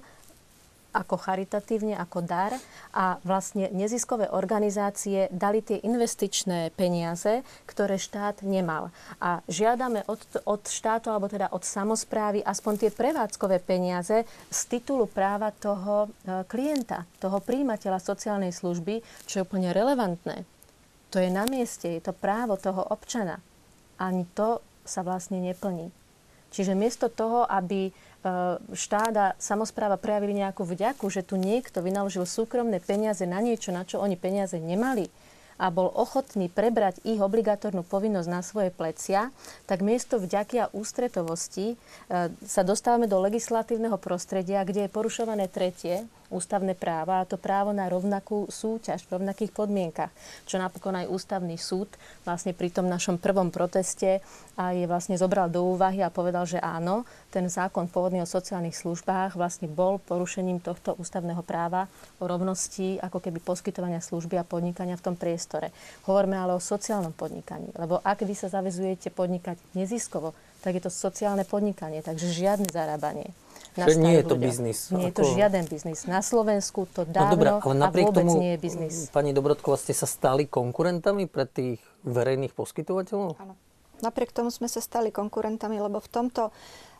ako 0.89 1.21
charitatívne, 1.21 1.93
ako 1.93 2.25
dar 2.25 2.53
a 2.89 3.21
vlastne 3.21 3.69
neziskové 3.69 4.25
organizácie 4.29 5.29
dali 5.29 5.61
tie 5.61 5.77
investičné 5.85 6.73
peniaze, 6.73 7.45
ktoré 7.69 8.01
štát 8.01 8.41
nemal. 8.41 8.89
A 9.21 9.45
žiadame 9.45 10.01
od, 10.09 10.21
od 10.49 10.65
štátu, 10.65 11.13
alebo 11.13 11.29
teda 11.29 11.53
od 11.53 11.61
samozprávy, 11.61 12.41
aspoň 12.41 12.73
tie 12.87 12.91
prevádzkové 12.93 13.61
peniaze 13.61 14.25
z 14.49 14.59
titulu 14.65 15.05
práva 15.05 15.53
toho 15.53 16.09
e, 16.09 16.43
klienta, 16.49 17.05
toho 17.21 17.37
príjimateľa 17.37 18.01
sociálnej 18.01 18.53
služby, 18.53 19.05
čo 19.29 19.41
je 19.41 19.45
úplne 19.45 19.69
relevantné. 19.69 20.41
To 21.13 21.17
je 21.17 21.29
na 21.29 21.45
mieste, 21.45 21.89
je 21.89 22.01
to 22.01 22.13
právo 22.13 22.57
toho 22.57 22.85
občana. 22.89 23.41
Ani 23.97 24.25
to 24.33 24.61
sa 24.85 25.05
vlastne 25.05 25.41
neplní. 25.41 25.93
Čiže 26.49 26.73
miesto 26.73 27.13
toho, 27.13 27.45
aby 27.45 27.93
štát 28.75 29.13
a 29.15 29.27
samozpráva 29.39 29.95
prejavili 29.95 30.35
nejakú 30.43 30.67
vďaku, 30.67 31.07
že 31.07 31.23
tu 31.23 31.39
niekto 31.39 31.79
vynaložil 31.79 32.27
súkromné 32.27 32.83
peniaze 32.83 33.23
na 33.23 33.39
niečo, 33.39 33.71
na 33.71 33.87
čo 33.87 34.03
oni 34.03 34.19
peniaze 34.19 34.59
nemali 34.59 35.07
a 35.59 35.67
bol 35.67 35.91
ochotný 35.91 36.47
prebrať 36.47 37.03
ich 37.03 37.19
obligatórnu 37.19 37.83
povinnosť 37.83 38.29
na 38.31 38.39
svoje 38.39 38.71
plecia, 38.71 39.35
tak 39.67 39.83
miesto 39.83 40.15
vďaky 40.15 40.55
a 40.63 40.71
ústretovosti 40.71 41.75
e, 41.75 41.75
sa 42.47 42.63
dostávame 42.63 43.11
do 43.11 43.19
legislatívneho 43.19 43.99
prostredia, 43.99 44.63
kde 44.63 44.87
je 44.87 44.95
porušované 44.95 45.51
tretie, 45.51 46.07
ústavné 46.29 46.77
práva, 46.77 47.21
a 47.21 47.27
to 47.27 47.35
právo 47.35 47.73
na 47.73 47.89
rovnakú 47.89 48.45
súťaž 48.49 49.05
v 49.05 49.19
rovnakých 49.19 49.51
podmienkach, 49.53 50.13
čo 50.45 50.61
napokon 50.61 50.95
aj 50.95 51.09
ústavný 51.09 51.57
súd 51.57 51.89
vlastne 52.23 52.53
pri 52.53 52.69
tom 52.69 52.85
našom 52.85 53.17
prvom 53.17 53.49
proteste 53.49 54.21
a 54.55 54.71
je 54.71 54.85
vlastne 54.85 55.17
zobral 55.17 55.49
do 55.49 55.65
úvahy 55.65 56.05
a 56.05 56.13
povedal, 56.13 56.45
že 56.45 56.61
áno, 56.61 57.03
ten 57.33 57.49
zákon 57.49 57.89
pôvodný 57.89 58.21
o 58.21 58.29
sociálnych 58.29 58.77
službách 58.77 59.33
vlastne 59.33 59.65
bol 59.65 59.97
porušením 60.01 60.61
tohto 60.61 60.93
ústavného 60.97 61.41
práva 61.41 61.89
o 62.21 62.29
rovnosti 62.29 63.01
ako 63.01 63.21
keby 63.21 63.41
poskytovania 63.41 64.01
služby 64.01 64.37
a 64.37 64.47
podnikania 64.47 64.97
v 64.97 65.05
tom 65.11 65.15
priestore. 65.17 65.73
Hovoríme 66.05 66.37
ale 66.37 66.53
o 66.53 66.61
sociálnom 66.61 67.13
podnikaní, 67.13 67.73
lebo 67.73 67.97
ak 68.05 68.21
vy 68.21 68.37
sa 68.37 68.53
zavezujete 68.53 69.09
podnikať 69.09 69.57
neziskovo, 69.73 70.37
tak 70.59 70.75
je 70.75 70.83
to 70.85 70.91
sociálne 70.91 71.47
podnikanie, 71.47 72.03
takže 72.03 72.35
žiadne 72.35 72.67
zarábanie. 72.67 73.31
Nastaviť 73.75 73.97
nie 73.99 74.13
je 74.13 74.21
to 74.21 74.27
ľuďom. 74.31 74.41
biznis. 74.41 74.77
Nie 74.89 75.05
je 75.05 75.13
to 75.13 75.21
Ako- 75.21 75.35
žiaden 75.35 75.63
biznis. 75.65 75.99
Na 76.05 76.21
Slovensku 76.21 76.87
to 76.87 77.03
No 77.03 77.11
dávno 77.11 77.31
dobré, 77.31 77.47
ale 77.51 77.61
a 77.61 77.75
napriek 77.75 78.05
vôbec 78.07 78.25
tomu, 78.25 78.33
nie 78.37 78.51
je 78.53 78.59
biznis. 78.59 78.95
pani 79.09 79.31
Dobrodková, 79.31 79.75
ste 79.75 79.91
sa 79.91 80.05
stali 80.05 80.45
konkurentami 80.45 81.25
pre 81.25 81.43
tých 81.43 81.77
verejných 82.01 82.51
poskytovateľov? 82.51 83.37
Áno. 83.37 83.53
Napriek 83.99 84.31
tomu 84.31 84.47
sme 84.47 84.65
sa 84.65 84.79
stali 84.79 85.09
konkurentami, 85.09 85.75
lebo 85.75 85.99
v 85.99 86.07
tomto 86.07 86.55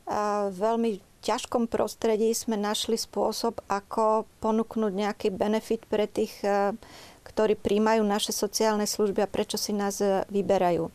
a, 0.05 0.49
veľmi 0.49 0.99
ťažkom 1.19 1.65
prostredí 1.65 2.31
sme 2.31 2.55
našli 2.55 2.95
spôsob, 2.95 3.59
ako 3.67 4.23
ponúknuť 4.39 4.91
nejaký 4.91 5.27
benefit 5.29 5.83
pre 5.85 6.05
tých, 6.05 6.33
a, 6.41 6.75
ktorí 7.23 7.55
príjmajú 7.55 8.01
naše 8.01 8.31
sociálne 8.31 8.83
služby 8.83 9.21
a 9.21 9.29
prečo 9.29 9.55
si 9.55 9.71
nás 9.71 9.99
a, 9.99 10.27
vyberajú. 10.27 10.91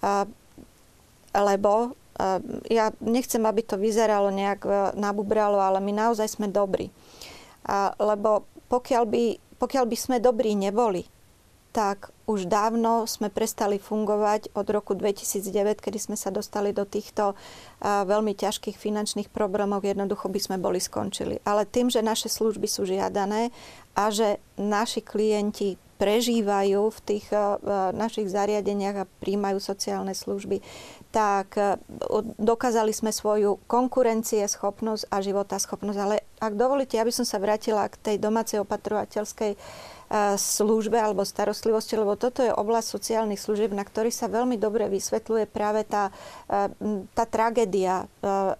A, 0.00 0.24
lebo 1.34 1.92
a, 1.92 2.05
ja 2.72 2.92
nechcem, 3.00 3.42
aby 3.44 3.60
to 3.62 3.76
vyzeralo 3.76 4.32
nejak 4.32 4.60
a, 4.64 4.70
nabubralo, 4.96 5.60
ale 5.60 5.80
my 5.80 5.92
naozaj 5.92 6.36
sme 6.36 6.48
dobrí. 6.48 6.88
Lebo 7.98 8.46
pokiaľ 8.70 9.04
by, 9.10 9.24
pokiaľ 9.58 9.84
by 9.90 9.96
sme 9.98 10.16
dobrí 10.22 10.54
neboli, 10.54 11.06
tak 11.76 12.08
už 12.24 12.48
dávno 12.48 13.04
sme 13.04 13.28
prestali 13.28 13.76
fungovať 13.76 14.56
od 14.56 14.64
roku 14.72 14.96
2009, 14.96 15.84
kedy 15.84 15.98
sme 16.00 16.16
sa 16.16 16.32
dostali 16.32 16.72
do 16.72 16.88
týchto 16.88 17.36
a, 17.84 18.08
veľmi 18.08 18.32
ťažkých 18.32 18.80
finančných 18.80 19.28
problémov, 19.28 19.84
jednoducho 19.84 20.32
by 20.32 20.40
sme 20.40 20.56
boli 20.56 20.80
skončili. 20.80 21.36
Ale 21.44 21.68
tým, 21.68 21.92
že 21.92 22.00
naše 22.00 22.32
služby 22.32 22.64
sú 22.64 22.88
žiadané 22.88 23.52
a 23.92 24.08
že 24.08 24.40
naši 24.56 25.04
klienti 25.04 25.76
prežívajú 26.00 26.92
v 26.92 26.98
tých 27.04 27.28
a, 27.36 27.60
našich 27.92 28.32
zariadeniach 28.32 28.96
a 29.04 29.10
príjmajú 29.20 29.60
sociálne 29.60 30.16
služby, 30.16 30.64
tak 31.16 31.56
o- 32.12 32.20
dokázali 32.36 32.92
sme 32.92 33.08
svoju 33.08 33.56
konkurencieschopnosť 33.64 35.08
a 35.08 35.16
životaschopnosť. 35.24 35.98
Ale 35.98 36.20
ak 36.36 36.52
dovolíte, 36.52 37.00
ja 37.00 37.08
by 37.08 37.12
som 37.16 37.24
sa 37.24 37.40
vrátila 37.40 37.88
k 37.88 37.96
tej 37.96 38.16
domácej 38.20 38.60
opatrovateľskej 38.60 39.56
e, 39.56 39.58
službe 40.36 41.00
alebo 41.00 41.24
starostlivosti, 41.24 41.96
lebo 41.96 42.20
toto 42.20 42.44
je 42.44 42.52
oblasť 42.52 42.88
sociálnych 42.92 43.40
služieb, 43.40 43.72
na 43.72 43.88
ktorý 43.88 44.12
sa 44.12 44.28
veľmi 44.28 44.60
dobre 44.60 44.92
vysvetľuje 44.92 45.48
práve 45.48 45.88
tá, 45.88 46.12
e, 46.52 46.68
tá 47.16 47.24
tragédia 47.24 48.04
e, 48.04 48.06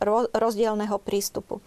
ro- 0.01 0.33
rozdielného 0.33 0.97
prístupu. 1.05 1.61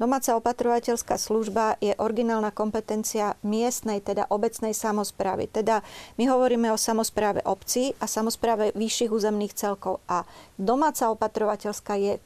Domáca 0.00 0.32
opatrovateľská 0.32 1.20
služba 1.20 1.76
je 1.76 1.92
originálna 1.92 2.48
kompetencia 2.56 3.36
miestnej, 3.44 4.00
teda 4.00 4.32
obecnej 4.32 4.72
samozprávy. 4.72 5.52
Teda 5.52 5.84
my 6.16 6.24
hovoríme 6.24 6.72
o 6.72 6.80
samozpráve 6.80 7.44
obcí 7.44 7.92
a 8.00 8.08
samozpráve 8.08 8.72
vyšších 8.72 9.12
územných 9.12 9.52
celkov. 9.52 10.00
A 10.08 10.24
domáca 10.56 11.12
opatrovateľská 11.12 12.00
je 12.00 12.16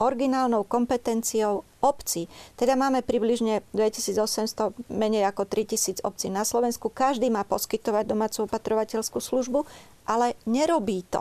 originálnou 0.00 0.64
kompetenciou 0.64 1.68
obcí. 1.84 2.32
Teda 2.56 2.80
máme 2.80 3.04
približne 3.04 3.60
2800, 3.76 4.88
menej 4.88 5.28
ako 5.28 5.44
3000 5.44 6.00
obcí 6.08 6.32
na 6.32 6.48
Slovensku. 6.48 6.88
Každý 6.88 7.28
má 7.28 7.44
poskytovať 7.44 8.08
domácu 8.08 8.48
opatrovateľskú 8.48 9.20
službu, 9.20 9.68
ale 10.08 10.32
nerobí 10.48 11.04
to. 11.12 11.20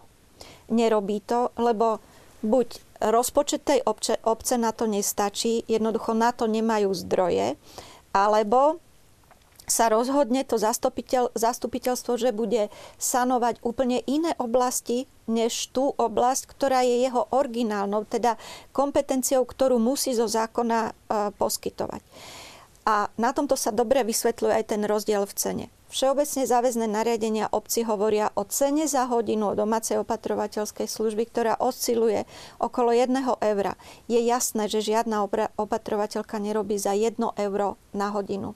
Nerobí 0.71 1.19
to, 1.27 1.51
lebo 1.59 1.99
buď 2.45 2.86
rozpočet 3.01 3.63
tej 3.63 3.79
obce, 3.85 4.17
obce 4.23 4.55
na 4.57 4.71
to 4.73 4.89
nestačí, 4.89 5.63
jednoducho 5.69 6.13
na 6.17 6.33
to 6.33 6.49
nemajú 6.49 6.93
zdroje, 6.93 7.55
alebo 8.15 8.81
sa 9.67 9.91
rozhodne 9.91 10.47
to 10.47 10.55
zastupiteľ, 10.55 11.35
zastupiteľstvo, 11.35 12.15
že 12.15 12.31
bude 12.31 12.71
sanovať 12.95 13.59
úplne 13.67 13.99
iné 14.07 14.31
oblasti, 14.39 15.11
než 15.27 15.75
tú 15.75 15.91
oblasť, 15.91 16.47
ktorá 16.47 16.87
je 16.87 17.03
jeho 17.03 17.27
originálnou, 17.35 18.07
teda 18.07 18.39
kompetenciou, 18.71 19.43
ktorú 19.43 19.75
musí 19.75 20.15
zo 20.15 20.23
zákona 20.23 20.79
e, 20.87 20.91
poskytovať. 21.35 21.99
A 22.87 23.11
na 23.19 23.35
tomto 23.35 23.59
sa 23.59 23.75
dobre 23.75 24.07
vysvetľuje 24.07 24.63
aj 24.63 24.65
ten 24.71 24.81
rozdiel 24.87 25.27
v 25.27 25.35
cene. 25.35 25.65
Všeobecne 25.87 26.47
záväzné 26.47 26.87
nariadenia 26.87 27.51
obci 27.51 27.83
hovoria 27.83 28.31
o 28.35 28.47
cene 28.47 28.87
za 28.87 29.07
hodinu 29.07 29.55
domácej 29.55 30.03
opatrovateľskej 30.03 30.87
služby, 30.87 31.27
ktorá 31.27 31.59
osciluje 31.59 32.23
okolo 32.59 32.95
1 32.95 33.11
eura. 33.43 33.75
Je 34.07 34.19
jasné, 34.23 34.71
že 34.71 34.83
žiadna 34.83 35.27
opatrovateľka 35.55 36.39
nerobí 36.39 36.79
za 36.79 36.95
1 36.95 37.19
euro 37.19 37.75
na 37.91 38.11
hodinu. 38.11 38.55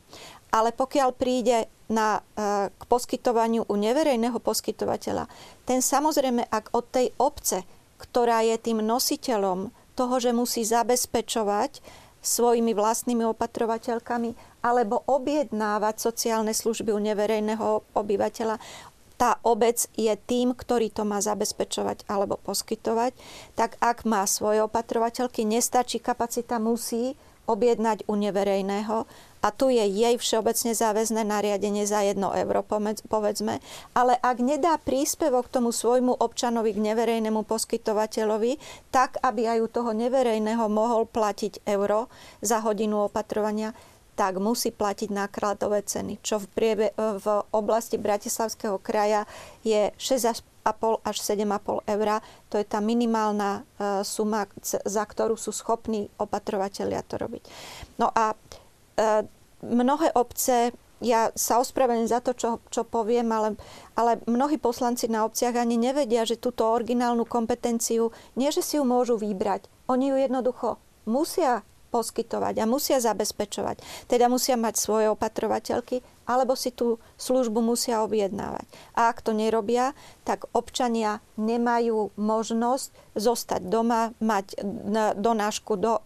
Ale 0.52 0.76
pokiaľ 0.76 1.10
príde 1.16 1.72
na, 1.88 2.24
e, 2.36 2.72
k 2.72 2.84
poskytovaniu 2.88 3.68
u 3.68 3.76
neverejného 3.80 4.40
poskytovateľa, 4.40 5.32
ten 5.64 5.80
samozrejme, 5.80 6.48
ak 6.52 6.76
od 6.76 6.86
tej 6.88 7.16
obce, 7.16 7.64
ktorá 7.96 8.44
je 8.44 8.60
tým 8.60 8.84
nositeľom 8.84 9.72
toho, 9.96 10.16
že 10.20 10.36
musí 10.36 10.68
zabezpečovať 10.68 11.80
svojimi 12.22 12.78
vlastnými 12.78 13.26
opatrovateľkami 13.34 14.62
alebo 14.62 15.02
objednávať 15.10 15.96
sociálne 15.98 16.54
služby 16.54 16.94
u 16.94 17.02
neverejného 17.02 17.98
obyvateľa, 17.98 18.62
tá 19.22 19.38
obec 19.46 19.86
je 19.94 20.10
tým, 20.18 20.58
ktorý 20.58 20.90
to 20.90 21.06
má 21.06 21.22
zabezpečovať 21.22 22.10
alebo 22.10 22.42
poskytovať, 22.42 23.14
tak 23.54 23.78
ak 23.78 24.02
má 24.10 24.26
svoje 24.26 24.66
opatrovateľky, 24.66 25.46
nestačí 25.46 26.02
kapacita, 26.02 26.58
musí 26.58 27.14
objednať 27.50 28.06
u 28.06 28.14
neverejného 28.18 29.06
a 29.42 29.48
tu 29.50 29.74
je 29.74 29.82
jej 29.82 30.16
všeobecne 30.22 30.78
záväzné 30.78 31.26
nariadenie 31.26 31.90
za 31.90 32.06
1 32.06 32.22
euro, 32.22 32.62
povedzme, 33.10 33.58
ale 33.98 34.14
ak 34.22 34.38
nedá 34.38 34.78
príspevok 34.78 35.50
tomu 35.50 35.74
svojmu 35.74 36.14
občanovi 36.22 36.78
k 36.78 36.84
neverejnému 36.94 37.42
poskytovateľovi, 37.50 38.62
tak, 38.94 39.18
aby 39.26 39.50
aj 39.50 39.60
u 39.66 39.68
toho 39.68 39.92
neverejného 39.98 40.70
mohol 40.70 41.10
platiť 41.10 41.66
euro 41.66 42.06
za 42.46 42.62
hodinu 42.62 43.10
opatrovania, 43.10 43.74
tak 44.14 44.38
musí 44.38 44.70
platiť 44.70 45.10
nákladové 45.10 45.82
ceny, 45.82 46.22
čo 46.22 46.38
v, 46.38 46.46
priebe, 46.54 46.86
v 46.94 47.28
oblasti 47.50 47.98
Bratislavského 47.98 48.78
kraja 48.78 49.26
je 49.66 49.90
6,5 50.64 51.02
až 51.04 51.16
7,5 51.18 51.86
eur. 51.90 52.08
To 52.50 52.56
je 52.58 52.66
tá 52.66 52.80
minimálna 52.80 53.62
e, 53.62 54.02
suma, 54.06 54.46
za 54.66 55.04
ktorú 55.04 55.36
sú 55.36 55.50
schopní 55.50 56.08
opatrovateľia 56.22 57.02
to 57.06 57.18
robiť. 57.18 57.44
No 57.98 58.14
a 58.14 58.34
e, 58.34 59.26
mnohé 59.66 60.14
obce 60.14 60.74
ja 61.02 61.34
sa 61.34 61.58
ospravedlňujem 61.58 62.14
za 62.14 62.22
to, 62.22 62.32
čo, 62.38 62.50
čo 62.70 62.86
poviem, 62.86 63.26
ale, 63.34 63.58
ale 63.98 64.22
mnohí 64.30 64.62
poslanci 64.62 65.10
na 65.10 65.26
obciach 65.26 65.58
ani 65.58 65.74
nevedia, 65.74 66.30
že 66.30 66.38
túto 66.38 66.70
originálnu 66.70 67.26
kompetenciu, 67.26 68.14
nie 68.38 68.54
že 68.54 68.62
si 68.62 68.78
ju 68.78 68.86
môžu 68.86 69.18
vybrať, 69.18 69.66
oni 69.90 70.14
ju 70.14 70.18
jednoducho 70.22 70.78
musia 71.10 71.66
poskytovať 71.92 72.64
a 72.64 72.70
musia 72.70 73.02
zabezpečovať. 73.04 74.08
Teda 74.08 74.32
musia 74.32 74.56
mať 74.56 74.80
svoje 74.80 75.12
opatrovateľky, 75.12 76.06
alebo 76.26 76.54
si 76.56 76.72
tú 76.72 77.02
službu 77.18 77.60
musia 77.62 78.02
objednávať. 78.06 78.66
A 78.96 79.10
ak 79.12 79.22
to 79.26 79.34
nerobia, 79.36 79.98
tak 80.24 80.46
občania 80.54 81.20
nemajú 81.36 82.14
možnosť 82.16 82.94
zostať 83.18 83.62
doma, 83.68 84.16
mať 84.24 84.56
donášku 85.20 85.76
do 85.76 86.00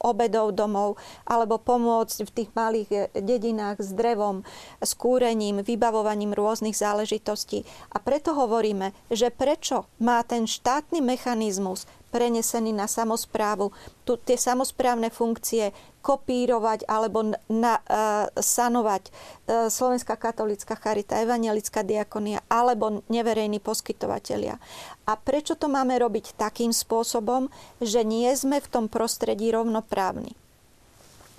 obedov 0.00 0.56
domov, 0.56 0.96
alebo 1.28 1.60
pomôcť 1.60 2.18
v 2.24 2.34
tých 2.34 2.50
malých 2.56 3.12
dedinách 3.12 3.82
s 3.82 3.92
drevom, 3.92 4.46
s 4.80 4.92
kúrením, 4.96 5.60
vybavovaním 5.60 6.32
rôznych 6.32 6.78
záležitostí. 6.78 7.66
A 7.92 8.00
preto 8.00 8.32
hovoríme, 8.32 8.96
že 9.12 9.28
prečo 9.28 9.84
má 10.00 10.22
ten 10.24 10.48
štátny 10.48 11.04
mechanizmus 11.04 11.84
prenesený 12.16 12.72
na 12.72 12.88
samozprávu, 12.88 13.74
tu, 14.08 14.16
tie 14.16 14.40
samozprávne 14.40 15.12
funkcie 15.12 15.74
kopírovať 16.06 16.86
alebo 16.86 17.34
na, 17.50 17.82
uh, 17.82 18.30
sanovať 18.38 19.10
uh, 19.10 19.66
Slovenská 19.66 20.14
katolická 20.14 20.78
charita, 20.78 21.18
Evangelická 21.18 21.82
diakonia 21.82 22.46
alebo 22.46 23.02
neverejní 23.10 23.58
poskytovatelia. 23.58 24.62
A 25.10 25.18
prečo 25.18 25.58
to 25.58 25.66
máme 25.66 25.98
robiť 25.98 26.38
takým 26.38 26.70
spôsobom, 26.70 27.50
že 27.82 28.06
nie 28.06 28.30
sme 28.38 28.62
v 28.62 28.70
tom 28.70 28.86
prostredí 28.86 29.50
rovnoprávni? 29.50 30.38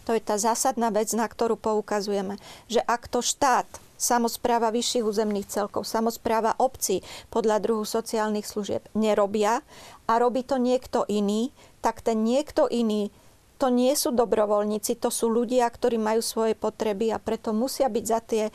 To 0.07 0.15
je 0.15 0.23
tá 0.23 0.39
zásadná 0.39 0.87
vec, 0.91 1.11
na 1.11 1.27
ktorú 1.27 1.59
poukazujeme. 1.59 2.39
Že 2.71 2.79
ak 2.83 3.11
to 3.11 3.19
štát 3.19 3.67
samozpráva 3.99 4.71
vyšších 4.71 5.03
územných 5.03 5.51
celkov, 5.51 5.83
samozpráva 5.83 6.55
obcí 6.55 7.03
podľa 7.27 7.59
druhu 7.59 7.83
sociálnych 7.83 8.47
služieb 8.47 8.87
nerobia 8.95 9.59
a 10.07 10.13
robí 10.15 10.47
to 10.47 10.55
niekto 10.55 11.03
iný, 11.11 11.51
tak 11.83 11.99
ten 12.05 12.23
niekto 12.23 12.71
iný 12.71 13.11
to 13.57 13.73
nie 13.73 13.91
sú 13.97 14.13
dobrovoľníci, 14.13 15.01
to 15.01 15.09
sú 15.09 15.27
ľudia, 15.27 15.65
ktorí 15.67 15.97
majú 15.97 16.21
svoje 16.21 16.53
potreby 16.53 17.11
a 17.11 17.17
preto 17.17 17.51
musia 17.51 17.89
byť 17.89 18.05
za, 18.05 18.19
tie, 18.21 18.45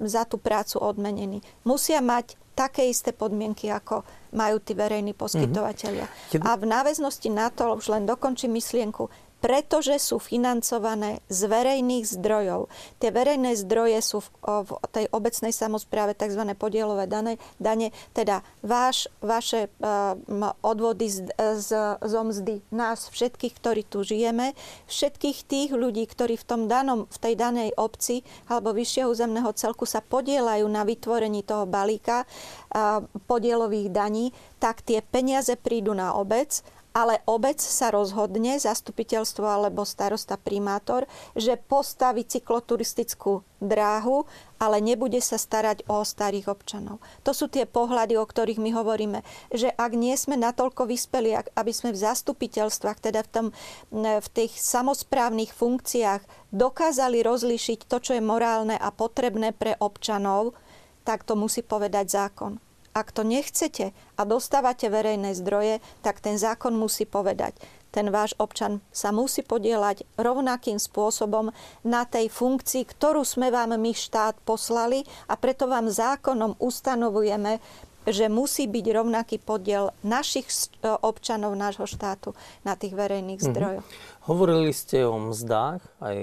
za 0.00 0.22
tú 0.24 0.40
prácu 0.40 0.80
odmenení. 0.80 1.44
Musia 1.68 2.00
mať 2.00 2.40
také 2.52 2.88
isté 2.88 3.12
podmienky, 3.16 3.68
ako 3.72 4.04
majú 4.36 4.60
tí 4.60 4.76
verejní 4.76 5.16
poskytovateľia. 5.16 6.08
Mm-hmm. 6.08 6.44
A 6.44 6.50
v 6.56 6.64
náväznosti 6.68 7.28
na 7.32 7.48
to, 7.48 7.76
už 7.76 7.88
len 7.92 8.04
dokončím 8.04 8.56
myšlienku, 8.56 9.08
pretože 9.42 9.98
sú 9.98 10.22
financované 10.22 11.18
z 11.26 11.50
verejných 11.50 12.06
zdrojov. 12.06 12.70
Tie 13.02 13.10
verejné 13.10 13.58
zdroje 13.58 13.98
sú 13.98 14.22
v, 14.22 14.30
v 14.62 14.70
tej 14.94 15.06
obecnej 15.10 15.50
samozpráve 15.50 16.14
tzv. 16.14 16.46
podielové 16.54 17.10
dane, 17.10 17.42
dane 17.58 17.90
teda 18.14 18.46
váš, 18.62 19.10
vaše 19.18 19.66
uh, 19.82 20.14
odvody 20.62 21.10
z, 21.10 21.26
z, 21.58 21.70
z 21.98 22.14
mzdy 22.14 22.62
nás 22.70 23.10
všetkých, 23.10 23.54
ktorí 23.58 23.82
tu 23.82 24.06
žijeme, 24.06 24.54
všetkých 24.86 25.38
tých 25.42 25.70
ľudí, 25.74 26.06
ktorí 26.06 26.38
v, 26.38 26.46
tom 26.46 26.62
danom, 26.70 27.10
v 27.10 27.18
tej 27.18 27.34
danej 27.34 27.74
obci 27.74 28.22
alebo 28.46 28.70
vyššieho 28.70 29.10
územného 29.10 29.50
celku 29.58 29.90
sa 29.90 29.98
podielajú 29.98 30.64
na 30.70 30.86
vytvorení 30.86 31.42
toho 31.42 31.66
balíka 31.66 32.22
uh, 32.22 33.02
podielových 33.26 33.90
daní, 33.90 34.30
tak 34.62 34.86
tie 34.86 35.02
peniaze 35.02 35.58
prídu 35.58 35.90
na 35.98 36.14
obec 36.14 36.62
ale 36.92 37.24
obec 37.24 37.60
sa 37.60 37.88
rozhodne, 37.88 38.60
zastupiteľstvo 38.60 39.44
alebo 39.44 39.88
starosta 39.88 40.36
primátor, 40.36 41.08
že 41.32 41.56
postaví 41.56 42.24
cykloturistickú 42.24 43.44
dráhu, 43.60 44.28
ale 44.60 44.78
nebude 44.82 45.18
sa 45.24 45.40
starať 45.40 45.88
o 45.88 46.04
starých 46.04 46.52
občanov. 46.52 47.00
To 47.24 47.32
sú 47.32 47.48
tie 47.48 47.64
pohľady, 47.64 48.20
o 48.20 48.24
ktorých 48.26 48.60
my 48.60 48.70
hovoríme, 48.76 49.24
že 49.50 49.72
ak 49.72 49.92
nie 49.96 50.14
sme 50.14 50.36
natoľko 50.36 50.86
vyspeli, 50.86 51.34
aby 51.34 51.72
sme 51.72 51.94
v 51.94 52.02
zastupiteľstvách, 52.02 52.98
teda 53.00 53.20
v, 53.24 53.30
tom, 53.30 53.46
v 53.94 54.28
tých 54.34 54.52
samozprávnych 54.60 55.54
funkciách 55.54 56.52
dokázali 56.52 57.24
rozlíšiť 57.24 57.88
to, 57.88 57.96
čo 57.98 58.12
je 58.18 58.22
morálne 58.22 58.76
a 58.76 58.88
potrebné 58.92 59.56
pre 59.56 59.78
občanov, 59.80 60.54
tak 61.02 61.26
to 61.26 61.34
musí 61.34 61.62
povedať 61.66 62.06
zákon. 62.10 62.62
Ak 62.92 63.12
to 63.12 63.24
nechcete 63.24 63.96
a 64.16 64.22
dostávate 64.28 64.92
verejné 64.92 65.32
zdroje, 65.32 65.80
tak 66.04 66.20
ten 66.20 66.36
zákon 66.36 66.76
musí 66.76 67.08
povedať, 67.08 67.56
ten 67.92 68.08
váš 68.08 68.32
občan 68.40 68.80
sa 68.88 69.12
musí 69.12 69.44
podielať 69.44 70.08
rovnakým 70.16 70.80
spôsobom 70.80 71.52
na 71.84 72.08
tej 72.08 72.32
funkcii, 72.32 72.88
ktorú 72.88 73.20
sme 73.20 73.52
vám 73.52 73.76
my 73.76 73.92
štát 73.92 74.40
poslali 74.48 75.04
a 75.28 75.36
preto 75.36 75.68
vám 75.68 75.92
zákonom 75.92 76.56
ustanovujeme, 76.56 77.60
že 78.02 78.26
musí 78.26 78.66
byť 78.66 78.86
rovnaký 78.98 79.38
podiel 79.38 79.94
našich 80.02 80.50
občanov 80.82 81.54
nášho 81.54 81.86
štátu 81.86 82.34
na 82.66 82.74
tých 82.74 82.96
verejných 82.98 83.38
mhm. 83.38 83.46
zdrojoch. 83.46 83.86
Mm-hmm. 83.86 84.26
Hovorili 84.26 84.72
ste 84.74 85.06
o 85.06 85.14
mzdách, 85.18 85.82
aj 86.02 86.18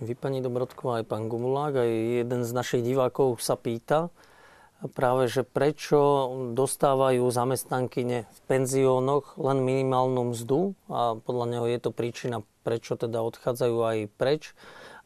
vy, 0.00 0.12
pani 0.18 0.40
Dobrodková, 0.42 1.02
aj 1.02 1.06
pán 1.06 1.30
Gumulák, 1.30 1.82
aj 1.84 1.90
jeden 2.24 2.40
z 2.42 2.50
našich 2.50 2.82
divákov 2.82 3.38
sa 3.42 3.54
pýta, 3.54 4.10
práve, 4.88 5.28
že 5.28 5.44
prečo 5.44 6.32
dostávajú 6.56 7.28
zamestnankyne 7.28 8.24
v 8.24 8.40
penziónoch 8.48 9.36
len 9.36 9.60
minimálnu 9.60 10.32
mzdu 10.32 10.72
a 10.88 11.20
podľa 11.20 11.46
neho 11.56 11.66
je 11.68 11.78
to 11.84 11.90
príčina, 11.92 12.40
prečo 12.64 12.96
teda 12.96 13.20
odchádzajú 13.20 13.76
aj 13.76 13.98
preč, 14.16 14.56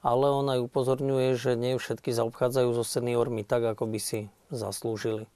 ale 0.06 0.30
on 0.30 0.46
aj 0.46 0.62
upozorňuje, 0.70 1.34
že 1.34 1.58
nie 1.58 1.74
všetky 1.74 2.14
zaobchádzajú 2.14 2.68
so 2.76 2.84
seniormi 2.86 3.42
tak, 3.42 3.66
ako 3.66 3.90
by 3.90 3.98
si 3.98 4.30
zaslúžili. 4.54 5.26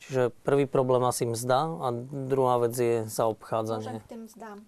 Čiže 0.00 0.32
prvý 0.42 0.64
problém 0.64 1.04
asi 1.04 1.28
mzda 1.28 1.76
a 1.84 1.92
druhá 2.26 2.56
vec 2.64 2.72
je 2.74 3.04
zaobchádzanie. 3.06 4.00
Môžem 4.00 4.02
k 4.02 4.10
tým 4.10 4.24
mzdám 4.26 4.58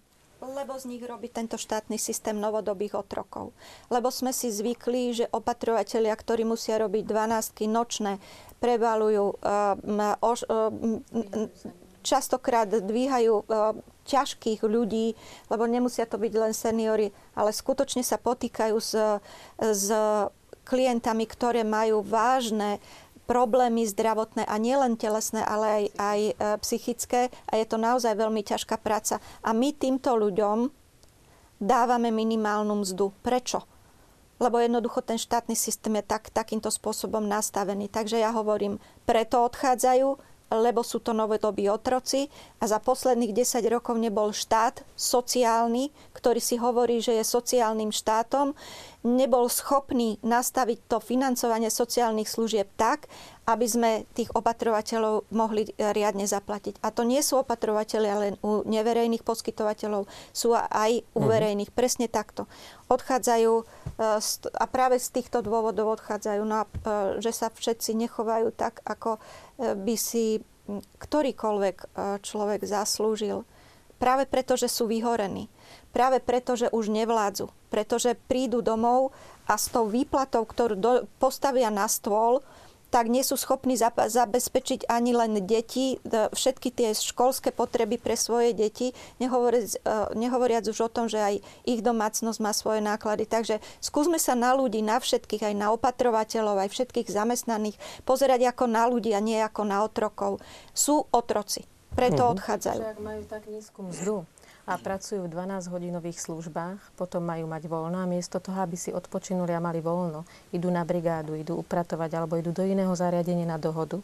lebo 0.43 0.75
z 0.75 0.91
nich 0.91 1.03
robí 1.03 1.31
tento 1.31 1.55
štátny 1.55 1.95
systém 1.95 2.35
novodobých 2.35 2.99
otrokov. 2.99 3.55
Lebo 3.87 4.11
sme 4.11 4.35
si 4.35 4.51
zvykli, 4.51 5.15
že 5.15 5.25
opatrovateľia, 5.31 6.11
ktorí 6.11 6.43
musia 6.43 6.75
robiť 6.83 7.03
12 7.07 7.63
nočné, 7.71 8.19
prevalujú, 8.63 9.35
eh, 9.43 9.75
eh, 9.75 11.47
častokrát 11.99 12.71
dvíhajú 12.71 13.43
eh, 13.43 13.45
ťažkých 14.07 14.63
ľudí, 14.63 15.19
lebo 15.51 15.67
nemusia 15.67 16.07
to 16.07 16.15
byť 16.15 16.33
len 16.39 16.55
seniory, 16.55 17.11
ale 17.35 17.51
skutočne 17.51 18.03
sa 18.03 18.19
potýkajú 18.19 18.75
s, 18.75 18.95
s 19.59 19.87
klientami, 20.67 21.23
ktoré 21.23 21.63
majú 21.63 22.03
vážne 22.03 22.83
problémy 23.23 23.87
zdravotné 23.87 24.43
a 24.43 24.59
nielen 24.59 24.99
telesné, 24.99 25.39
ale 25.47 25.67
aj, 25.71 25.83
aj 25.95 26.19
psychické 26.67 27.31
a 27.47 27.55
je 27.55 27.63
to 27.63 27.79
naozaj 27.79 28.11
veľmi 28.11 28.43
ťažká 28.43 28.75
práca. 28.83 29.23
A 29.39 29.55
my 29.55 29.71
týmto 29.71 30.11
ľuďom 30.19 30.67
dávame 31.63 32.11
minimálnu 32.11 32.83
mzdu. 32.83 33.15
Prečo? 33.23 33.72
Lebo 34.43 34.59
jednoducho 34.59 34.99
ten 34.99 35.15
štátny 35.15 35.55
systém 35.55 35.95
je 35.95 36.03
tak, 36.03 36.27
takýmto 36.27 36.67
spôsobom 36.67 37.23
nastavený. 37.23 37.87
Takže 37.87 38.19
ja 38.19 38.35
hovorím, 38.35 38.83
preto 39.07 39.39
odchádzajú, 39.47 40.19
lebo 40.53 40.85
sú 40.85 41.01
to 41.01 41.15
novodobí 41.17 41.65
otroci 41.65 42.29
a 42.61 42.69
za 42.69 42.77
posledných 42.77 43.33
10 43.33 43.63
rokov 43.73 43.97
nebol 43.97 44.29
štát 44.29 44.85
sociálny, 44.93 45.89
ktorý 46.13 46.37
si 46.37 46.61
hovorí, 46.61 47.01
že 47.01 47.17
je 47.17 47.25
sociálnym 47.25 47.89
štátom, 47.89 48.53
nebol 49.01 49.49
schopný 49.49 50.21
nastaviť 50.21 50.85
to 50.85 50.97
financovanie 51.01 51.73
sociálnych 51.73 52.29
služieb 52.29 52.69
tak, 52.77 53.09
aby 53.43 53.67
sme 53.67 53.91
tých 54.15 54.31
opatrovateľov 54.31 55.27
mohli 55.35 55.67
riadne 55.75 56.23
zaplatiť. 56.23 56.79
A 56.79 56.95
to 56.95 57.03
nie 57.03 57.19
sú 57.19 57.43
opatrovateľia 57.43 58.15
len 58.15 58.33
u 58.39 58.63
neverejných 58.63 59.27
poskytovateľov, 59.27 60.07
sú 60.31 60.55
aj 60.55 61.03
u 61.11 61.21
mhm. 61.23 61.27
verejných. 61.27 61.71
Presne 61.75 62.07
takto. 62.07 62.47
Odchádzajú 62.87 63.53
e, 63.59 63.63
a 64.39 64.65
práve 64.71 64.95
z 64.99 65.07
týchto 65.11 65.43
dôvodov 65.43 65.99
odchádzajú, 65.99 66.41
no 66.47 66.63
a, 66.63 66.65
e, 66.65 66.69
že 67.19 67.35
sa 67.35 67.51
všetci 67.51 67.99
nechovajú 67.99 68.55
tak, 68.55 68.79
ako 68.87 69.19
e, 69.19 69.21
by 69.75 69.95
si 69.99 70.39
ktorýkoľvek 71.03 71.99
človek 72.23 72.63
zaslúžil. 72.63 73.43
Práve 73.99 74.23
preto, 74.23 74.55
že 74.55 74.71
sú 74.71 74.87
vyhorení. 74.87 75.51
Práve 75.91 76.23
preto, 76.23 76.55
že 76.55 76.71
už 76.71 76.87
nevládzu. 76.87 77.51
Pretože 77.67 78.15
prídu 78.15 78.63
domov 78.63 79.11
a 79.43 79.59
s 79.59 79.67
tou 79.67 79.91
výplatou, 79.91 80.47
ktorú 80.47 80.75
do, 80.79 80.91
postavia 81.19 81.67
na 81.67 81.87
stôl, 81.91 82.39
tak 82.93 83.09
nie 83.09 83.25
sú 83.25 83.33
schopní 83.41 83.73
zabezpečiť 83.73 84.85
ani 84.85 85.17
len 85.17 85.41
deti, 85.41 85.97
všetky 86.05 86.69
tie 86.69 86.93
školské 86.93 87.49
potreby 87.49 87.97
pre 87.97 88.13
svoje 88.13 88.53
deti, 88.53 88.93
nehovoriac, 89.17 89.81
e, 89.81 90.13
nehovoriac 90.13 90.69
už 90.69 90.77
o 90.85 90.93
tom, 90.93 91.09
že 91.09 91.17
aj 91.17 91.35
ich 91.65 91.81
domácnosť 91.81 92.37
má 92.37 92.53
svoje 92.53 92.85
náklady. 92.85 93.25
Takže 93.25 93.57
skúsme 93.81 94.21
sa 94.21 94.37
na 94.37 94.53
ľudí, 94.53 94.85
na 94.85 95.01
všetkých, 95.01 95.41
aj 95.41 95.55
na 95.57 95.73
opatrovateľov, 95.73 96.61
aj 96.61 96.69
všetkých 96.69 97.09
zamestnaných, 97.09 97.81
pozerať 98.05 98.53
ako 98.53 98.69
na 98.69 98.85
ľudí 98.85 99.09
a 99.17 99.25
nie 99.25 99.41
ako 99.41 99.65
na 99.65 99.81
otrokov. 99.81 100.37
Sú 100.77 101.09
otroci, 101.09 101.65
preto 101.97 102.29
mhm. 102.29 102.29
odchádzajú. 102.37 102.81
Ak 102.85 103.01
majú 103.01 103.21
tak 103.25 103.49
nízku 103.49 103.89
mzdu, 103.89 104.29
a 104.63 104.79
pracujú 104.79 105.27
v 105.27 105.33
12-hodinových 105.35 106.23
službách, 106.23 106.95
potom 106.95 107.27
majú 107.27 107.51
mať 107.51 107.67
voľno 107.67 107.99
a 107.99 108.07
miesto 108.07 108.39
toho, 108.39 108.63
aby 108.63 108.79
si 108.79 108.95
odpočinuli 108.95 109.51
a 109.51 109.59
mali 109.59 109.83
voľno, 109.83 110.23
idú 110.55 110.71
na 110.71 110.87
brigádu, 110.87 111.35
idú 111.35 111.59
upratovať 111.59 112.15
alebo 112.15 112.39
idú 112.39 112.55
do 112.55 112.63
iného 112.63 112.95
zariadenia 112.95 113.43
na 113.43 113.59
dohodu 113.59 113.99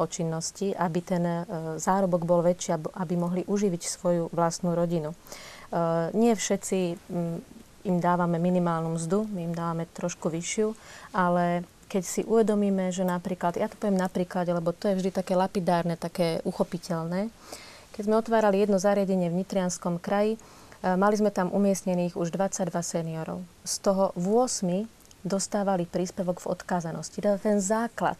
o 0.00 0.04
činnosti, 0.08 0.72
aby 0.72 1.00
ten 1.04 1.24
e, 1.28 1.42
zárobok 1.76 2.24
bol 2.24 2.40
väčší, 2.40 2.80
aby 2.96 3.14
mohli 3.20 3.42
uživiť 3.44 3.82
svoju 3.84 4.32
vlastnú 4.32 4.72
rodinu. 4.72 5.12
E, 5.12 5.16
nie 6.16 6.32
všetci 6.32 6.78
im 7.84 7.98
dávame 8.00 8.40
minimálnu 8.40 8.96
mzdu, 8.96 9.28
my 9.28 9.40
im 9.44 9.54
dávame 9.54 9.84
trošku 9.92 10.32
vyššiu, 10.32 10.72
ale 11.12 11.68
keď 11.88 12.02
si 12.04 12.20
uvedomíme, 12.24 12.92
že 12.92 13.04
napríklad, 13.04 13.56
ja 13.56 13.68
to 13.68 13.76
poviem 13.76 14.00
napríklad, 14.00 14.44
lebo 14.48 14.76
to 14.76 14.92
je 14.92 14.98
vždy 15.00 15.10
také 15.12 15.36
lapidárne, 15.36 15.96
také 15.96 16.44
uchopiteľné, 16.44 17.32
keď 17.98 18.06
sme 18.06 18.22
otvárali 18.22 18.62
jedno 18.62 18.78
zariadenie 18.78 19.26
v 19.26 19.42
Nitrianskom 19.42 19.98
kraji, 19.98 20.38
e, 20.38 20.94
mali 20.94 21.18
sme 21.18 21.34
tam 21.34 21.50
umiestnených 21.50 22.14
už 22.14 22.30
22 22.30 22.70
seniorov. 22.78 23.42
Z 23.66 23.74
toho 23.82 24.14
8 24.14 24.86
dostávali 25.26 25.82
príspevok 25.82 26.38
v 26.38 26.54
odkázanosti. 26.54 27.18
Teda 27.18 27.42
ten 27.42 27.58
základ, 27.58 28.14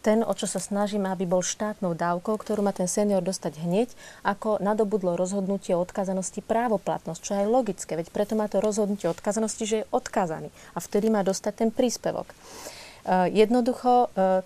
ten, 0.00 0.24
o 0.24 0.32
čo 0.32 0.48
sa 0.48 0.56
snažíme, 0.56 1.04
aby 1.12 1.28
bol 1.28 1.44
štátnou 1.44 1.92
dávkou, 1.92 2.40
ktorú 2.40 2.64
má 2.64 2.72
ten 2.72 2.88
senior 2.88 3.20
dostať 3.20 3.60
hneď, 3.60 3.92
ako 4.24 4.56
nadobudlo 4.56 5.20
rozhodnutie 5.20 5.76
o 5.76 5.84
odkazanosti 5.84 6.40
právoplatnosť, 6.40 7.20
čo 7.20 7.36
je 7.36 7.44
logické, 7.44 8.00
veď 8.00 8.08
preto 8.08 8.32
má 8.40 8.48
to 8.48 8.64
rozhodnutie 8.64 9.04
o 9.04 9.12
odkazanosti, 9.12 9.68
že 9.68 9.76
je 9.84 9.88
odkazaný 9.92 10.48
a 10.72 10.80
vtedy 10.80 11.12
má 11.12 11.20
dostať 11.20 11.52
ten 11.60 11.68
príspevok. 11.68 12.32
E, 12.32 12.34
jednoducho 13.36 14.08
e, 14.16 14.40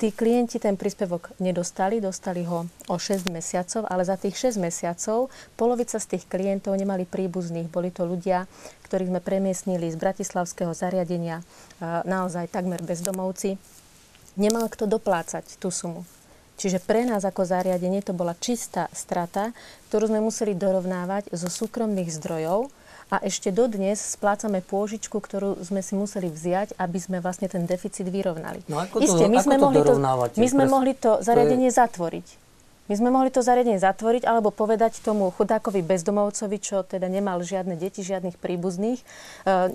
Tí 0.00 0.16
klienti 0.16 0.56
ten 0.56 0.80
príspevok 0.80 1.36
nedostali, 1.44 2.00
dostali 2.00 2.40
ho 2.48 2.64
o 2.88 2.96
6 2.96 3.28
mesiacov, 3.28 3.84
ale 3.84 4.00
za 4.00 4.16
tých 4.16 4.32
6 4.32 4.56
mesiacov 4.56 5.28
polovica 5.60 6.00
z 6.00 6.16
tých 6.16 6.24
klientov 6.24 6.72
nemali 6.72 7.04
príbuzných. 7.04 7.68
Boli 7.68 7.92
to 7.92 8.08
ľudia, 8.08 8.48
ktorých 8.88 9.12
sme 9.12 9.20
premiestnili 9.20 9.92
z 9.92 10.00
bratislavského 10.00 10.72
zariadenia, 10.72 11.44
naozaj 12.08 12.48
takmer 12.48 12.80
bezdomovci. 12.80 13.60
Nemal 14.40 14.72
kto 14.72 14.88
doplácať 14.88 15.60
tú 15.60 15.68
sumu. 15.68 16.08
Čiže 16.56 16.80
pre 16.80 17.04
nás 17.04 17.28
ako 17.28 17.44
zariadenie 17.44 18.00
to 18.00 18.16
bola 18.16 18.32
čistá 18.32 18.88
strata, 18.96 19.52
ktorú 19.92 20.08
sme 20.08 20.24
museli 20.24 20.56
dorovnávať 20.56 21.28
zo 21.36 21.52
súkromných 21.52 22.08
zdrojov, 22.08 22.72
a 23.10 23.18
ešte 23.26 23.50
dodnes 23.50 23.98
splácame 23.98 24.62
pôžičku, 24.62 25.18
ktorú 25.18 25.58
sme 25.66 25.82
si 25.82 25.98
museli 25.98 26.30
vziať, 26.30 26.78
aby 26.78 26.98
sme 27.02 27.18
vlastne 27.18 27.50
ten 27.50 27.66
deficit 27.66 28.06
vyrovnali. 28.06 28.62
No 28.70 28.78
ako 28.78 29.02
to, 29.02 29.04
Isté, 29.04 29.26
my, 29.26 29.42
ako 29.42 29.44
sme, 29.44 29.54
to 29.54 29.62
mohli 29.66 29.80
to, 29.82 29.94
my 30.38 30.46
sme 30.46 30.64
mohli 30.70 30.92
to 30.94 31.10
zariadenie 31.18 31.68
to 31.68 31.74
je... 31.74 31.80
zatvoriť. 31.82 32.26
My 32.90 32.98
sme 32.98 33.14
mohli 33.14 33.30
to 33.30 33.38
zariadenie 33.38 33.78
zatvoriť 33.78 34.26
alebo 34.26 34.50
povedať 34.50 34.98
tomu 34.98 35.30
chudákovi 35.30 35.78
bezdomovcovi, 35.78 36.58
čo 36.58 36.82
teda 36.82 37.06
nemal 37.06 37.38
žiadne 37.38 37.78
deti, 37.78 38.02
žiadnych 38.02 38.34
príbuzných, 38.34 38.98
e, 38.98 39.04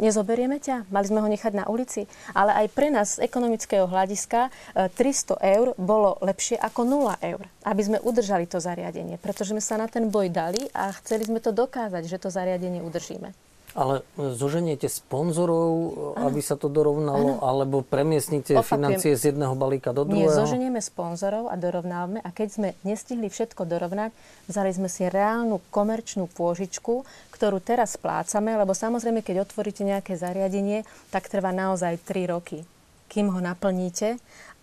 nezoberieme 0.04 0.60
ťa, 0.60 0.92
mali 0.92 1.08
sme 1.08 1.24
ho 1.24 1.28
nechať 1.32 1.56
na 1.56 1.64
ulici. 1.72 2.12
Ale 2.36 2.52
aj 2.52 2.76
pre 2.76 2.92
nás 2.92 3.16
z 3.16 3.24
ekonomického 3.24 3.88
hľadiska 3.88 4.52
e, 4.76 4.92
300 4.92 5.40
eur 5.48 5.72
bolo 5.80 6.20
lepšie 6.28 6.60
ako 6.60 6.84
0 6.84 7.16
eur, 7.24 7.48
aby 7.64 7.82
sme 7.88 8.04
udržali 8.04 8.52
to 8.52 8.60
zariadenie, 8.60 9.16
pretože 9.16 9.56
sme 9.56 9.64
sa 9.64 9.80
na 9.80 9.88
ten 9.88 10.12
boj 10.12 10.28
dali 10.28 10.68
a 10.76 10.92
chceli 11.00 11.24
sme 11.24 11.40
to 11.40 11.56
dokázať, 11.56 12.04
že 12.12 12.20
to 12.20 12.28
zariadenie 12.28 12.84
udržíme. 12.84 13.45
Ale 13.76 14.08
zoženiete 14.16 14.88
sponzorov, 14.88 15.72
ano. 16.16 16.32
aby 16.32 16.40
sa 16.40 16.56
to 16.56 16.72
dorovnalo, 16.72 17.38
ano. 17.38 17.44
alebo 17.44 17.84
premiestnite 17.84 18.56
Opakujem. 18.56 18.72
financie 18.72 19.12
z 19.20 19.36
jedného 19.36 19.52
balíka 19.52 19.92
do 19.92 20.08
druhého? 20.08 20.32
Nie, 20.32 20.32
zoženieme 20.32 20.80
sponzorov 20.80 21.52
a 21.52 21.60
dorovnávame. 21.60 22.24
A 22.24 22.32
keď 22.32 22.48
sme 22.56 22.70
nestihli 22.88 23.28
všetko 23.28 23.68
dorovnať, 23.68 24.16
vzali 24.48 24.72
sme 24.72 24.88
si 24.88 25.04
reálnu 25.12 25.60
komerčnú 25.76 26.32
pôžičku, 26.32 27.04
ktorú 27.36 27.60
teraz 27.60 28.00
splácame, 28.00 28.56
lebo 28.56 28.72
samozrejme, 28.72 29.20
keď 29.20 29.44
otvoríte 29.44 29.84
nejaké 29.84 30.16
zariadenie, 30.16 30.88
tak 31.12 31.28
trvá 31.28 31.52
naozaj 31.52 32.00
3 32.00 32.32
roky, 32.32 32.64
kým 33.12 33.28
ho 33.28 33.44
naplníte 33.44 34.16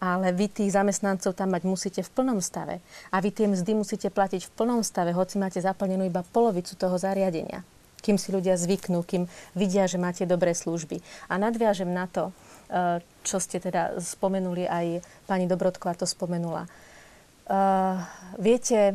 ale 0.03 0.35
vy 0.35 0.51
tých 0.51 0.75
zamestnancov 0.75 1.31
tam 1.39 1.55
mať 1.55 1.63
musíte 1.63 2.03
v 2.03 2.11
plnom 2.11 2.43
stave. 2.43 2.83
A 3.15 3.23
vy 3.23 3.31
tie 3.31 3.47
mzdy 3.47 3.71
musíte 3.79 4.11
platiť 4.11 4.51
v 4.51 4.55
plnom 4.59 4.83
stave, 4.83 5.15
hoci 5.15 5.39
máte 5.39 5.63
zaplnenú 5.63 6.03
iba 6.03 6.27
polovicu 6.27 6.75
toho 6.75 6.99
zariadenia 6.99 7.63
kým 8.03 8.19
si 8.19 8.35
ľudia 8.35 8.59
zvyknú, 8.59 9.07
kým 9.07 9.31
vidia, 9.55 9.87
že 9.87 9.97
máte 9.97 10.27
dobré 10.27 10.53
služby. 10.53 10.99
A 11.31 11.39
nadviažem 11.39 11.89
na 11.89 12.11
to, 12.11 12.35
e, 12.69 12.99
čo 13.23 13.39
ste 13.39 13.63
teda 13.63 14.03
spomenuli, 14.03 14.67
aj 14.67 14.87
pani 15.31 15.47
Dobrotková 15.47 15.95
to 15.95 16.05
spomenula. 16.05 16.67
E, 16.67 16.69
viete, 18.43 18.81
e, 18.91 18.95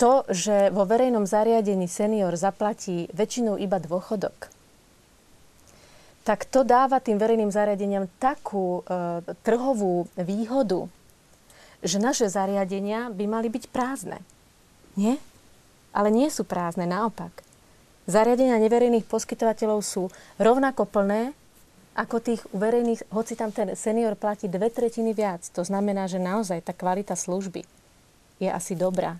to, 0.00 0.24
že 0.32 0.72
vo 0.72 0.88
verejnom 0.88 1.28
zariadení 1.28 1.84
senior 1.84 2.32
zaplatí 2.40 3.12
väčšinou 3.12 3.60
iba 3.60 3.76
dôchodok, 3.76 4.48
tak 6.24 6.48
to 6.48 6.64
dáva 6.64 7.04
tým 7.04 7.20
verejným 7.20 7.52
zariadeniam 7.52 8.08
takú 8.20 8.84
trhovú 9.40 10.04
výhodu, 10.20 10.88
že 11.80 11.96
naše 11.96 12.28
zariadenia 12.28 13.08
by 13.08 13.24
mali 13.24 13.48
byť 13.48 13.64
prázdne. 13.72 14.20
Nie? 15.00 15.16
Ale 15.96 16.12
nie 16.12 16.28
sú 16.28 16.44
prázdne, 16.44 16.84
naopak 16.84 17.44
zariadenia 18.08 18.56
neverejných 18.60 19.08
poskytovateľov 19.08 19.80
sú 19.82 20.08
rovnako 20.40 20.86
plné 20.88 21.32
ako 21.98 22.16
tých 22.22 22.40
verejných, 22.54 23.10
hoci 23.10 23.34
tam 23.34 23.50
ten 23.50 23.74
senior 23.74 24.14
platí 24.14 24.46
dve 24.46 24.70
tretiny 24.70 25.10
viac. 25.12 25.42
To 25.52 25.66
znamená, 25.66 26.06
že 26.06 26.22
naozaj 26.22 26.62
tá 26.64 26.72
kvalita 26.72 27.18
služby 27.18 27.66
je 28.40 28.48
asi 28.48 28.78
dobrá. 28.78 29.18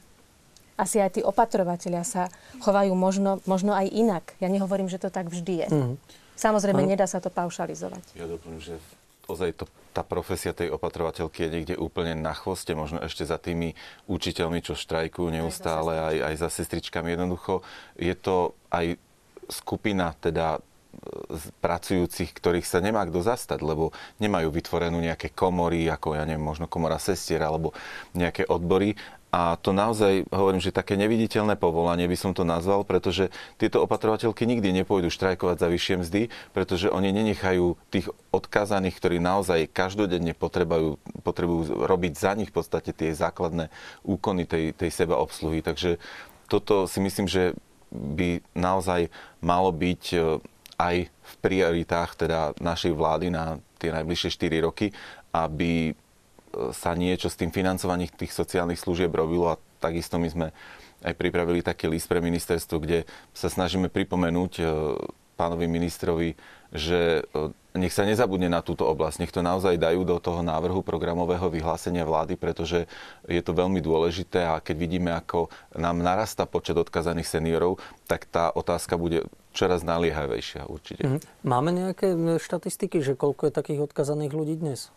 Asi 0.80 0.96
aj 0.96 1.18
tí 1.18 1.20
opatrovateľia 1.20 2.06
sa 2.08 2.32
chovajú 2.64 2.96
možno, 2.96 3.44
možno 3.44 3.76
aj 3.76 3.90
inak. 3.92 4.24
Ja 4.40 4.48
nehovorím, 4.48 4.88
že 4.88 4.96
to 4.96 5.12
tak 5.12 5.28
vždy 5.28 5.66
je. 5.66 5.68
Mm. 5.68 5.94
Samozrejme, 6.40 6.80
nedá 6.88 7.04
sa 7.04 7.20
to 7.20 7.28
paušalizovať. 7.28 8.00
Ja 8.16 8.24
doplním, 8.24 8.64
že 8.64 8.80
ozaj 9.28 9.60
to, 9.60 9.68
tá 9.91 10.07
profesia 10.07 10.55
tej 10.55 10.70
opatrovateľky 10.70 11.47
je 11.47 11.53
niekde 11.53 11.74
úplne 11.76 12.14
na 12.14 12.32
chvoste, 12.32 12.72
možno 12.78 13.03
ešte 13.03 13.26
za 13.26 13.36
tými 13.36 13.74
učiteľmi, 14.07 14.62
čo 14.62 14.78
štrajkujú 14.78 15.28
neustále, 15.34 15.99
aj, 15.99 16.16
aj 16.30 16.34
za 16.38 16.49
sestričkami. 16.49 17.14
Jednoducho 17.14 17.66
je 17.99 18.14
to 18.14 18.55
aj 18.70 18.95
skupina 19.51 20.14
teda 20.22 20.57
e, 20.57 20.61
pracujúcich, 21.59 22.30
ktorých 22.30 22.66
sa 22.66 22.78
nemá 22.78 23.03
kto 23.11 23.20
zastať, 23.20 23.61
lebo 23.66 23.91
nemajú 24.22 24.49
vytvorenú 24.55 25.03
nejaké 25.03 25.34
komory, 25.34 25.91
ako 25.91 26.14
ja 26.14 26.22
neviem, 26.22 26.47
možno 26.47 26.70
komora 26.70 27.03
sestier 27.03 27.43
alebo 27.43 27.74
nejaké 28.14 28.47
odbory 28.47 28.95
a 29.30 29.54
to 29.62 29.70
naozaj, 29.70 30.26
hovorím, 30.34 30.58
že 30.58 30.74
také 30.74 30.98
neviditeľné 30.98 31.54
povolanie 31.54 32.10
by 32.10 32.18
som 32.18 32.34
to 32.34 32.42
nazval, 32.42 32.82
pretože 32.82 33.30
tieto 33.62 33.78
opatrovateľky 33.86 34.42
nikdy 34.42 34.74
nepôjdu 34.82 35.06
štrajkovať 35.06 35.56
za 35.62 35.68
vyššie 35.70 35.94
mzdy, 36.02 36.22
pretože 36.50 36.90
oni 36.90 37.14
nenechajú 37.14 37.78
tých 37.94 38.10
odkázaných, 38.34 38.98
ktorí 38.98 39.22
naozaj 39.22 39.70
každodenne 39.70 40.34
potrebujú, 40.34 40.98
potrebujú 41.22 41.86
robiť 41.86 42.12
za 42.18 42.34
nich 42.34 42.50
v 42.50 42.58
podstate 42.58 42.90
tie 42.90 43.14
základné 43.14 43.70
úkony 44.02 44.50
tej, 44.50 44.74
tej 44.74 44.90
seba 44.90 45.14
obsluhy. 45.22 45.62
Takže 45.62 46.02
toto 46.50 46.90
si 46.90 46.98
myslím, 46.98 47.30
že 47.30 47.54
by 47.94 48.42
naozaj 48.58 49.14
malo 49.38 49.70
byť 49.70 50.04
e, 50.14 50.18
aj 50.78 50.96
v 51.06 51.32
prioritách 51.38 52.18
teda 52.18 52.58
našej 52.58 52.94
vlády 52.98 53.30
na 53.30 53.62
tie 53.78 53.94
najbližšie 53.94 54.30
4 54.34 54.66
roky, 54.66 54.90
aby 55.30 55.94
sa 56.76 56.92
niečo 56.92 57.32
s 57.32 57.38
tým 57.38 57.48
financovaním 57.48 58.12
tých 58.12 58.36
sociálnych 58.36 58.80
služieb 58.80 59.11
robilo 59.11 59.56
a 59.56 59.61
takisto 59.80 60.20
my 60.20 60.28
sme 60.28 60.46
aj 61.00 61.14
pripravili 61.16 61.64
taký 61.64 61.88
list 61.88 62.06
pre 62.06 62.20
ministerstvo, 62.20 62.76
kde 62.80 63.08
sa 63.32 63.48
snažíme 63.48 63.88
pripomenúť 63.88 64.52
e, 64.61 64.64
pánovi 65.40 65.64
ministrovi, 65.64 66.36
že 66.76 67.24
e, 67.24 67.78
nech 67.80 67.96
sa 67.96 68.04
nezabudne 68.04 68.52
na 68.52 68.61
túto 68.61 68.84
oblasť, 68.84 69.24
nech 69.24 69.32
to 69.32 69.40
naozaj 69.40 69.80
dajú 69.80 70.04
do 70.04 70.20
toho 70.20 70.44
návrhu 70.44 70.84
programového 70.84 71.48
vyhlásenia 71.48 72.04
vlády, 72.04 72.36
pretože 72.36 72.84
je 73.24 73.40
to 73.40 73.56
veľmi 73.56 73.80
dôležité 73.80 74.44
a 74.44 74.61
keď 74.61 74.76
vidíme, 74.76 75.11
ako 75.16 75.48
nám 75.72 76.04
narasta 76.04 76.44
počet 76.44 76.76
odkazaných 76.76 77.40
seniorov, 77.40 77.80
tak 78.04 78.28
tá 78.28 78.52
otázka 78.52 79.00
bude 79.00 79.24
čoraz 79.56 79.80
naliehavejšia 79.80 80.68
určite. 80.68 81.02
Mhm. 81.08 81.18
Máme 81.48 81.72
nejaké 81.72 82.12
štatistiky, 82.38 83.00
že 83.00 83.16
koľko 83.16 83.48
je 83.48 83.52
takých 83.56 83.80
odkazaných 83.88 84.32
ľudí 84.36 84.61
dnes? 84.61 84.92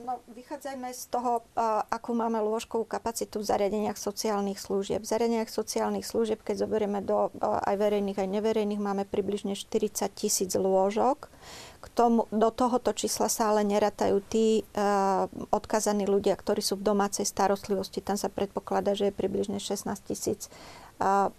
No, 0.00 0.24
vychádzajme 0.32 0.96
z 0.96 1.02
toho, 1.12 1.44
akú 1.92 2.16
máme 2.16 2.40
lôžkovú 2.40 2.88
kapacitu 2.88 3.40
v 3.40 3.48
zariadeniach 3.48 4.00
sociálnych 4.00 4.56
služieb. 4.56 5.04
V 5.04 5.10
zariadeniach 5.12 5.52
sociálnych 5.52 6.08
služieb, 6.08 6.40
keď 6.40 6.64
zoberieme 6.64 7.04
do 7.04 7.28
aj 7.40 7.76
verejných, 7.76 8.16
aj 8.16 8.28
neverejných, 8.28 8.80
máme 8.80 9.04
približne 9.04 9.52
40 9.52 10.08
tisíc 10.16 10.56
lôžok. 10.56 11.28
K 11.80 11.86
tomu, 11.96 12.28
do 12.28 12.52
tohoto 12.52 12.92
čísla 12.92 13.32
sa 13.32 13.50
ale 13.50 13.64
neratajú 13.64 14.20
tí 14.28 14.62
uh, 14.76 15.24
odkazaní 15.48 16.04
ľudia, 16.04 16.36
ktorí 16.36 16.60
sú 16.60 16.76
v 16.76 16.86
domácej 16.92 17.24
starostlivosti. 17.24 18.04
Tam 18.04 18.20
sa 18.20 18.28
predpokladá, 18.28 18.92
že 18.92 19.08
je 19.08 19.16
približne 19.16 19.56
16 19.56 19.88
tisíc 20.04 20.52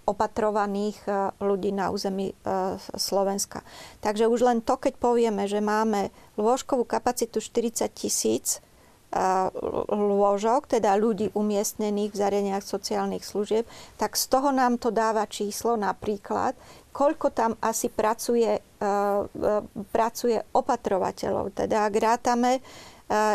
opatrovaných 0.09 0.97
ľudí 1.37 1.69
na 1.69 1.93
území 1.93 2.33
Slovenska. 2.97 3.61
Takže 4.01 4.25
už 4.25 4.41
len 4.41 4.59
to, 4.65 4.73
keď 4.81 4.97
povieme, 4.97 5.45
že 5.45 5.61
máme 5.61 6.09
lôžkovú 6.33 6.81
kapacitu 6.81 7.37
40 7.37 7.85
tisíc 7.93 8.57
lôžok, 9.91 10.71
teda 10.71 10.95
ľudí 10.95 11.35
umiestnených 11.35 12.15
v 12.15 12.19
zariadeniach 12.19 12.63
sociálnych 12.63 13.27
služieb, 13.27 13.67
tak 13.99 14.15
z 14.15 14.25
toho 14.31 14.55
nám 14.55 14.79
to 14.79 14.87
dáva 14.87 15.27
číslo 15.27 15.75
napríklad, 15.75 16.55
koľko 16.91 17.31
tam 17.31 17.51
asi 17.63 17.87
pracuje, 17.87 18.59
pracuje 19.91 20.37
opatrovateľov. 20.51 21.55
Teda 21.55 21.87
ak 21.87 21.93
rátame 21.95 22.59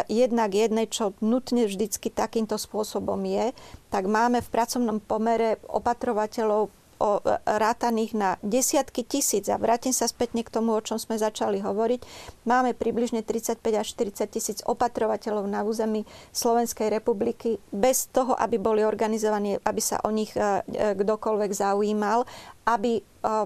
jednak 0.09 0.57
jednej, 0.57 0.88
čo 0.88 1.12
nutne 1.20 1.68
vždycky 1.68 2.09
takýmto 2.09 2.57
spôsobom 2.57 3.20
je, 3.28 3.52
tak 3.92 4.09
máme 4.09 4.40
v 4.40 4.52
pracovnom 4.52 5.04
pomere 5.04 5.61
opatrovateľov 5.68 6.72
o, 6.98 7.20
e, 7.20 7.36
rátaných 7.44 8.12
na 8.16 8.30
desiatky 8.40 9.04
tisíc. 9.04 9.48
A 9.52 9.61
vrátim 9.61 9.92
sa 9.92 10.09
spätne 10.09 10.42
k 10.42 10.52
tomu, 10.52 10.72
o 10.72 10.84
čom 10.84 10.96
sme 10.96 11.20
začali 11.20 11.61
hovoriť. 11.61 12.00
Máme 12.48 12.72
približne 12.72 13.20
35 13.20 13.61
až 13.76 13.86
40 13.92 14.32
tisíc 14.32 14.59
opatrovateľov 14.64 15.44
na 15.48 15.62
území 15.62 16.09
Slovenskej 16.32 16.88
republiky 16.88 17.61
bez 17.72 18.09
toho, 18.09 18.32
aby 18.36 18.57
boli 18.57 18.82
organizovaní, 18.82 19.61
aby 19.62 19.80
sa 19.80 20.00
o 20.04 20.11
nich 20.12 20.32
e, 20.36 20.40
e, 20.40 20.96
kdokoľvek 20.96 21.50
zaujímal 21.52 22.24
aby 22.66 23.00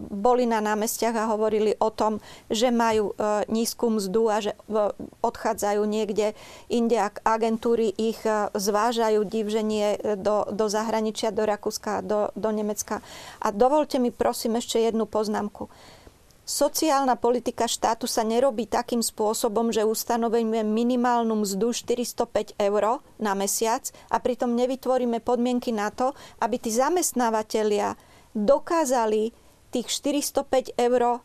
boli 0.09 0.45
na 0.49 0.61
námestiach 0.61 1.17
a 1.17 1.31
hovorili 1.33 1.77
o 1.81 1.89
tom, 1.93 2.21
že 2.49 2.69
majú 2.73 3.17
nízku 3.49 3.89
mzdu 3.93 4.23
a 4.29 4.37
že 4.41 4.53
odchádzajú 5.25 5.83
niekde 5.85 6.37
inde, 6.69 6.97
ak 7.01 7.25
agentúry 7.25 7.93
ich 7.97 8.21
zvážajú 8.53 9.25
divženie 9.25 10.17
do, 10.21 10.49
do 10.53 10.67
zahraničia, 10.69 11.33
do 11.33 11.45
Rakúska, 11.45 12.05
do, 12.05 12.33
do 12.37 12.49
Nemecka. 12.53 13.01
A 13.41 13.53
dovolte 13.53 13.97
mi 13.97 14.13
prosím 14.13 14.61
ešte 14.61 14.81
jednu 14.81 15.09
poznámku. 15.09 15.69
Sociálna 16.51 17.15
politika 17.15 17.71
štátu 17.71 18.11
sa 18.11 18.27
nerobí 18.27 18.67
takým 18.67 19.07
spôsobom, 19.07 19.71
že 19.71 19.87
ustanovíme 19.87 20.67
minimálnu 20.67 21.47
mzdu 21.47 21.71
405 21.71 22.59
eur 22.59 22.99
na 23.23 23.39
mesiac 23.39 23.87
a 24.11 24.19
pritom 24.19 24.59
nevytvoríme 24.59 25.23
podmienky 25.23 25.71
na 25.71 25.95
to, 25.95 26.11
aby 26.43 26.59
tí 26.59 26.75
zamestnávateľia 26.75 27.95
dokázali 28.35 29.35
tých 29.71 29.87
405 29.87 30.75
eur 30.75 31.03
e, 31.03 31.19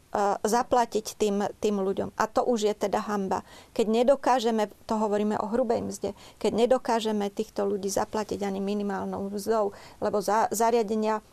zaplatiť 0.45 1.17
tým, 1.17 1.49
tým 1.57 1.75
ľuďom. 1.81 2.13
A 2.13 2.29
to 2.29 2.45
už 2.45 2.69
je 2.69 2.73
teda 2.77 3.01
hamba. 3.09 3.41
Keď 3.73 3.85
nedokážeme, 3.89 4.69
to 4.85 5.01
hovoríme 5.01 5.33
o 5.41 5.49
hrubej 5.49 5.81
mzde, 5.81 6.13
keď 6.37 6.51
nedokážeme 6.53 7.25
týchto 7.33 7.65
ľudí 7.65 7.89
zaplatiť 7.89 8.45
ani 8.45 8.61
minimálnou 8.61 9.33
mzdou, 9.33 9.73
lebo 9.97 10.21
za, 10.21 10.45
zariadenia 10.53 11.25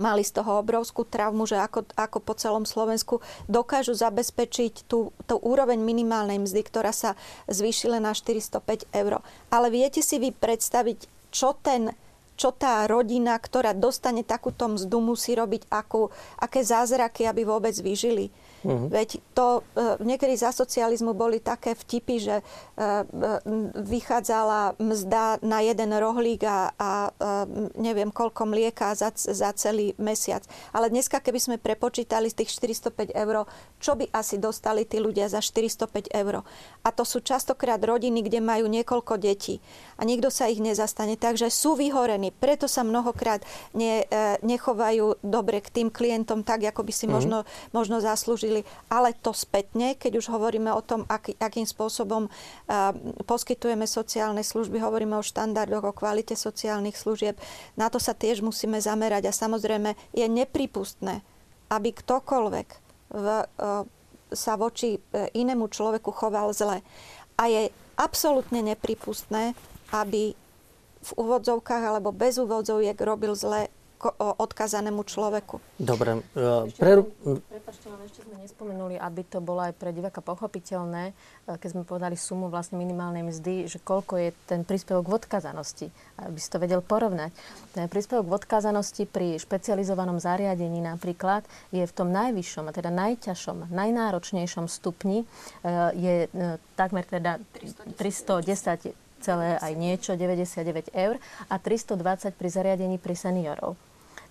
mali 0.00 0.24
z 0.24 0.40
toho 0.40 0.64
obrovskú 0.64 1.04
traumu, 1.04 1.44
že 1.44 1.60
ako, 1.60 1.84
ako 1.92 2.18
po 2.24 2.32
celom 2.32 2.64
Slovensku 2.64 3.20
dokážu 3.44 3.92
zabezpečiť 3.92 4.88
tú, 4.88 5.12
tú 5.28 5.36
úroveň 5.36 5.76
minimálnej 5.84 6.40
mzdy, 6.40 6.64
ktorá 6.64 6.96
sa 6.96 7.12
zvýšila 7.52 8.00
na 8.00 8.16
405 8.16 8.88
eur. 8.88 9.20
Ale 9.52 9.68
viete 9.68 10.00
si 10.00 10.16
vy 10.16 10.32
predstaviť, 10.32 11.28
čo 11.28 11.52
ten 11.60 11.92
čo 12.42 12.50
tá 12.50 12.82
rodina, 12.90 13.38
ktorá 13.38 13.70
dostane 13.70 14.26
takúto 14.26 14.66
mzdu, 14.66 14.98
musí 14.98 15.38
robiť, 15.38 15.70
akú, 15.70 16.10
aké 16.42 16.66
zázraky, 16.66 17.30
aby 17.30 17.46
vôbec 17.46 17.78
vyžili. 17.78 18.34
Uh-huh. 18.62 18.86
Veď 18.86 19.18
to 19.34 19.66
e, 19.74 19.98
niekedy 20.06 20.38
za 20.38 20.54
socializmu 20.54 21.18
boli 21.18 21.42
také 21.42 21.74
vtipy, 21.74 22.16
že 22.22 22.36
e, 22.38 22.42
e, 22.42 23.02
vychádzala 23.74 24.78
mzda 24.78 25.42
na 25.42 25.58
jeden 25.66 25.90
rohlík 25.90 26.46
a, 26.46 26.70
a 26.78 26.90
neviem 27.74 28.14
koľko 28.14 28.46
mlieka 28.46 28.94
za, 28.94 29.10
za 29.14 29.50
celý 29.58 29.98
mesiac. 29.98 30.46
Ale 30.70 30.94
dneska, 30.94 31.18
keby 31.18 31.38
sme 31.42 31.56
prepočítali 31.58 32.30
z 32.30 32.42
tých 32.42 32.54
405 32.58 33.10
eur, 33.12 33.50
čo 33.82 33.98
by 33.98 34.14
asi 34.14 34.38
dostali 34.38 34.86
tí 34.86 35.02
ľudia 35.02 35.26
za 35.26 35.42
405 35.42 36.14
eur? 36.14 36.46
A 36.86 36.88
to 36.94 37.02
sú 37.02 37.18
častokrát 37.18 37.82
rodiny, 37.82 38.22
kde 38.22 38.38
majú 38.38 38.70
niekoľko 38.70 39.18
detí 39.18 39.58
a 39.98 40.06
nikto 40.06 40.30
sa 40.30 40.46
ich 40.46 40.62
nezastane. 40.62 41.18
Takže 41.18 41.50
sú 41.50 41.74
vyhorení. 41.74 42.30
Preto 42.30 42.70
sa 42.70 42.86
mnohokrát 42.86 43.42
ne, 43.74 44.06
nechovajú 44.42 45.22
dobre 45.22 45.62
k 45.62 45.82
tým 45.82 45.88
klientom 45.90 46.46
tak, 46.46 46.62
ako 46.66 46.86
by 46.86 46.92
si 46.92 47.06
uh-huh. 47.06 47.16
možno, 47.18 47.38
možno 47.74 47.98
zaslúžili 48.02 48.51
využili, 48.52 48.68
ale 48.92 49.16
to 49.16 49.32
spätne, 49.32 49.96
keď 49.96 50.20
už 50.20 50.26
hovoríme 50.28 50.68
o 50.72 50.82
tom, 50.84 51.08
aký, 51.08 51.32
akým 51.40 51.64
spôsobom 51.64 52.28
uh, 52.28 52.92
poskytujeme 53.24 53.88
sociálne 53.88 54.44
služby, 54.44 54.78
hovoríme 54.78 55.16
o 55.16 55.24
štandardoch, 55.24 55.84
o 55.88 55.96
kvalite 55.96 56.36
sociálnych 56.36 56.96
služieb, 56.96 57.40
na 57.76 57.88
to 57.88 57.96
sa 57.96 58.12
tiež 58.12 58.44
musíme 58.44 58.76
zamerať 58.76 59.28
a 59.28 59.32
samozrejme 59.32 59.96
je 60.12 60.26
nepripustné, 60.28 61.24
aby 61.72 61.88
ktokoľvek 61.96 62.68
v, 63.12 63.26
uh, 63.26 63.84
sa 64.32 64.54
voči 64.60 65.00
uh, 65.00 65.28
inému 65.32 65.72
človeku 65.72 66.12
choval 66.12 66.52
zle. 66.52 66.84
A 67.40 67.48
je 67.48 67.72
absolútne 67.96 68.60
nepripustné, 68.60 69.56
aby 69.92 70.36
v 71.02 71.10
úvodzovkách 71.18 71.82
alebo 71.82 72.14
bez 72.14 72.38
úvodzoviek 72.38 72.94
robil 73.02 73.34
zle 73.34 73.66
odkazanému 74.18 75.06
človeku. 75.06 75.62
Dobre. 75.78 76.18
Uh. 76.34 76.66
Prepačte, 77.46 77.86
ale 77.86 78.02
ešte 78.10 78.26
sme 78.26 78.42
nespomenuli, 78.42 78.98
aby 78.98 79.22
to 79.22 79.38
bolo 79.38 79.62
aj 79.62 79.78
pre 79.78 79.94
diváka 79.94 80.18
pochopiteľné, 80.18 81.12
e, 81.12 81.12
keď 81.54 81.68
sme 81.70 81.82
povedali 81.86 82.18
sumu 82.18 82.50
vlastne 82.50 82.82
minimálnej 82.82 83.22
mzdy, 83.22 83.70
že 83.70 83.78
koľko 83.78 84.18
je 84.18 84.28
ten 84.50 84.66
príspevok 84.66 85.06
v 85.06 85.16
odkazanosti, 85.22 85.86
aby 86.18 86.38
si 86.42 86.48
to 86.50 86.58
vedel 86.58 86.82
porovnať. 86.82 87.30
Ten 87.78 87.86
príspevok 87.86 88.26
v 88.26 88.36
odkazanosti 88.42 89.06
pri 89.06 89.38
špecializovanom 89.38 90.18
zariadení 90.18 90.82
napríklad 90.82 91.46
je 91.70 91.86
v 91.86 91.92
tom 91.94 92.10
najvyššom, 92.10 92.66
a 92.66 92.72
teda 92.74 92.90
najťažšom, 92.90 93.70
najnáročnejšom 93.70 94.66
stupni, 94.66 95.22
e, 95.22 95.26
je 95.94 96.14
takmer 96.74 97.06
teda 97.06 97.38
310 97.94 98.98
celé 99.22 99.54
aj 99.62 99.72
niečo, 99.78 100.18
99 100.18 100.90
eur 100.90 101.22
a 101.46 101.54
320 101.62 102.34
pri 102.34 102.48
zariadení 102.50 102.98
pri 102.98 103.14
seniorov. 103.14 103.78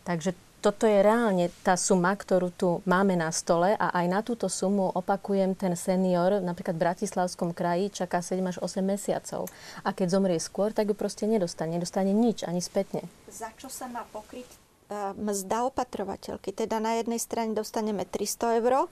Takže 0.04 0.34
toto 0.62 0.86
je 0.86 1.02
reálne 1.02 1.50
tá 1.66 1.74
suma, 1.74 2.14
ktorú 2.14 2.54
tu 2.54 2.70
máme 2.86 3.18
na 3.18 3.34
stole 3.34 3.74
a 3.74 3.98
aj 3.98 4.06
na 4.06 4.22
túto 4.22 4.46
sumu 4.46 4.94
opakujem, 4.94 5.58
ten 5.58 5.74
senior 5.74 6.38
napríklad 6.38 6.78
v 6.78 6.86
Bratislavskom 6.86 7.50
kraji 7.50 7.90
čaká 7.90 8.22
7 8.22 8.38
až 8.46 8.58
8 8.62 8.86
mesiacov. 8.86 9.50
A 9.82 9.90
keď 9.90 10.14
zomrie 10.14 10.38
skôr, 10.38 10.70
tak 10.70 10.94
ju 10.94 10.96
proste 10.96 11.26
nedostane. 11.26 11.74
Nedostane 11.82 12.14
nič, 12.14 12.46
ani 12.46 12.62
spätne. 12.62 13.02
Za 13.26 13.50
čo 13.58 13.74
sa 13.74 13.90
má 13.90 14.06
pokryť 14.14 14.46
uh, 14.46 15.18
mzda 15.18 15.66
opatrovateľky? 15.66 16.54
Teda 16.54 16.78
na 16.78 17.02
jednej 17.02 17.18
strane 17.18 17.58
dostaneme 17.58 18.06
300 18.06 18.62
eur, 18.62 18.86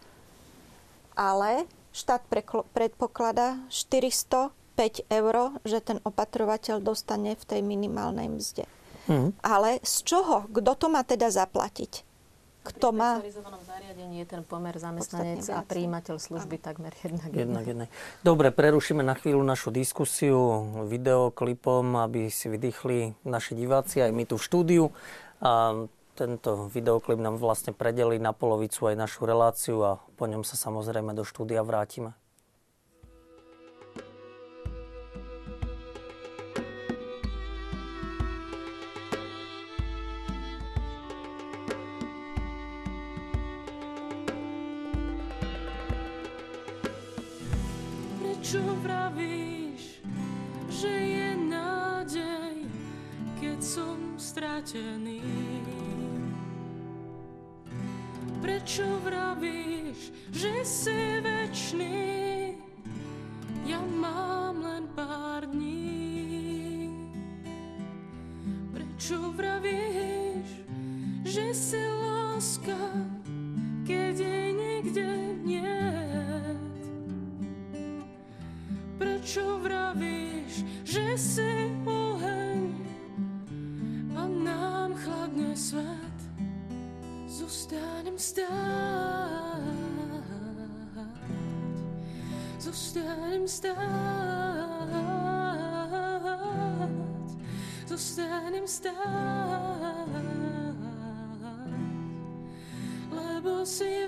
ale 1.13 1.69
štát 1.93 2.25
predpokladá 2.73 3.61
405 3.69 5.05
eur, 5.05 5.35
že 5.69 5.85
ten 5.85 6.01
opatrovateľ 6.01 6.81
dostane 6.81 7.37
v 7.37 7.43
tej 7.45 7.61
minimálnej 7.61 8.25
mzde. 8.25 8.65
Mm. 9.09 9.33
Ale 9.41 9.81
z 9.81 9.95
čoho? 10.05 10.45
Kto 10.53 10.77
to 10.77 10.87
má 10.87 11.01
teda 11.01 11.33
zaplatiť? 11.33 12.05
Kto 12.59 12.93
má... 12.93 13.17
V 13.17 13.65
zariadení 13.65 14.21
je 14.21 14.27
ten 14.29 14.43
pomer 14.45 14.77
zamestnanec 14.77 15.41
a 15.49 15.65
príjimateľ 15.65 16.21
služby 16.21 16.61
Áno. 16.61 16.65
takmer 16.69 16.93
jednak 17.01 17.31
jednak. 17.33 17.65
jednak. 17.65 17.89
Dobre, 18.21 18.53
prerušíme 18.53 19.01
na 19.01 19.17
chvíľu 19.17 19.41
našu 19.41 19.73
diskusiu 19.73 20.37
videoklipom, 20.85 21.97
aby 21.97 22.29
si 22.29 22.51
vydýchli 22.51 23.17
naši 23.25 23.57
diváci, 23.57 24.05
aj 24.05 24.11
my 24.13 24.23
tu 24.29 24.37
v 24.37 24.45
štúdiu. 24.45 24.83
A 25.41 25.73
tento 26.13 26.67
videoklip 26.67 27.17
nám 27.17 27.39
vlastne 27.39 27.71
predelí 27.71 28.19
na 28.19 28.35
polovicu 28.35 28.91
aj 28.91 28.95
našu 28.99 29.23
reláciu 29.23 29.79
a 29.81 29.91
po 30.19 30.27
ňom 30.27 30.43
sa 30.43 30.59
samozrejme 30.59 31.15
do 31.15 31.23
štúdia 31.23 31.63
vrátime. 31.63 32.11
Čo 48.49 48.65
vravíš, 48.81 50.01
že 50.73 50.89
je 50.89 51.37
nádej, 51.37 52.65
keď 53.37 53.59
som 53.61 54.17
stratený? 54.17 55.21
Prečo 58.41 58.89
vravíš, 59.05 60.09
že 60.33 60.65
si 60.65 61.21
večný? 61.21 62.57
Ja 63.69 63.85
mám 63.85 64.65
len 64.65 64.89
pár 64.97 65.45
dní. 65.45 66.89
Prečo 68.73 69.29
vravíš, 69.29 70.49
že 71.21 71.53
si 71.53 71.85
láska, 71.85 72.81
keď 73.85 74.25
jej 74.25 74.49
nikde 74.57 75.37
nie? 75.45 76.09
Prečo 78.99 79.63
vravíš, 79.63 80.67
že 80.83 81.15
si 81.15 81.71
oheň? 81.87 82.75
A 84.11 84.27
nám 84.27 84.91
chladne 84.99 85.55
svet? 85.55 86.19
Zostanem 87.31 88.19
stáť, 88.19 88.51
zostanem 92.59 93.47
stáť, 93.47 93.79
zostanem 97.87 98.65
stáť, 98.67 100.25
lebo 103.07 103.63
si 103.63 103.98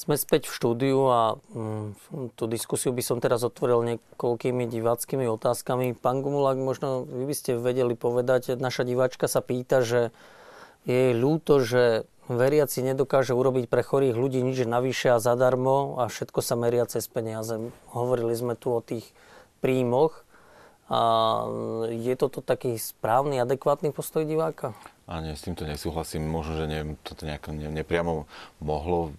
Sme 0.00 0.16
späť 0.16 0.48
v 0.48 0.56
štúdiu 0.56 0.98
a 1.12 1.36
mm, 1.52 2.32
tú 2.32 2.48
diskusiu 2.48 2.88
by 2.88 3.04
som 3.04 3.20
teraz 3.20 3.44
otvoril 3.44 3.84
niekoľkými 3.84 4.64
diváckými 4.64 5.28
otázkami. 5.28 5.92
Pán 5.92 6.24
Gumulák, 6.24 6.56
možno 6.56 7.04
vy 7.04 7.28
by 7.28 7.34
ste 7.36 7.60
vedeli 7.60 7.92
povedať, 7.92 8.56
naša 8.56 8.88
diváčka 8.88 9.28
sa 9.28 9.44
pýta, 9.44 9.84
že 9.84 10.08
je 10.88 11.12
ľúto, 11.12 11.60
že 11.60 12.08
veriaci 12.32 12.80
nedokáže 12.80 13.36
urobiť 13.36 13.68
pre 13.68 13.84
chorých 13.84 14.16
ľudí 14.16 14.40
nič 14.40 14.64
navyše 14.64 15.12
a 15.12 15.20
zadarmo 15.20 16.00
a 16.00 16.08
všetko 16.08 16.40
sa 16.40 16.56
meria 16.56 16.88
cez 16.88 17.04
peniaze. 17.04 17.60
Hovorili 17.92 18.32
sme 18.32 18.56
tu 18.56 18.72
o 18.72 18.80
tých 18.80 19.04
príjmoch. 19.60 20.24
A 20.90 21.00
je 21.92 22.16
toto 22.16 22.40
taký 22.40 22.80
správny, 22.80 23.36
adekvátny 23.36 23.92
postoj 23.92 24.24
diváka? 24.24 24.72
A 25.10 25.18
s 25.34 25.42
týmto 25.42 25.66
nesúhlasím. 25.66 26.22
Možno, 26.22 26.54
že 26.54 26.70
neviem, 26.70 26.94
toto 27.02 27.26
nejako 27.26 27.50
ne, 27.50 27.66
nepriamo 27.66 28.30
mohlo 28.62 29.10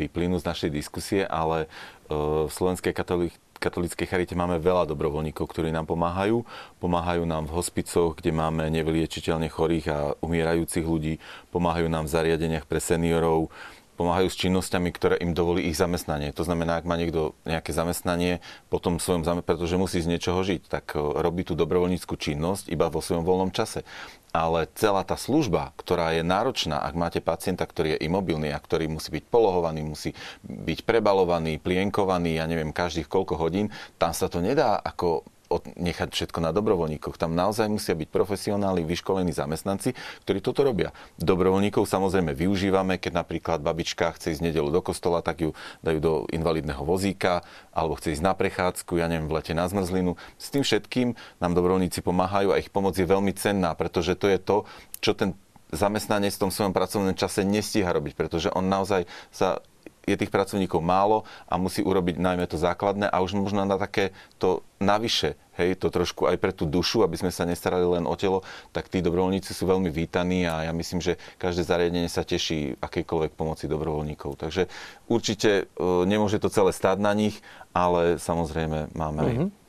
vyplynúť 0.00 0.40
z 0.40 0.48
našej 0.48 0.70
diskusie, 0.72 1.20
ale 1.28 1.68
uh, 2.08 2.48
v 2.48 2.52
Slovenskej 2.56 2.96
katolík, 2.96 3.36
katolíckej 3.60 4.08
charite 4.08 4.32
máme 4.32 4.56
veľa 4.56 4.88
dobrovoľníkov, 4.88 5.44
ktorí 5.44 5.68
nám 5.68 5.84
pomáhajú. 5.84 6.48
Pomáhajú 6.80 7.28
nám 7.28 7.52
v 7.52 7.54
hospicoch, 7.60 8.16
kde 8.16 8.32
máme 8.32 8.72
nevyliečiteľne 8.72 9.52
chorých 9.52 9.86
a 9.92 9.98
umierajúcich 10.24 10.88
ľudí. 10.88 11.20
Pomáhajú 11.52 11.92
nám 11.92 12.08
v 12.08 12.14
zariadeniach 12.16 12.64
pre 12.64 12.80
seniorov 12.80 13.52
pomáhajú 14.00 14.32
s 14.32 14.40
činnosťami, 14.40 14.88
ktoré 14.96 15.20
im 15.20 15.36
dovolí 15.36 15.68
ich 15.68 15.76
zamestnanie. 15.76 16.32
To 16.32 16.40
znamená, 16.40 16.80
ak 16.80 16.88
má 16.88 16.96
niekto 16.96 17.36
nejaké 17.44 17.76
zamestnanie, 17.76 18.40
potom 18.72 18.96
svojom 18.96 19.28
zamestnaní, 19.28 19.44
pretože 19.44 19.76
musí 19.76 20.00
z 20.00 20.08
niečoho 20.08 20.40
žiť, 20.40 20.72
tak 20.72 20.96
e, 20.96 21.04
robí 21.20 21.44
tú 21.44 21.52
dobrovoľníckú 21.52 22.16
činnosť 22.16 22.72
iba 22.72 22.88
vo 22.88 23.04
svojom 23.04 23.28
voľnom 23.28 23.52
čase. 23.52 23.84
Ale 24.30 24.70
celá 24.78 25.02
tá 25.02 25.18
služba, 25.18 25.74
ktorá 25.74 26.14
je 26.14 26.22
náročná, 26.22 26.78
ak 26.78 26.94
máte 26.94 27.18
pacienta, 27.18 27.66
ktorý 27.66 27.98
je 27.98 28.06
imobilný 28.06 28.54
a 28.54 28.62
ktorý 28.62 28.86
musí 28.86 29.10
byť 29.10 29.24
polohovaný, 29.26 29.82
musí 29.82 30.14
byť 30.46 30.86
prebalovaný, 30.86 31.58
plienkovaný, 31.58 32.38
ja 32.38 32.46
neviem, 32.46 32.70
každých 32.70 33.10
koľko 33.10 33.34
hodín, 33.34 33.74
tam 33.98 34.14
sa 34.14 34.30
to 34.30 34.38
nedá 34.38 34.78
ako 34.78 35.26
nechať 35.58 36.14
všetko 36.14 36.38
na 36.38 36.54
dobrovoľníkoch. 36.54 37.18
Tam 37.18 37.34
naozaj 37.34 37.66
musia 37.66 37.98
byť 37.98 38.06
profesionáli, 38.06 38.86
vyškolení 38.86 39.34
zamestnanci, 39.34 39.98
ktorí 40.22 40.38
toto 40.38 40.62
robia. 40.62 40.94
Dobrovoľníkov 41.18 41.90
samozrejme 41.90 42.30
využívame, 42.38 43.02
keď 43.02 43.26
napríklad 43.26 43.58
babička 43.58 44.14
chce 44.14 44.38
ísť 44.38 44.46
nedelu 44.46 44.70
do 44.70 44.78
kostola, 44.78 45.26
tak 45.26 45.42
ju 45.42 45.50
dajú 45.82 45.98
do 45.98 46.12
invalidného 46.30 46.86
vozíka, 46.86 47.42
alebo 47.74 47.98
chce 47.98 48.14
ísť 48.14 48.22
na 48.22 48.34
prechádzku, 48.38 49.02
ja 49.02 49.10
neviem, 49.10 49.26
v 49.26 49.42
lete 49.42 49.52
na 49.56 49.66
zmrzlinu. 49.66 50.14
S 50.38 50.54
tým 50.54 50.62
všetkým 50.62 51.18
nám 51.42 51.52
dobrovoľníci 51.58 52.06
pomáhajú 52.06 52.54
a 52.54 52.60
ich 52.62 52.70
pomoc 52.70 52.94
je 52.94 53.08
veľmi 53.08 53.34
cenná, 53.34 53.74
pretože 53.74 54.14
to 54.14 54.30
je 54.30 54.38
to, 54.38 54.56
čo 55.02 55.18
ten 55.18 55.34
zamestnanec 55.70 56.34
v 56.34 56.42
tom 56.46 56.50
svojom 56.50 56.74
pracovnom 56.74 57.14
čase 57.14 57.46
nestíha 57.46 57.90
robiť, 57.94 58.18
pretože 58.18 58.50
on 58.50 58.66
naozaj 58.66 59.06
sa 59.30 59.62
je 60.10 60.20
tých 60.26 60.34
pracovníkov 60.34 60.82
málo 60.82 61.22
a 61.46 61.56
musí 61.56 61.80
urobiť 61.80 62.18
najmä 62.18 62.44
to 62.50 62.58
základné 62.58 63.06
a 63.06 63.16
už 63.22 63.38
možno 63.38 63.62
na 63.62 63.78
také 63.78 64.10
to 64.36 64.66
navyše, 64.80 65.36
hej, 65.60 65.76
to 65.76 65.92
trošku 65.92 66.24
aj 66.24 66.40
pre 66.40 66.56
tú 66.56 66.64
dušu, 66.64 67.04
aby 67.04 67.20
sme 67.20 67.28
sa 67.28 67.44
nestarali 67.44 67.84
len 67.84 68.08
o 68.08 68.14
telo, 68.16 68.40
tak 68.72 68.88
tí 68.88 69.04
dobrovoľníci 69.04 69.52
sú 69.52 69.68
veľmi 69.68 69.92
vítaní 69.92 70.48
a 70.48 70.66
ja 70.66 70.72
myslím, 70.72 71.04
že 71.04 71.20
každé 71.36 71.68
zariadenie 71.68 72.08
sa 72.08 72.24
teší 72.24 72.80
akejkoľvek 72.80 73.36
pomoci 73.36 73.68
dobrovoľníkov. 73.68 74.40
Takže 74.40 74.72
určite 75.06 75.68
e, 75.68 75.84
nemôže 76.08 76.40
to 76.40 76.48
celé 76.48 76.72
stáť 76.72 76.96
na 76.98 77.12
nich, 77.12 77.44
ale 77.76 78.16
samozrejme 78.16 78.96
máme 78.96 79.20
mm-hmm. 79.20 79.48
aj 79.52 79.59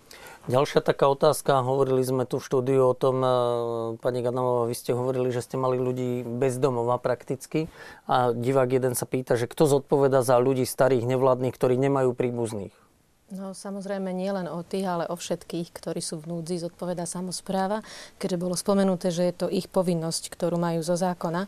Ďalšia 0.49 0.81
taká 0.81 1.05
otázka, 1.05 1.61
hovorili 1.61 2.01
sme 2.01 2.25
tu 2.25 2.41
v 2.41 2.45
štúdiu 2.49 2.89
o 2.89 2.97
tom, 2.97 3.21
e, 3.21 3.29
pani 4.01 4.25
Gadamová, 4.25 4.65
vy 4.65 4.73
ste 4.73 4.97
hovorili, 4.97 5.29
že 5.29 5.45
ste 5.45 5.53
mali 5.53 5.77
ľudí 5.77 6.25
bez 6.25 6.57
domova 6.57 6.97
prakticky 6.97 7.69
a 8.09 8.33
divák 8.33 8.73
jeden 8.73 8.97
sa 8.97 9.05
pýta, 9.05 9.37
že 9.37 9.45
kto 9.45 9.69
zodpoveda 9.69 10.25
za 10.25 10.41
ľudí 10.41 10.65
starých, 10.65 11.05
nevládnych, 11.05 11.53
ktorí 11.53 11.77
nemajú 11.77 12.17
príbuzných? 12.17 12.73
No 13.31 13.55
samozrejme 13.55 14.11
nie 14.11 14.27
len 14.27 14.43
o 14.51 14.59
tých, 14.59 14.83
ale 14.83 15.07
o 15.07 15.15
všetkých, 15.15 15.71
ktorí 15.71 16.03
sú 16.03 16.19
v 16.19 16.35
núdzi, 16.35 16.67
zodpoveda 16.67 17.07
samozpráva, 17.07 17.79
keďže 18.19 18.41
bolo 18.43 18.59
spomenuté, 18.59 19.07
že 19.07 19.31
je 19.31 19.35
to 19.35 19.47
ich 19.47 19.71
povinnosť, 19.71 20.27
ktorú 20.35 20.59
majú 20.59 20.83
zo 20.83 20.99
zákona 20.99 21.47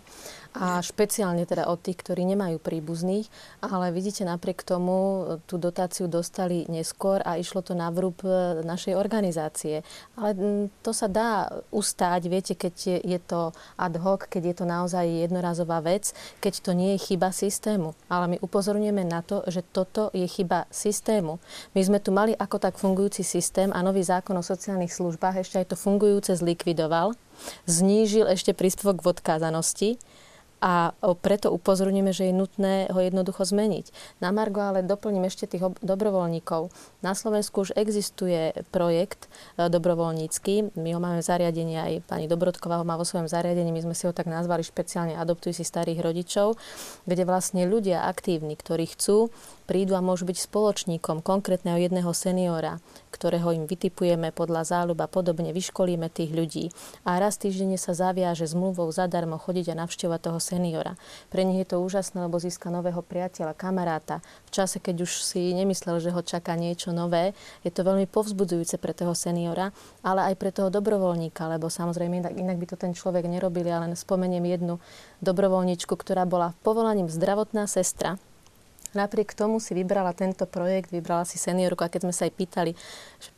a 0.54 0.80
špeciálne 0.80 1.44
teda 1.50 1.66
od 1.66 1.82
tých, 1.82 1.98
ktorí 2.00 2.24
nemajú 2.30 2.62
príbuzných, 2.62 3.26
ale 3.66 3.90
vidíte, 3.90 4.22
napriek 4.22 4.62
tomu 4.62 5.26
tú 5.50 5.58
dotáciu 5.58 6.06
dostali 6.06 6.70
neskôr 6.70 7.20
a 7.26 7.42
išlo 7.42 7.66
to 7.66 7.74
na 7.74 7.90
vrúb 7.90 8.22
e, 8.22 8.62
našej 8.62 8.94
organizácie. 8.94 9.82
Ale 10.14 10.38
to 10.86 10.94
sa 10.94 11.10
dá 11.10 11.50
ustáť, 11.74 12.30
viete, 12.30 12.54
keď 12.54 13.02
je 13.02 13.20
to 13.26 13.50
ad 13.76 13.98
hoc, 13.98 14.30
keď 14.30 14.54
je 14.54 14.56
to 14.62 14.66
naozaj 14.70 15.04
jednorazová 15.04 15.82
vec, 15.82 16.14
keď 16.38 16.54
to 16.62 16.72
nie 16.78 16.96
je 16.96 17.12
chyba 17.12 17.34
systému. 17.34 17.98
Ale 18.06 18.38
my 18.38 18.38
upozorňujeme 18.40 19.04
na 19.04 19.26
to, 19.26 19.42
že 19.50 19.66
toto 19.66 20.14
je 20.14 20.30
chyba 20.30 20.70
systému. 20.70 21.42
My 21.74 21.82
sme 21.82 21.98
tu 21.98 22.14
mali 22.14 22.38
ako 22.38 22.62
tak 22.62 22.78
fungujúci 22.78 23.26
systém 23.26 23.74
a 23.74 23.82
nový 23.82 24.06
zákon 24.06 24.38
o 24.38 24.46
sociálnych 24.46 24.94
službách 24.94 25.42
ešte 25.42 25.58
aj 25.58 25.74
to 25.74 25.76
fungujúce 25.76 26.30
zlikvidoval, 26.38 27.18
znížil 27.66 28.30
ešte 28.30 28.54
príspevok 28.54 29.02
v 29.02 29.10
odkázanosti 29.18 29.90
a 30.64 30.96
preto 31.20 31.52
upozorňujeme, 31.52 32.16
že 32.16 32.32
je 32.32 32.40
nutné 32.40 32.88
ho 32.88 33.00
jednoducho 33.04 33.44
zmeniť. 33.44 33.92
Na 34.24 34.32
Margo 34.32 34.64
ale 34.64 34.80
doplním 34.80 35.28
ešte 35.28 35.44
tých 35.44 35.68
dobrovoľníkov. 35.84 36.72
Na 37.04 37.12
Slovensku 37.12 37.68
už 37.68 37.76
existuje 37.76 38.56
projekt 38.72 39.28
e, 39.60 39.68
dobrovoľnícky. 39.68 40.72
My 40.80 40.96
ho 40.96 41.04
máme 41.04 41.20
v 41.20 41.28
zariadení, 41.28 41.76
aj 41.76 42.08
pani 42.08 42.32
Dobrotková 42.32 42.80
ho 42.80 42.88
má 42.88 42.96
vo 42.96 43.04
svojom 43.04 43.28
zariadení. 43.28 43.76
My 43.76 43.84
sme 43.84 43.92
si 43.92 44.08
ho 44.08 44.16
tak 44.16 44.32
nazvali 44.32 44.64
špeciálne 44.64 45.20
Adoptuj 45.20 45.52
si 45.52 45.68
starých 45.68 46.00
rodičov, 46.00 46.56
kde 47.04 47.28
vlastne 47.28 47.68
ľudia 47.68 48.08
aktívni, 48.08 48.56
ktorí 48.56 48.88
chcú 48.96 49.36
prídu 49.64 49.96
a 49.96 50.04
môžu 50.04 50.28
byť 50.28 50.38
spoločníkom 50.44 51.24
konkrétneho 51.24 51.80
jedného 51.80 52.12
seniora, 52.12 52.84
ktorého 53.14 53.56
im 53.56 53.64
vytipujeme 53.64 54.36
podľa 54.36 54.68
záľub 54.68 55.00
a 55.00 55.08
podobne, 55.08 55.56
vyškolíme 55.56 56.12
tých 56.12 56.36
ľudí 56.36 56.66
a 57.08 57.18
raz 57.18 57.40
týždenne 57.40 57.80
sa 57.80 57.96
zaviaže 57.96 58.44
zmluvou 58.50 58.92
zadarmo 58.92 59.40
chodiť 59.40 59.72
a 59.72 59.80
navštevovať 59.86 60.20
toho 60.20 60.40
seniora. 60.44 61.00
Pre 61.32 61.42
nich 61.48 61.64
je 61.64 61.68
to 61.72 61.80
úžasné, 61.80 62.20
lebo 62.20 62.42
získa 62.42 62.68
nového 62.68 63.00
priateľa, 63.00 63.56
kamaráta. 63.56 64.20
V 64.50 64.52
čase, 64.52 64.84
keď 64.84 65.08
už 65.08 65.24
si 65.24 65.56
nemyslel, 65.56 66.04
že 66.04 66.12
ho 66.12 66.20
čaká 66.20 66.60
niečo 66.60 66.92
nové, 66.92 67.32
je 67.64 67.72
to 67.72 67.88
veľmi 67.88 68.10
povzbudzujúce 68.12 68.76
pre 68.82 68.92
toho 68.92 69.16
seniora, 69.16 69.72
ale 70.04 70.34
aj 70.34 70.36
pre 70.36 70.52
toho 70.52 70.68
dobrovoľníka, 70.68 71.48
lebo 71.48 71.72
samozrejme 71.72 72.20
inak, 72.20 72.36
inak 72.36 72.58
by 72.60 72.66
to 72.68 72.76
ten 72.76 72.92
človek 72.92 73.24
nerobili, 73.30 73.72
ale 73.72 73.96
spomeniem 73.96 74.44
jednu 74.44 74.84
dobrovoľníčku, 75.24 75.96
ktorá 75.96 76.28
bola 76.28 76.52
povolaním 76.66 77.08
zdravotná 77.08 77.70
sestra, 77.70 78.20
Napriek 78.94 79.34
tomu 79.34 79.58
si 79.58 79.74
vybrala 79.74 80.14
tento 80.14 80.46
projekt, 80.46 80.94
vybrala 80.94 81.26
si 81.26 81.42
seniorku 81.42 81.82
a 81.82 81.90
keď 81.90 82.06
sme 82.06 82.14
sa 82.14 82.30
jej 82.30 82.34
pýtali, 82.34 82.72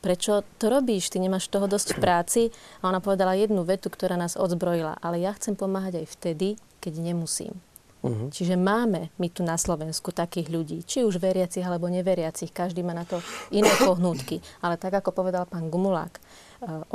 prečo 0.04 0.44
to 0.60 0.68
robíš, 0.68 1.08
ty 1.08 1.16
nemáš 1.16 1.48
toho 1.48 1.64
dosť 1.64 1.96
v 1.96 1.98
práci 1.98 2.42
a 2.84 2.92
ona 2.92 3.00
povedala 3.00 3.32
jednu 3.32 3.64
vetu, 3.64 3.88
ktorá 3.88 4.20
nás 4.20 4.36
odzbrojila, 4.36 5.00
ale 5.00 5.24
ja 5.24 5.32
chcem 5.32 5.56
pomáhať 5.56 6.04
aj 6.04 6.06
vtedy, 6.12 6.48
keď 6.80 7.00
nemusím. 7.00 7.56
Uh-huh. 8.06 8.30
Čiže 8.30 8.54
máme 8.54 9.10
my 9.18 9.28
tu 9.32 9.42
na 9.42 9.58
Slovensku 9.58 10.14
takých 10.14 10.52
ľudí, 10.52 10.78
či 10.86 11.02
už 11.02 11.18
veriacich 11.18 11.64
alebo 11.66 11.90
neveriacich, 11.90 12.54
každý 12.54 12.86
má 12.86 12.94
na 12.94 13.02
to 13.02 13.18
iné 13.50 13.72
pohnútky. 13.82 14.38
Ale 14.62 14.78
tak, 14.78 14.94
ako 15.00 15.10
povedal 15.10 15.48
pán 15.48 15.72
Gumulák, 15.72 16.14
e, 16.14 16.20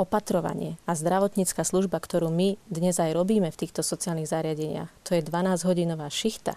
opatrovanie 0.00 0.80
a 0.88 0.96
zdravotnícka 0.96 1.66
služba, 1.68 2.00
ktorú 2.00 2.32
my 2.32 2.56
dnes 2.70 2.96
aj 2.96 3.12
robíme 3.12 3.52
v 3.52 3.60
týchto 3.60 3.84
sociálnych 3.84 4.30
zariadeniach, 4.30 4.88
to 5.04 5.12
je 5.12 5.26
12-hodinová 5.26 6.08
šichta 6.08 6.56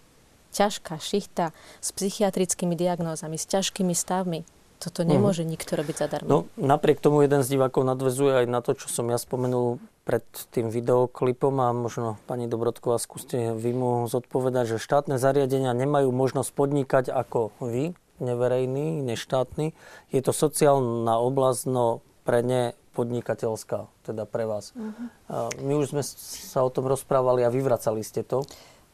ťažká 0.56 0.96
šichta 1.04 1.52
s 1.84 1.92
psychiatrickými 1.92 2.80
diagnózami, 2.80 3.36
s 3.36 3.44
ťažkými 3.52 3.92
stavmi. 3.92 4.48
Toto 4.80 5.08
nemôže 5.08 5.44
uh-huh. 5.44 5.56
nikto 5.56 5.72
robiť 5.76 5.96
zadarmo. 5.96 6.28
No, 6.28 6.38
napriek 6.60 7.00
tomu 7.00 7.24
jeden 7.24 7.44
z 7.44 7.56
divákov 7.56 7.88
nadvezuje 7.88 8.44
aj 8.44 8.46
na 8.48 8.60
to, 8.60 8.76
čo 8.76 8.92
som 8.92 9.08
ja 9.08 9.16
spomenul 9.16 9.80
pred 10.04 10.22
tým 10.52 10.70
videoklipom 10.70 11.56
a 11.64 11.74
možno 11.74 12.22
pani 12.30 12.46
Dobrotková 12.46 13.00
skúste 13.02 13.56
vy 13.56 13.72
mu 13.74 13.92
zodpovedať, 14.06 14.76
že 14.76 14.84
štátne 14.84 15.16
zariadenia 15.18 15.74
nemajú 15.74 16.12
možnosť 16.12 16.52
podnikať 16.54 17.06
ako 17.10 17.56
vy, 17.64 17.96
neverejný, 18.20 19.02
neštátny. 19.02 19.74
Je 20.12 20.22
to 20.22 20.32
sociálna 20.36 21.18
oblasť, 21.24 21.62
no 21.72 22.06
pre 22.28 22.44
ne 22.46 22.78
podnikateľská, 22.94 23.88
teda 24.08 24.24
pre 24.28 24.44
vás. 24.48 24.72
Uh-huh. 24.76 25.50
My 25.64 25.74
už 25.80 25.96
sme 25.96 26.04
sa 26.52 26.64
o 26.64 26.70
tom 26.70 26.86
rozprávali 26.88 27.44
a 27.44 27.50
vyvracali 27.50 28.04
ste 28.06 28.24
to. 28.24 28.44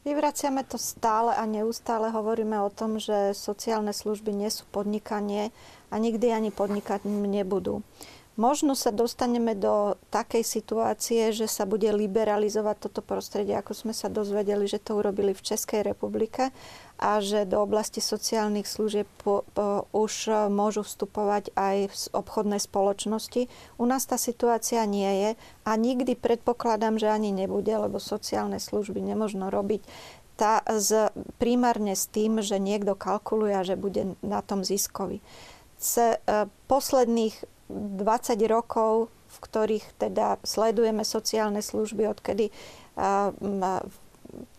Vyvraciame 0.01 0.65
to 0.65 0.81
stále 0.81 1.37
a 1.37 1.45
neustále 1.45 2.09
hovoríme 2.09 2.57
o 2.65 2.73
tom, 2.73 2.97
že 2.97 3.37
sociálne 3.37 3.93
služby 3.93 4.33
nie 4.33 4.49
sú 4.49 4.65
podnikanie 4.73 5.53
a 5.93 6.01
nikdy 6.01 6.33
ani 6.33 6.49
podnikať 6.49 7.05
nebudú. 7.05 7.85
Možno 8.39 8.79
sa 8.79 8.95
dostaneme 8.95 9.59
do 9.59 9.99
takej 10.07 10.47
situácie, 10.47 11.35
že 11.35 11.51
sa 11.51 11.67
bude 11.67 11.91
liberalizovať 11.91 12.87
toto 12.87 13.03
prostredie, 13.03 13.53
ako 13.59 13.75
sme 13.75 13.93
sa 13.93 14.07
dozvedeli, 14.07 14.71
že 14.71 14.79
to 14.79 14.95
urobili 14.95 15.35
v 15.35 15.43
Českej 15.43 15.83
republike 15.83 16.55
a 16.95 17.19
že 17.19 17.43
do 17.43 17.59
oblasti 17.59 17.99
sociálnych 17.99 18.69
služieb 18.69 19.09
po, 19.19 19.43
po, 19.51 19.83
už 19.91 20.47
môžu 20.47 20.87
vstupovať 20.87 21.51
aj 21.59 21.77
v 21.91 21.95
obchodnej 22.15 22.63
spoločnosti. 22.63 23.51
U 23.75 23.83
nás 23.83 24.07
tá 24.07 24.15
situácia 24.15 24.79
nie 24.87 25.11
je 25.27 25.29
a 25.67 25.71
nikdy 25.75 26.15
predpokladám, 26.15 26.97
že 26.97 27.11
ani 27.11 27.35
nebude, 27.35 27.75
lebo 27.75 27.99
sociálne 27.99 28.63
služby 28.63 29.03
nemožno 29.03 29.51
robiť 29.51 29.83
stá- 30.41 30.65
z, 30.65 31.13
primárne 31.37 31.93
s 31.93 32.09
tým, 32.09 32.41
že 32.41 32.57
niekto 32.57 32.97
kalkuluje 32.97 33.53
že 33.61 33.77
bude 33.77 34.17
na 34.25 34.41
tom 34.41 34.65
ziskový. 34.65 35.21
Ce, 35.77 36.17
e, 36.17 36.49
posledných 36.65 37.45
20 37.71 38.35
rokov, 38.51 39.07
v 39.31 39.37
ktorých 39.39 39.85
teda 39.95 40.43
sledujeme 40.43 41.07
sociálne 41.07 41.63
služby, 41.63 42.03
odkedy 42.11 42.51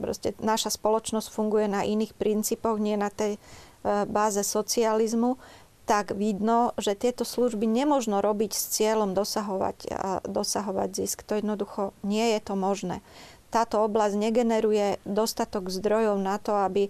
proste 0.01 0.37
naša 0.41 0.73
spoločnosť 0.73 1.29
funguje 1.33 1.69
na 1.69 1.85
iných 1.85 2.17
princípoch, 2.17 2.81
nie 2.81 2.97
na 2.97 3.09
tej 3.13 3.37
a, 3.37 4.05
báze 4.09 4.41
socializmu, 4.45 5.37
tak 5.83 6.15
vidno, 6.15 6.73
že 6.79 6.95
tieto 6.95 7.27
služby 7.27 7.67
nemožno 7.67 8.23
robiť 8.23 8.55
s 8.55 8.71
cieľom 8.79 9.19
dosahovať, 9.19 9.91
dosahovať 10.31 10.89
zisk. 10.95 11.27
To 11.27 11.35
jednoducho 11.35 11.91
nie 12.07 12.39
je 12.39 12.41
to 12.41 12.55
možné 12.55 13.03
táto 13.53 13.85
oblasť 13.85 14.17
negeneruje 14.17 14.97
dostatok 15.05 15.69
zdrojov 15.69 16.17
na 16.17 16.41
to, 16.41 16.57
aby 16.57 16.89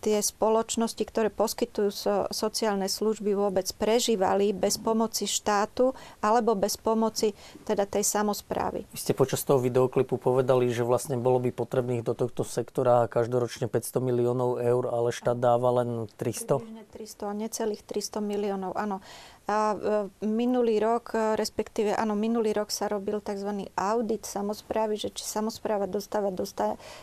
tie 0.00 0.24
spoločnosti, 0.24 1.04
ktoré 1.04 1.28
poskytujú 1.28 1.90
so, 1.92 2.24
sociálne 2.32 2.88
služby 2.88 3.36
vôbec 3.36 3.68
prežívali 3.76 4.56
bez 4.56 4.80
pomoci 4.80 5.28
štátu 5.28 5.92
alebo 6.24 6.56
bez 6.56 6.80
pomoci 6.80 7.36
teda 7.68 7.84
tej 7.84 8.00
samozprávy. 8.00 8.88
Vy 8.88 8.98
ste 8.98 9.12
počas 9.12 9.44
toho 9.44 9.60
videoklipu 9.60 10.16
povedali, 10.16 10.72
že 10.72 10.80
vlastne 10.80 11.20
bolo 11.20 11.44
by 11.44 11.52
potrebných 11.52 12.00
do 12.00 12.16
tohto 12.16 12.40
sektora 12.40 13.04
každoročne 13.12 13.68
500 13.68 14.00
miliónov 14.00 14.64
eur, 14.64 14.88
ale 14.88 15.12
štát 15.12 15.36
dáva 15.36 15.84
len 15.84 16.08
300? 16.16 16.64
300 16.96 17.28
a 17.28 17.34
necelých 17.36 17.84
300 17.84 18.24
miliónov, 18.24 18.72
áno. 18.80 19.04
A 19.48 19.74
minulý 20.22 20.78
rok, 20.78 21.16
respektíve 21.34 21.96
áno, 21.96 22.14
minulý 22.14 22.54
rok 22.54 22.70
sa 22.70 22.86
robil 22.86 23.18
tzv. 23.18 23.66
audit 23.74 24.22
samozprávy, 24.22 24.94
že 25.00 25.10
či 25.10 25.26
samozpráva 25.26 25.90
dostáva 25.90 26.30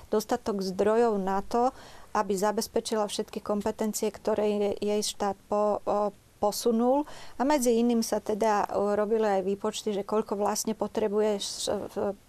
dostatok 0.07 0.63
zdrojov 0.63 1.17
na 1.19 1.43
to, 1.43 1.75
aby 2.15 2.33
zabezpečila 2.37 3.05
všetky 3.09 3.43
kompetencie, 3.43 4.07
ktoré 4.09 4.77
jej 4.79 5.01
štát 5.03 5.35
po, 5.51 5.83
posunul. 6.37 7.09
A 7.35 7.43
medzi 7.43 7.75
iným 7.75 8.05
sa 8.05 8.21
teda 8.21 8.69
robili 8.93 9.25
aj 9.25 9.41
výpočty, 9.43 9.91
že 9.91 10.05
koľko 10.05 10.37
vlastne 10.37 10.77
potrebuje, 10.77 11.41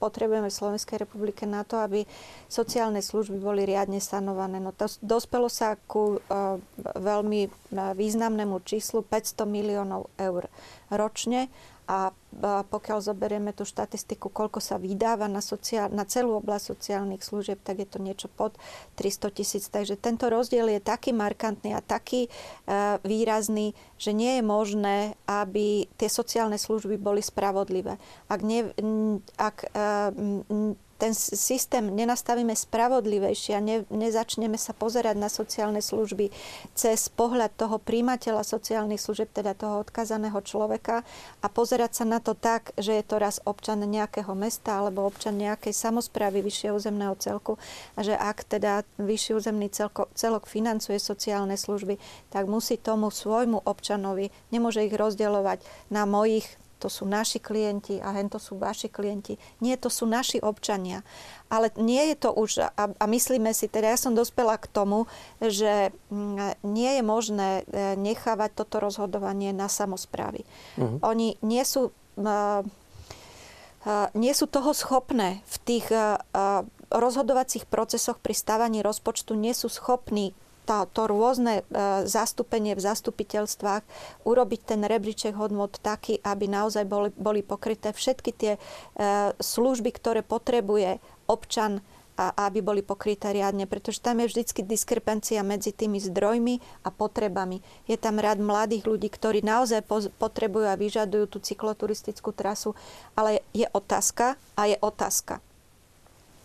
potrebujeme 0.00 0.48
v 0.48 0.58
Slovenskej 0.58 1.04
republike 1.04 1.44
na 1.44 1.62
to, 1.62 1.78
aby 1.78 2.08
sociálne 2.48 3.04
služby 3.04 3.36
boli 3.36 3.68
riadne 3.68 4.00
stanované. 4.00 4.58
No 4.58 4.72
to 4.72 4.88
dospelo 5.04 5.52
sa 5.52 5.76
ku 5.86 6.18
veľmi 6.96 7.52
významnému 7.72 8.64
číslu 8.64 9.04
500 9.04 9.44
miliónov 9.44 10.08
eur 10.16 10.48
ročne 10.88 11.52
a 11.88 12.12
pokiaľ 12.68 13.00
zoberieme 13.00 13.56
tú 13.56 13.64
štatistiku, 13.64 14.28
koľko 14.28 14.60
sa 14.60 14.76
vydáva 14.76 15.24
na, 15.26 15.40
sociál, 15.40 15.88
na 15.88 16.04
celú 16.04 16.36
oblasť 16.36 16.76
sociálnych 16.76 17.24
služieb, 17.24 17.56
tak 17.64 17.80
je 17.80 17.88
to 17.88 17.98
niečo 17.98 18.28
pod 18.28 18.54
300 19.00 19.32
tisíc. 19.32 19.64
Takže 19.72 19.96
tento 19.96 20.28
rozdiel 20.28 20.68
je 20.68 20.84
taký 20.84 21.16
markantný 21.16 21.72
a 21.72 21.80
taký 21.80 22.28
e, 22.28 22.30
výrazný, 23.00 23.72
že 23.96 24.12
nie 24.12 24.38
je 24.38 24.44
možné, 24.44 25.16
aby 25.24 25.88
tie 25.96 26.12
sociálne 26.12 26.60
služby 26.60 27.00
boli 27.00 27.24
spravodlivé. 27.24 27.96
Ak, 28.28 28.44
ne, 28.44 28.68
ak 29.40 29.56
e, 29.64 30.76
ten 30.98 31.14
systém 31.14 31.94
nenastavíme 31.94 32.52
spravodlivejšie 32.52 33.52
a 33.54 33.62
ne, 33.62 33.86
nezačneme 33.88 34.58
sa 34.58 34.74
pozerať 34.74 35.14
na 35.14 35.30
sociálne 35.30 35.78
služby 35.78 36.34
cez 36.74 37.06
pohľad 37.06 37.54
toho 37.54 37.78
príjimateľa 37.78 38.42
sociálnych 38.42 38.98
služieb, 38.98 39.30
teda 39.30 39.54
toho 39.54 39.86
odkazaného 39.86 40.42
človeka 40.42 41.06
a 41.38 41.46
pozerať 41.46 42.02
sa 42.02 42.04
na 42.04 42.18
to 42.18 42.34
tak, 42.34 42.74
že 42.74 42.98
je 42.98 43.04
to 43.06 43.16
raz 43.22 43.38
občan 43.46 43.78
nejakého 43.78 44.34
mesta 44.34 44.82
alebo 44.82 45.06
občan 45.06 45.38
nejakej 45.38 45.70
samozprávy 45.70 46.42
vyššieho 46.42 46.74
územného 46.74 47.14
celku 47.22 47.56
a 47.94 48.02
že 48.02 48.18
ak 48.18 48.44
teda 48.50 48.82
vyšší 48.98 49.38
územný 49.38 49.70
celko, 49.70 50.10
celok 50.18 50.50
financuje 50.50 50.98
sociálne 50.98 51.54
služby, 51.54 51.96
tak 52.34 52.50
musí 52.50 52.74
tomu 52.74 53.14
svojmu 53.14 53.62
občanovi, 53.62 54.34
nemôže 54.50 54.82
ich 54.82 54.92
rozdeľovať 54.92 55.62
na 55.94 56.02
mojich 56.04 56.58
to 56.78 56.86
sú 56.86 57.04
naši 57.04 57.42
klienti 57.42 57.98
a 57.98 58.14
hen 58.14 58.30
to 58.30 58.38
sú 58.38 58.54
vaši 58.56 58.86
klienti. 58.86 59.34
Nie, 59.58 59.74
to 59.74 59.90
sú 59.90 60.06
naši 60.06 60.38
občania. 60.38 61.02
Ale 61.50 61.74
nie 61.74 62.14
je 62.14 62.16
to 62.16 62.30
už, 62.30 62.62
a, 62.62 62.84
a 62.94 63.04
myslíme 63.10 63.50
si, 63.50 63.66
teda 63.66 63.92
ja 63.92 63.98
som 63.98 64.14
dospela 64.14 64.54
k 64.56 64.70
tomu, 64.70 65.10
že 65.42 65.90
mm, 66.08 66.62
nie 66.62 66.90
je 66.98 67.02
možné 67.02 67.48
e, 67.66 67.94
nechávať 67.98 68.54
toto 68.54 68.78
rozhodovanie 68.78 69.50
na 69.50 69.66
samozprávy. 69.66 70.46
Uh-huh. 70.78 71.02
Oni 71.02 71.34
nie 71.42 71.64
sú, 71.66 71.90
uh, 71.90 72.62
uh, 72.62 74.08
nie 74.14 74.32
sú 74.32 74.46
toho 74.46 74.70
schopné 74.70 75.42
v 75.44 75.56
tých 75.66 75.86
uh, 75.90 76.20
rozhodovacích 76.88 77.68
procesoch 77.68 78.16
pri 78.22 78.32
stávaní 78.32 78.80
rozpočtu, 78.80 79.36
nie 79.36 79.52
sú 79.52 79.68
schopní 79.68 80.32
to, 80.68 80.84
to 80.92 81.02
rôzne 81.08 81.54
e, 81.60 81.62
zastúpenie 82.04 82.76
v 82.76 82.84
zastupiteľstvách, 82.84 83.82
urobiť 84.28 84.60
ten 84.68 84.84
rebríček 84.84 85.32
hodnot 85.32 85.80
taký, 85.80 86.20
aby 86.20 86.44
naozaj 86.44 86.84
boli, 86.84 87.08
boli 87.16 87.40
pokryté 87.40 87.96
všetky 87.96 88.30
tie 88.36 88.52
e, 88.54 88.60
služby, 89.40 89.88
ktoré 89.96 90.20
potrebuje 90.20 91.00
občan 91.24 91.80
a 92.18 92.50
aby 92.50 92.58
boli 92.60 92.82
pokryté 92.82 93.30
riadne, 93.30 93.70
pretože 93.70 94.02
tam 94.02 94.18
je 94.18 94.26
vždy 94.26 94.66
diskrepancia 94.66 95.38
medzi 95.46 95.70
tými 95.70 96.02
zdrojmi 96.02 96.58
a 96.82 96.90
potrebami. 96.90 97.62
Je 97.86 97.94
tam 97.94 98.18
rád 98.18 98.42
mladých 98.42 98.90
ľudí, 98.90 99.06
ktorí 99.06 99.46
naozaj 99.46 99.86
potrebujú 100.18 100.66
a 100.66 100.74
vyžadujú 100.74 101.30
tú 101.30 101.38
cykloturistickú 101.38 102.34
trasu, 102.34 102.74
ale 103.14 103.46
je 103.54 103.70
otázka 103.70 104.34
a 104.58 104.62
je 104.66 104.74
otázka 104.82 105.38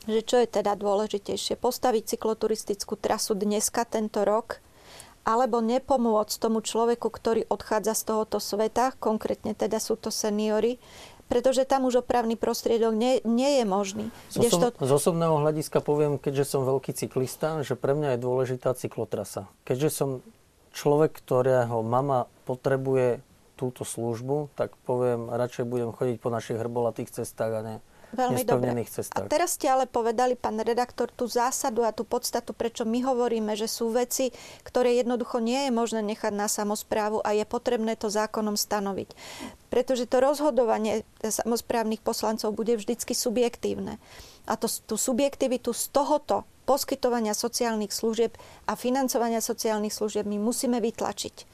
že 0.08 0.22
čo 0.24 0.42
je 0.44 0.48
teda 0.48 0.76
dôležitejšie, 0.76 1.56
postaviť 1.56 2.16
cykloturistickú 2.16 3.00
trasu 3.00 3.36
dneska, 3.36 3.88
tento 3.88 4.28
rok, 4.28 4.60
alebo 5.24 5.64
nepomôcť 5.64 6.36
tomu 6.36 6.60
človeku, 6.60 7.08
ktorý 7.08 7.48
odchádza 7.48 7.96
z 7.96 8.04
tohoto 8.12 8.38
sveta, 8.44 8.92
konkrétne 9.00 9.56
teda 9.56 9.80
sú 9.80 9.96
to 9.96 10.12
seniory, 10.12 10.84
pretože 11.32 11.64
tam 11.64 11.88
už 11.88 12.04
opravný 12.04 12.36
prostriedok 12.36 12.92
nie, 12.92 13.24
nie 13.24 13.64
je 13.64 13.66
možný. 13.66 14.06
Z, 14.28 14.52
osom, 14.52 14.60
to... 14.60 14.68
z 14.84 14.92
osobného 14.92 15.40
hľadiska 15.40 15.80
poviem, 15.80 16.20
keďže 16.20 16.56
som 16.56 16.68
veľký 16.68 16.92
cyklista, 16.92 17.64
že 17.64 17.80
pre 17.80 17.96
mňa 17.96 18.16
je 18.16 18.20
dôležitá 18.20 18.76
cyklotrasa. 18.76 19.48
Keďže 19.64 19.90
som 19.90 20.10
človek, 20.76 21.16
ktorého 21.16 21.80
mama 21.80 22.28
potrebuje 22.44 23.24
túto 23.56 23.88
službu, 23.88 24.52
tak 24.60 24.76
poviem, 24.84 25.32
radšej 25.32 25.64
budem 25.64 25.96
chodiť 25.96 26.18
po 26.20 26.28
našich 26.28 26.60
hrbolatých 26.60 27.24
cestách 27.24 27.54
a 27.56 27.62
ne 27.64 27.76
Veľmi 28.14 28.46
dobre. 28.46 28.70
Cestách. 28.86 29.26
A 29.26 29.32
teraz 29.32 29.58
ste 29.58 29.66
ale 29.70 29.90
povedali, 29.90 30.38
pán 30.38 30.62
redaktor, 30.62 31.10
tú 31.10 31.26
zásadu 31.26 31.82
a 31.82 31.90
tú 31.90 32.06
podstatu, 32.06 32.54
prečo 32.54 32.86
my 32.86 33.02
hovoríme, 33.02 33.58
že 33.58 33.66
sú 33.66 33.90
veci, 33.90 34.30
ktoré 34.62 34.94
jednoducho 35.02 35.42
nie 35.42 35.68
je 35.68 35.72
možné 35.74 36.06
nechať 36.06 36.34
na 36.34 36.46
samozprávu 36.46 37.26
a 37.26 37.34
je 37.34 37.46
potrebné 37.46 37.98
to 37.98 38.14
zákonom 38.14 38.54
stanoviť. 38.54 39.10
Pretože 39.74 40.06
to 40.06 40.22
rozhodovanie 40.22 41.02
samozprávnych 41.26 42.06
poslancov 42.06 42.54
bude 42.54 42.78
vždycky 42.78 43.18
subjektívne. 43.18 43.98
A 44.46 44.54
to, 44.60 44.70
tú 44.70 44.96
subjektivitu 45.00 45.74
z 45.74 45.90
tohoto 45.90 46.46
poskytovania 46.64 47.34
sociálnych 47.36 47.92
služieb 47.92 48.38
a 48.70 48.78
financovania 48.78 49.44
sociálnych 49.44 49.92
služieb 49.92 50.24
my 50.30 50.40
musíme 50.40 50.80
vytlačiť 50.80 51.53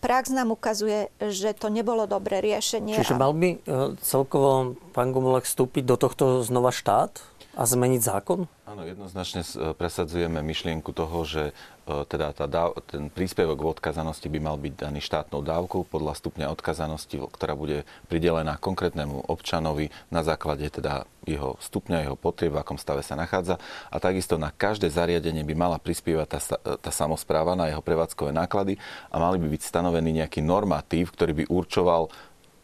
prax 0.00 0.32
nám 0.32 0.56
ukazuje, 0.56 1.12
že 1.20 1.52
to 1.52 1.68
nebolo 1.68 2.08
dobré 2.08 2.40
riešenie. 2.40 2.96
Čiže 2.96 3.20
mal 3.20 3.36
by 3.36 3.48
e, 3.52 3.58
celkovo 4.00 4.74
pán 4.96 5.12
Gumulek 5.12 5.44
vstúpiť 5.44 5.84
do 5.84 5.96
tohto 6.00 6.24
znova 6.40 6.72
štát 6.72 7.20
a 7.60 7.68
zmeniť 7.68 8.00
zákon? 8.00 8.48
Áno, 8.64 8.88
jednoznačne 8.88 9.44
e, 9.44 9.76
presadzujeme 9.76 10.40
myšlienku 10.40 10.96
toho, 10.96 11.28
že 11.28 11.42
e, 11.52 12.08
teda 12.08 12.32
tá 12.32 12.48
dáv, 12.48 12.80
ten 12.88 13.12
príspevok 13.12 13.60
v 13.60 13.70
odkazanosti 13.76 14.32
by 14.32 14.40
mal 14.40 14.56
byť 14.56 14.74
daný 14.80 15.04
štátnou 15.04 15.44
dávkou 15.44 15.84
podľa 15.84 16.16
stupňa 16.16 16.48
odkazanosti, 16.56 17.20
ktorá 17.20 17.52
bude 17.52 17.84
pridelená 18.08 18.56
konkrétnemu 18.56 19.28
občanovi 19.28 19.92
na 20.08 20.24
základe 20.24 20.72
teda 20.72 21.04
jeho 21.28 21.60
stupňa, 21.60 22.08
jeho 22.08 22.16
potrieb, 22.16 22.56
v 22.56 22.64
akom 22.64 22.80
stave 22.80 23.04
sa 23.04 23.12
nachádza. 23.12 23.60
A 23.92 24.00
takisto 24.00 24.40
na 24.40 24.48
každé 24.48 24.88
zariadenie 24.88 25.44
by 25.44 25.52
mala 25.52 25.76
prispievať 25.76 26.26
tá, 26.32 26.40
tá 26.80 26.90
samozpráva 26.90 27.52
na 27.52 27.68
jeho 27.68 27.84
prevádzkové 27.84 28.32
náklady 28.32 28.80
a 29.12 29.20
mali 29.20 29.36
by 29.36 29.52
byť 29.52 29.62
stanovený 29.68 30.24
nejaký 30.24 30.40
normatív, 30.40 31.12
ktorý 31.12 31.44
by 31.44 31.52
určoval, 31.52 32.08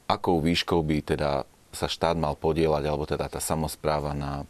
akou 0.08 0.40
výškou 0.40 0.80
by 0.80 1.04
teda 1.04 1.44
sa 1.76 1.84
štát 1.84 2.16
mal 2.16 2.32
podielať, 2.32 2.88
alebo 2.88 3.04
teda 3.04 3.28
tá 3.28 3.36
samozpráva 3.36 4.16
na 4.16 4.48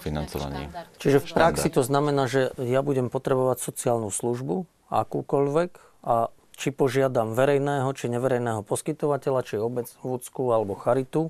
financovanie. 0.00 0.70
Čiže 1.02 1.18
v 1.22 1.26
praxi 1.34 1.68
to 1.70 1.82
znamená, 1.82 2.30
že 2.30 2.54
ja 2.60 2.80
budem 2.80 3.10
potrebovať 3.10 3.62
sociálnu 3.62 4.10
službu, 4.14 4.66
akúkoľvek, 4.90 5.70
a 6.06 6.30
či 6.56 6.72
požiadam 6.72 7.36
verejného, 7.36 7.90
či 7.92 8.08
neverejného 8.08 8.64
poskytovateľa, 8.64 9.40
či 9.44 9.60
obec, 9.60 9.90
vúcku 10.00 10.54
alebo 10.54 10.78
charitu. 10.78 11.28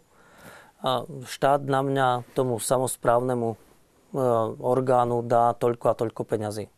A 0.85 1.03
štát 1.27 1.67
na 1.67 1.81
mňa 1.83 2.09
tomu 2.37 2.61
samozprávnemu 2.63 3.57
e, 3.57 3.57
orgánu 4.61 5.25
dá 5.25 5.57
toľko 5.57 5.87
a 5.91 5.95
toľko 5.99 6.23
peňazí. 6.29 6.71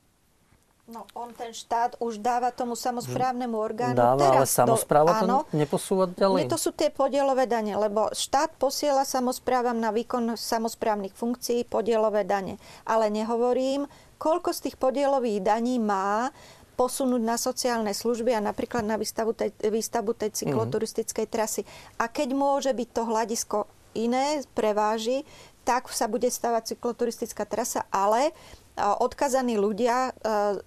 No, 0.88 1.04
on 1.12 1.36
ten 1.36 1.52
štát 1.52 2.00
už 2.00 2.16
dáva 2.16 2.48
tomu 2.48 2.72
samozprávnemu 2.72 3.52
orgánu 3.60 3.92
Dáva, 3.92 4.40
ale 4.40 4.48
teraz. 4.48 4.56
samozpráva 4.56 5.20
áno, 5.20 5.44
to 5.44 5.52
neposúva 5.52 6.08
ďalej. 6.08 6.48
Nie, 6.48 6.48
to 6.48 6.56
sú 6.56 6.72
tie 6.72 6.88
podielové 6.88 7.44
dane, 7.44 7.76
lebo 7.76 8.08
štát 8.08 8.56
posiela 8.56 9.04
samozprávam 9.04 9.76
na 9.76 9.92
výkon 9.92 10.40
samozprávnych 10.40 11.12
funkcií 11.12 11.68
podielové 11.68 12.24
dane. 12.24 12.56
Ale 12.88 13.12
nehovorím, 13.12 13.84
koľko 14.16 14.56
z 14.56 14.60
tých 14.64 14.76
podielových 14.80 15.44
daní 15.44 15.76
má 15.76 16.32
posunúť 16.80 17.20
na 17.20 17.36
sociálne 17.36 17.92
služby 17.92 18.32
a 18.32 18.40
napríklad 18.40 18.80
na 18.80 18.96
výstavu 18.96 19.36
tej, 19.36 19.52
výstavbu 19.60 20.16
tej 20.16 20.40
cykloturistickej 20.40 21.26
trasy. 21.28 21.68
A 22.00 22.08
keď 22.08 22.32
môže 22.32 22.72
byť 22.72 22.88
to 22.96 23.02
hľadisko 23.04 23.58
iné, 23.92 24.40
preváži, 24.56 25.28
tak 25.68 25.92
sa 25.92 26.08
bude 26.08 26.32
stavať 26.32 26.72
cykloturistická 26.72 27.44
trasa, 27.44 27.84
ale 27.92 28.32
odkazaní 28.78 29.58
ľudia 29.58 30.10
e, 30.10 30.10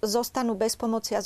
zostanú 0.04 0.52
bez 0.52 0.76
pomoci 0.76 1.16
a, 1.16 1.22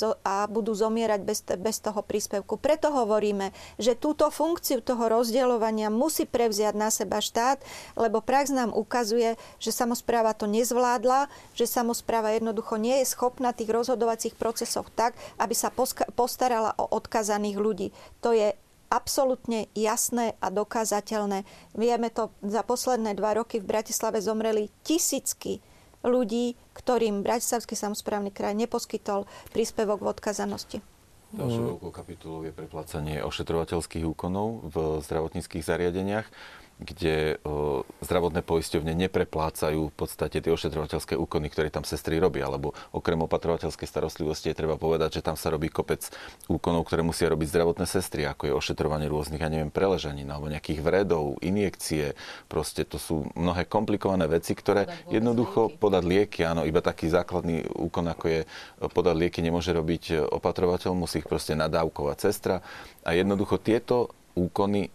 budú 0.47 0.71
zomierať 0.71 1.21
bez, 1.21 1.43
bez 1.59 1.77
toho 1.83 1.99
príspevku. 1.99 2.55
Preto 2.55 2.89
hovoríme, 2.89 3.51
že 3.75 3.99
túto 3.99 4.31
funkciu 4.31 4.79
toho 4.79 5.11
rozdeľovania 5.11 5.91
musí 5.91 6.23
prevziať 6.23 6.73
na 6.79 6.87
seba 6.87 7.19
štát, 7.19 7.59
lebo 7.99 8.23
prax 8.23 8.55
nám 8.55 8.71
ukazuje, 8.71 9.35
že 9.59 9.75
samozpráva 9.75 10.31
to 10.31 10.47
nezvládla, 10.47 11.27
že 11.53 11.67
samozpráva 11.67 12.33
jednoducho 12.33 12.79
nie 12.79 13.03
je 13.03 13.11
schopná 13.11 13.51
tých 13.51 13.69
rozhodovacích 13.69 14.39
procesoch 14.39 14.87
tak, 14.95 15.13
aby 15.37 15.53
sa 15.53 15.69
postarala 16.15 16.73
o 16.79 16.87
odkazaných 16.87 17.57
ľudí. 17.59 17.87
To 18.23 18.31
je 18.31 18.55
absolútne 18.87 19.67
jasné 19.75 20.39
a 20.39 20.47
dokázateľné. 20.47 21.43
Vieme 21.75 22.07
to, 22.07 22.31
za 22.39 22.63
posledné 22.63 23.19
dva 23.19 23.35
roky 23.35 23.59
v 23.59 23.67
Bratislave 23.67 24.23
zomreli 24.23 24.71
tisícky 24.87 25.59
ľudí, 26.07 26.57
ktorým 26.73 27.21
Bratislavský 27.21 27.75
samozprávny 27.75 28.31
kraj 28.31 28.55
neposkytol 28.55 29.27
príspevok 29.51 30.01
v 30.01 30.09
odkazanosti. 30.15 30.79
Ďalšou 31.27 31.75
veľkou 31.75 31.91
kapitolou 31.91 32.47
je 32.47 32.55
preplácanie 32.55 33.19
ošetrovateľských 33.19 34.07
úkonov 34.07 34.71
v 34.71 35.03
zdravotníckých 35.03 35.59
zariadeniach 35.59 36.23
kde 36.77 37.41
zdravotné 38.05 38.45
poisťovne 38.45 38.93
nepreplácajú 38.93 39.89
v 39.89 39.95
podstate 39.97 40.45
tie 40.45 40.53
ošetrovateľské 40.53 41.17
úkony, 41.17 41.49
ktoré 41.49 41.73
tam 41.73 41.81
sestry 41.81 42.21
robia, 42.21 42.45
alebo 42.45 42.77
okrem 42.93 43.17
opatrovateľskej 43.17 43.89
starostlivosti 43.89 44.53
je 44.53 44.57
treba 44.61 44.77
povedať, 44.77 45.17
že 45.17 45.25
tam 45.25 45.33
sa 45.33 45.49
robí 45.49 45.73
kopec 45.73 46.05
úkonov, 46.45 46.85
ktoré 46.85 47.01
musia 47.01 47.33
robiť 47.33 47.49
zdravotné 47.49 47.89
sestry, 47.89 48.29
ako 48.29 48.43
je 48.45 48.53
ošetrovanie 48.53 49.09
rôznych, 49.09 49.41
ja 49.41 49.49
neviem, 49.49 49.73
preležaní, 49.73 50.21
alebo 50.29 50.53
nejakých 50.53 50.85
vredov, 50.85 51.41
injekcie, 51.41 52.13
proste 52.45 52.85
to 52.85 53.01
sú 53.01 53.25
mnohé 53.33 53.65
komplikované 53.65 54.29
veci, 54.29 54.53
ktoré 54.53 54.85
podať 54.85 55.13
jednoducho 55.17 55.61
lieky. 55.73 55.77
podať 55.81 56.03
lieky, 56.05 56.39
áno, 56.45 56.61
iba 56.61 56.85
taký 56.85 57.09
základný 57.09 57.65
úkon, 57.73 58.05
ako 58.05 58.25
je 58.29 58.41
podať 58.93 59.15
lieky, 59.17 59.39
nemôže 59.41 59.73
robiť 59.73 60.29
opatrovateľ, 60.29 60.93
musí 60.93 61.25
ich 61.25 61.29
proste 61.29 61.57
nadávkovať 61.57 62.17
sestra 62.21 62.61
a 63.01 63.17
jednoducho 63.17 63.57
tieto 63.57 64.13
úkony 64.37 64.93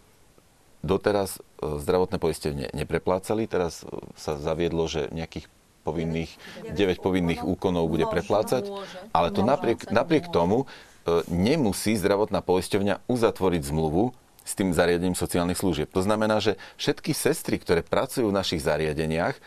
doteraz 0.83 1.39
e, 1.39 1.79
zdravotné 1.79 2.19
poistenie 2.19 2.67
nepreplácali, 2.75 3.47
teraz 3.47 3.81
e, 3.81 3.89
sa 4.19 4.35
zaviedlo, 4.37 4.85
že 4.85 5.09
nejakých 5.15 5.47
povinných, 5.87 6.31
9 6.69 6.99
povinných 6.99 7.41
úkonov? 7.43 7.87
bude 7.87 8.07
preplácať, 8.07 8.67
ale 9.15 9.31
to 9.31 9.41
napriek, 9.41 9.87
napriek 9.89 10.27
tomu 10.29 10.67
e, 11.07 11.23
nemusí 11.31 11.95
zdravotná 11.95 12.43
poisťovňa 12.43 13.07
uzatvoriť 13.07 13.61
zmluvu 13.63 14.11
s 14.43 14.53
tým 14.59 14.75
zariadením 14.75 15.15
sociálnych 15.15 15.57
služieb. 15.57 15.89
To 15.95 16.03
znamená, 16.03 16.43
že 16.43 16.59
všetky 16.75 17.15
sestry, 17.15 17.55
ktoré 17.57 17.81
pracujú 17.81 18.29
v 18.29 18.37
našich 18.37 18.61
zariadeniach 18.63 19.35
e, 19.35 19.41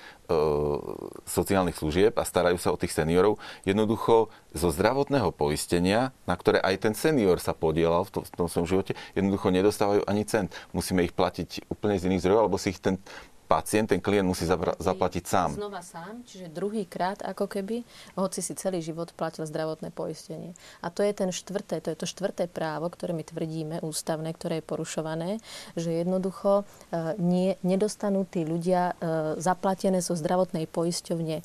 sociálnych 1.28 1.76
služieb 1.76 2.16
a 2.16 2.24
starajú 2.24 2.56
sa 2.56 2.72
o 2.72 2.80
tých 2.80 2.96
seniorov, 2.96 3.36
jednoducho 3.68 4.32
zo 4.56 4.68
zdravotného 4.72 5.30
poistenia, 5.36 6.16
na 6.24 6.34
ktoré 6.34 6.64
aj 6.64 6.88
ten 6.88 6.94
senior 6.96 7.36
sa 7.38 7.52
podielal 7.52 8.08
v 8.08 8.20
tom, 8.20 8.22
v 8.24 8.32
tom 8.32 8.48
svojom 8.48 8.68
živote, 8.68 8.92
jednoducho 9.12 9.52
nedostávajú 9.52 10.02
ani 10.08 10.24
cent. 10.24 10.50
Musíme 10.72 11.04
ich 11.04 11.12
platiť 11.12 11.68
úplne 11.68 12.00
z 12.00 12.08
iných 12.08 12.24
zdrojov, 12.24 12.40
alebo 12.48 12.56
si 12.56 12.72
ich 12.72 12.80
ten 12.80 12.96
pacient, 13.46 13.86
ten 13.88 14.02
klient 14.02 14.26
musí 14.26 14.42
zaplatiť 14.82 15.24
sám. 15.24 15.50
Znova 15.54 15.80
sám, 15.80 16.26
čiže 16.26 16.50
druhýkrát 16.50 17.22
ako 17.22 17.46
keby, 17.46 17.86
hoci 18.18 18.42
si 18.42 18.58
celý 18.58 18.82
život 18.82 19.14
platil 19.14 19.46
zdravotné 19.46 19.94
poistenie. 19.94 20.52
A 20.82 20.90
to 20.90 21.06
je 21.06 21.14
ten 21.14 21.30
štvrté, 21.30 21.78
to 21.78 21.94
je 21.94 21.98
to 21.98 22.06
štvrté 22.10 22.50
právo, 22.50 22.90
ktoré 22.90 23.14
my 23.14 23.22
tvrdíme, 23.22 23.76
ústavné, 23.86 24.34
ktoré 24.34 24.58
je 24.60 24.68
porušované, 24.68 25.30
že 25.78 25.94
jednoducho 25.94 26.66
e, 26.90 27.14
nie, 27.22 27.54
nedostanú 27.62 28.26
tí 28.26 28.42
ľudia 28.42 28.92
e, 28.98 29.38
zaplatené 29.38 30.02
zo 30.02 30.18
zdravotnej 30.18 30.66
poisťovne 30.66 31.36
e, 31.40 31.42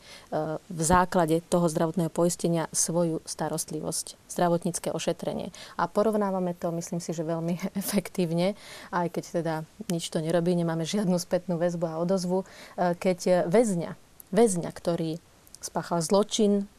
v 0.57 0.81
základe 0.81 1.45
toho 1.47 1.69
zdravotného 1.69 2.09
poistenia 2.09 2.65
svoju 2.73 3.21
starostlivosť, 3.27 4.17
zdravotnícke 4.31 4.89
ošetrenie. 4.89 5.53
A 5.77 5.85
porovnávame 5.85 6.57
to, 6.57 6.73
myslím 6.73 7.03
si, 7.03 7.13
že 7.13 7.27
veľmi 7.27 7.59
efektívne, 7.81 8.57
aj 8.89 9.07
keď 9.13 9.23
teda 9.43 9.55
nič 9.91 10.09
to 10.09 10.23
nerobí, 10.23 10.55
nemáme 10.55 10.87
žiadnu 10.87 11.19
spätnú 11.19 11.59
väzbu 11.59 11.85
a 11.87 11.90
odozvu, 11.99 12.47
e, 12.77 12.95
keď 12.95 13.49
väzňa, 13.49 13.91
väzňa, 14.31 14.71
ktorý 14.71 15.19
spáchal 15.59 15.99
zločin, 15.99 16.71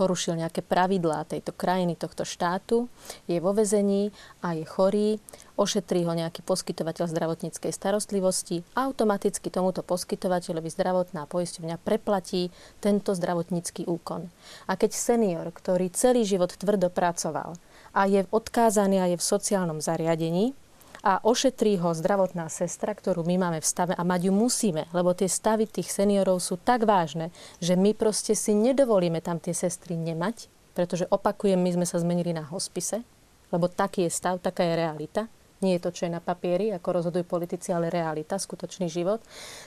porušil 0.00 0.40
nejaké 0.40 0.64
pravidlá 0.64 1.28
tejto 1.28 1.52
krajiny, 1.52 1.92
tohto 1.92 2.24
štátu, 2.24 2.88
je 3.28 3.36
vo 3.36 3.52
väzení 3.52 4.08
a 4.40 4.56
je 4.56 4.64
chorý, 4.64 5.20
ošetrí 5.60 6.08
ho 6.08 6.16
nejaký 6.16 6.40
poskytovateľ 6.40 7.04
zdravotníckej 7.04 7.68
starostlivosti, 7.68 8.64
automaticky 8.72 9.52
tomuto 9.52 9.84
poskytovateľovi 9.84 10.72
zdravotná 10.72 11.28
poisťovňa 11.28 11.76
preplatí 11.84 12.48
tento 12.80 13.12
zdravotnícky 13.12 13.84
úkon. 13.84 14.32
A 14.64 14.80
keď 14.80 14.96
senior, 14.96 15.52
ktorý 15.52 15.92
celý 15.92 16.24
život 16.24 16.56
tvrdo 16.56 16.88
pracoval 16.88 17.60
a 17.92 18.08
je 18.08 18.24
odkázaný 18.32 19.04
a 19.04 19.06
je 19.12 19.20
v 19.20 19.28
sociálnom 19.36 19.84
zariadení, 19.84 20.56
a 21.00 21.20
ošetrí 21.24 21.80
ho 21.80 21.96
zdravotná 21.96 22.52
sestra, 22.52 22.92
ktorú 22.92 23.24
my 23.24 23.40
máme 23.40 23.58
v 23.64 23.66
stave 23.68 23.94
a 23.96 24.02
mať 24.04 24.28
ju 24.28 24.32
musíme, 24.36 24.84
lebo 24.92 25.16
tie 25.16 25.28
stavy 25.28 25.64
tých 25.64 25.88
seniorov 25.88 26.44
sú 26.44 26.60
tak 26.60 26.84
vážne, 26.84 27.32
že 27.58 27.72
my 27.76 27.96
proste 27.96 28.36
si 28.36 28.52
nedovolíme 28.52 29.24
tam 29.24 29.40
tie 29.40 29.56
sestry 29.56 29.96
nemať, 29.96 30.52
pretože 30.76 31.08
opakujem, 31.08 31.56
my 31.56 31.80
sme 31.80 31.86
sa 31.88 32.00
zmenili 32.00 32.36
na 32.36 32.44
hospise, 32.44 33.00
lebo 33.48 33.66
taký 33.66 34.06
je 34.06 34.12
stav, 34.12 34.38
taká 34.38 34.62
je 34.62 34.74
realita. 34.76 35.22
Nie 35.60 35.76
je 35.76 35.84
to, 35.84 35.90
čo 35.92 36.08
je 36.08 36.14
na 36.16 36.24
papieri, 36.24 36.72
ako 36.72 37.00
rozhodujú 37.00 37.24
politici, 37.28 37.68
ale 37.68 37.92
realita, 37.92 38.40
skutočný 38.40 38.88
život. 38.88 39.20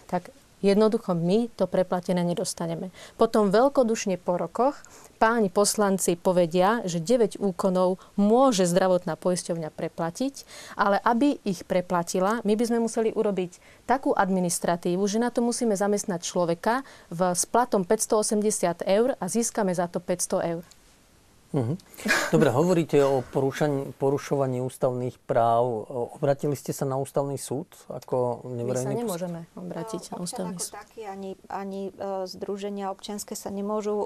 Tak 0.10 0.34
Jednoducho 0.64 1.12
my 1.12 1.52
to 1.60 1.68
preplatené 1.68 2.24
nedostaneme. 2.24 2.96
Potom 3.20 3.52
veľkodušne 3.52 4.16
po 4.16 4.40
rokoch 4.40 4.80
páni 5.20 5.52
poslanci 5.52 6.16
povedia, 6.16 6.80
že 6.88 7.04
9 7.04 7.36
úkonov 7.44 8.00
môže 8.16 8.64
zdravotná 8.64 9.20
poisťovňa 9.20 9.70
preplatiť, 9.76 10.48
ale 10.80 11.04
aby 11.04 11.36
ich 11.44 11.68
preplatila, 11.68 12.40
my 12.48 12.56
by 12.56 12.64
sme 12.64 12.80
museli 12.80 13.12
urobiť 13.12 13.60
takú 13.84 14.16
administratívu, 14.16 15.04
že 15.04 15.20
na 15.20 15.36
to 15.36 15.44
musíme 15.44 15.76
zamestnať 15.76 16.24
človeka 16.24 16.88
v, 17.12 17.36
splatom 17.36 17.84
580 17.84 18.88
eur 18.88 19.20
a 19.20 19.26
získame 19.28 19.76
za 19.76 19.92
to 19.92 20.00
500 20.00 20.56
eur. 20.58 20.64
Uh-huh. 21.54 21.78
Dobre, 22.34 22.50
hovoríte 22.50 22.98
o 23.06 23.22
porušovaní 24.02 24.58
ústavných 24.66 25.22
práv. 25.22 25.86
Obratili 26.18 26.58
ste 26.58 26.74
sa 26.74 26.90
na 26.90 26.98
ústavný 26.98 27.38
súd? 27.38 27.70
Ako 27.94 28.42
My 28.50 28.74
sa 28.74 28.90
nemôžeme 28.90 29.46
obrátiť 29.54 30.10
no, 30.10 30.18
na 30.18 30.18
ústavný 30.26 30.58
súd. 30.58 30.74
Taký, 30.74 31.06
ani, 31.06 31.38
ani 31.54 31.94
uh, 31.94 32.26
združenia 32.26 32.90
občianske 32.90 33.38
sa 33.38 33.54
nemôžu 33.54 34.02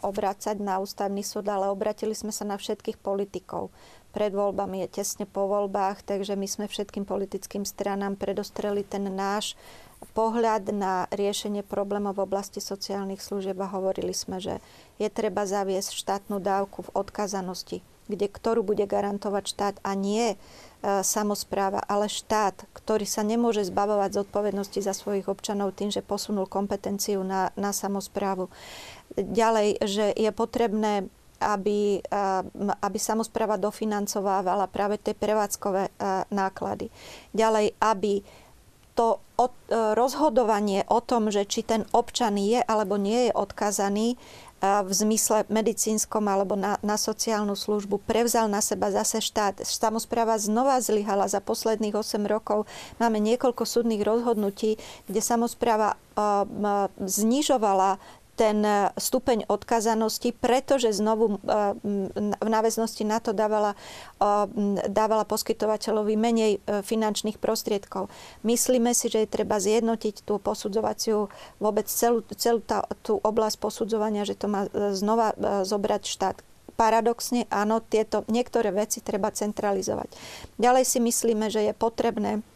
obrácať 0.00 0.56
na 0.64 0.80
ústavný 0.80 1.20
súd, 1.20 1.52
ale 1.52 1.68
obratili 1.68 2.16
sme 2.16 2.32
sa 2.32 2.48
na 2.48 2.56
všetkých 2.56 2.96
politikov. 2.96 3.68
Pred 4.16 4.32
voľbami 4.32 4.88
je 4.88 5.04
tesne 5.04 5.28
po 5.28 5.44
voľbách, 5.44 6.00
takže 6.08 6.40
my 6.40 6.48
sme 6.48 6.64
všetkým 6.72 7.04
politickým 7.04 7.68
stranám 7.68 8.16
predostreli 8.16 8.80
ten 8.80 9.04
náš 9.12 9.52
pohľad 10.18 10.74
na 10.74 11.06
riešenie 11.14 11.62
problémov 11.62 12.18
v 12.18 12.26
oblasti 12.26 12.58
sociálnych 12.58 13.22
služieb 13.22 13.54
a 13.62 13.70
hovorili 13.70 14.10
sme, 14.10 14.42
že 14.42 14.58
je 14.98 15.06
treba 15.06 15.46
zaviesť 15.46 15.94
štátnu 15.94 16.42
dávku 16.42 16.90
v 16.90 16.94
odkazanosti, 16.98 17.86
kde, 18.10 18.26
ktorú 18.26 18.66
bude 18.66 18.82
garantovať 18.82 19.44
štát 19.46 19.76
a 19.86 19.94
nie 19.94 20.34
e, 20.34 20.36
samozpráva, 21.06 21.78
ale 21.86 22.10
štát, 22.10 22.66
ktorý 22.74 23.06
sa 23.06 23.22
nemôže 23.22 23.62
zbavovať 23.66 24.26
zodpovednosti 24.26 24.82
za 24.82 24.90
svojich 24.90 25.30
občanov 25.30 25.78
tým, 25.78 25.94
že 25.94 26.02
posunul 26.02 26.50
kompetenciu 26.50 27.22
na, 27.22 27.54
na 27.54 27.70
samozprávu. 27.70 28.50
Ďalej, 29.14 29.86
že 29.86 30.10
je 30.18 30.30
potrebné 30.34 31.06
aby, 31.38 32.02
e, 32.02 32.18
aby 32.82 32.98
samozpráva 32.98 33.54
dofinancovávala 33.54 34.66
práve 34.66 34.98
tie 34.98 35.14
prevádzkové 35.14 35.82
e, 35.86 35.90
náklady. 36.34 36.90
Ďalej, 37.30 37.78
aby 37.78 38.26
to 38.98 39.06
e, 39.14 39.20
rozhodovanie 39.94 40.82
o 40.90 40.98
tom, 40.98 41.30
že 41.30 41.46
či 41.46 41.62
ten 41.62 41.86
občan 41.94 42.34
je 42.34 42.58
alebo 42.58 42.98
nie 42.98 43.30
je 43.30 43.32
odkazaný 43.38 44.08
e, 44.10 44.16
v 44.82 44.90
zmysle 44.90 45.46
medicínskom 45.46 46.26
alebo 46.26 46.58
na, 46.58 46.82
na 46.82 46.98
sociálnu 46.98 47.54
službu, 47.54 48.02
prevzal 48.02 48.50
na 48.50 48.58
seba 48.58 48.90
zase 48.90 49.22
štát. 49.22 49.62
Samozpráva 49.62 50.34
znova 50.42 50.82
zlyhala 50.82 51.30
za 51.30 51.38
posledných 51.38 51.94
8 51.94 52.26
rokov. 52.26 52.66
Máme 52.98 53.22
niekoľko 53.22 53.62
súdnych 53.62 54.02
rozhodnutí, 54.02 54.82
kde 55.06 55.20
samozpráva 55.22 55.94
uh, 55.94 56.90
znižovala 56.98 58.02
ten 58.38 58.62
e, 58.62 58.94
stupeň 58.94 59.50
odkazanosti, 59.50 60.30
pretože 60.30 60.94
znovu 60.94 61.36
e, 61.36 61.36
v 62.38 62.48
náväznosti 62.48 63.02
na 63.02 63.18
to 63.18 63.34
dávala, 63.34 63.74
dávala 64.86 65.26
poskytovateľovi 65.26 66.14
menej 66.14 66.52
finančných 66.64 67.42
prostriedkov. 67.42 68.06
Myslíme 68.46 68.94
si, 68.94 69.10
že 69.10 69.26
je 69.26 69.34
treba 69.34 69.58
zjednotiť 69.58 70.22
tú 70.22 70.38
posudzovaciu 70.38 71.26
vôbec 71.58 71.90
celú, 71.90 72.22
celú 72.38 72.62
tá, 72.62 72.86
tú 73.02 73.18
oblasť 73.18 73.58
posudzovania, 73.58 74.22
že 74.22 74.38
to 74.38 74.46
má 74.46 74.70
znova 74.94 75.34
zobrať 75.66 76.02
štát 76.06 76.36
paradoxne 76.78 77.50
áno, 77.50 77.82
tieto 77.82 78.22
niektoré 78.30 78.70
veci 78.70 79.02
treba 79.02 79.34
centralizovať. 79.34 80.14
Ďalej 80.62 80.84
si 80.86 80.98
myslíme, 81.02 81.50
že 81.50 81.66
je 81.66 81.74
potrebné 81.74 82.46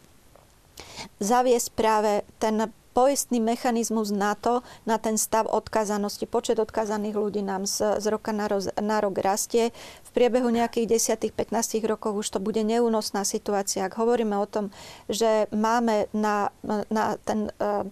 zaviesť 1.19 1.75
práve 1.75 2.23
ten 2.39 2.71
poistný 2.93 3.41
mechanizmus 3.41 4.13
na 4.13 4.37
to, 4.37 4.61
na 4.85 5.01
ten 5.01 5.17
stav 5.17 5.49
odkazanosti. 5.49 6.29
Počet 6.29 6.61
odkazaných 6.61 7.17
ľudí 7.17 7.41
nám 7.41 7.65
z, 7.65 7.97
z 7.97 8.05
roka 8.13 8.29
na, 8.31 8.45
roz, 8.47 8.69
na 8.77 9.01
rok 9.01 9.17
rastie. 9.19 9.73
V 10.05 10.09
priebehu 10.13 10.53
nejakých 10.53 11.01
10-15 11.19 11.83
rokov 11.89 12.13
už 12.13 12.37
to 12.37 12.39
bude 12.39 12.61
neúnosná 12.61 13.25
situácia. 13.25 13.89
Ak 13.89 13.97
hovoríme 13.97 14.37
o 14.37 14.45
tom, 14.45 14.69
že 15.09 15.49
máme 15.49 16.07
na, 16.13 16.53
na 16.93 17.17
ten 17.25 17.49
uh, 17.57 17.83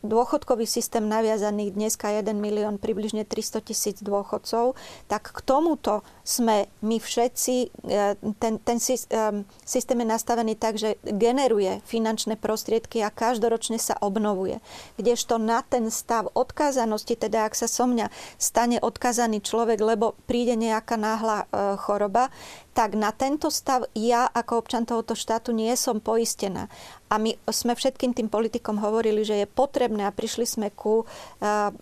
dôchodkový 0.00 0.64
systém 0.64 1.04
naviazaný 1.04 1.76
dneska 1.76 2.08
1 2.08 2.32
milión, 2.32 2.80
približne 2.80 3.28
300 3.28 3.60
tisíc 3.68 3.96
dôchodcov, 4.00 4.72
tak 5.08 5.28
k 5.28 5.38
tomuto 5.44 6.00
sme 6.30 6.70
my 6.86 7.02
všetci, 7.02 7.54
e, 7.90 8.14
ten, 8.38 8.62
ten 8.62 8.78
systém 8.78 9.98
je 9.98 10.06
nastavený 10.06 10.54
tak, 10.54 10.78
že 10.78 10.94
generuje 11.02 11.82
finančné 11.90 12.38
prostriedky 12.38 13.02
a 13.02 13.10
každoročne 13.10 13.82
sa 13.82 13.98
obnovuje. 13.98 14.62
Kdežto 14.94 15.42
na 15.42 15.66
ten 15.66 15.90
stav 15.90 16.30
odkázanosti, 16.30 17.18
teda 17.18 17.50
ak 17.50 17.58
sa 17.58 17.66
so 17.66 17.90
mňa 17.90 18.14
stane 18.38 18.78
odkázaný 18.78 19.42
človek, 19.42 19.82
lebo 19.82 20.14
príde 20.30 20.54
nejaká 20.54 20.94
náhla 20.94 21.50
e, 21.50 21.74
choroba, 21.82 22.30
tak 22.70 22.94
na 22.94 23.10
tento 23.10 23.50
stav 23.50 23.90
ja 23.98 24.30
ako 24.30 24.62
občan 24.62 24.86
tohoto 24.86 25.18
štátu 25.18 25.50
nie 25.50 25.74
som 25.74 25.98
poistená. 25.98 26.70
A 27.10 27.18
my 27.18 27.34
sme 27.50 27.74
všetkým 27.74 28.14
tým 28.14 28.30
politikom 28.30 28.78
hovorili, 28.78 29.26
že 29.26 29.42
je 29.42 29.46
potrebné 29.50 30.06
a 30.06 30.14
prišli 30.14 30.46
sme 30.46 30.68
ku 30.70 31.02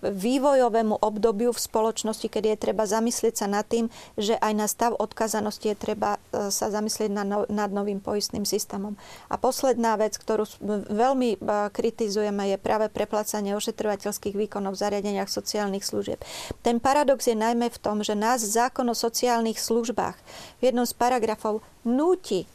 vývojovému 0.00 1.04
obdobiu 1.04 1.52
v 1.52 1.60
spoločnosti, 1.60 2.32
kedy 2.32 2.56
je 2.56 2.62
treba 2.64 2.88
zamyslieť 2.88 3.44
sa 3.44 3.46
nad 3.46 3.68
tým, 3.68 3.92
že 4.16 4.37
aj 4.38 4.52
na 4.54 4.66
stav 4.70 4.94
odkazanosti 4.96 5.74
je 5.74 5.76
treba 5.76 6.16
e, 6.16 6.48
sa 6.48 6.70
zamyslieť 6.72 7.10
nad 7.50 7.70
novým 7.70 7.98
poistným 7.98 8.46
systémom. 8.46 8.94
A 9.28 9.36
posledná 9.36 9.98
vec, 9.98 10.16
ktorú 10.16 10.48
veľmi 10.88 11.36
e, 11.36 11.38
kritizujeme, 11.68 12.54
je 12.54 12.58
práve 12.62 12.88
preplácanie 12.88 13.52
ošetrovateľských 13.58 14.38
výkonov 14.38 14.78
v 14.78 14.82
zariadeniach 14.82 15.28
sociálnych 15.28 15.82
služieb. 15.84 16.22
Ten 16.62 16.78
paradox 16.78 17.26
je 17.26 17.36
najmä 17.36 17.68
v 17.68 17.78
tom, 17.82 18.00
že 18.00 18.16
nás 18.16 18.40
zákon 18.40 18.86
o 18.88 18.96
sociálnych 18.96 19.60
službách 19.60 20.16
v 20.58 20.62
jednom 20.70 20.86
z 20.86 20.94
paragrafov 20.94 21.60
núti 21.84 22.46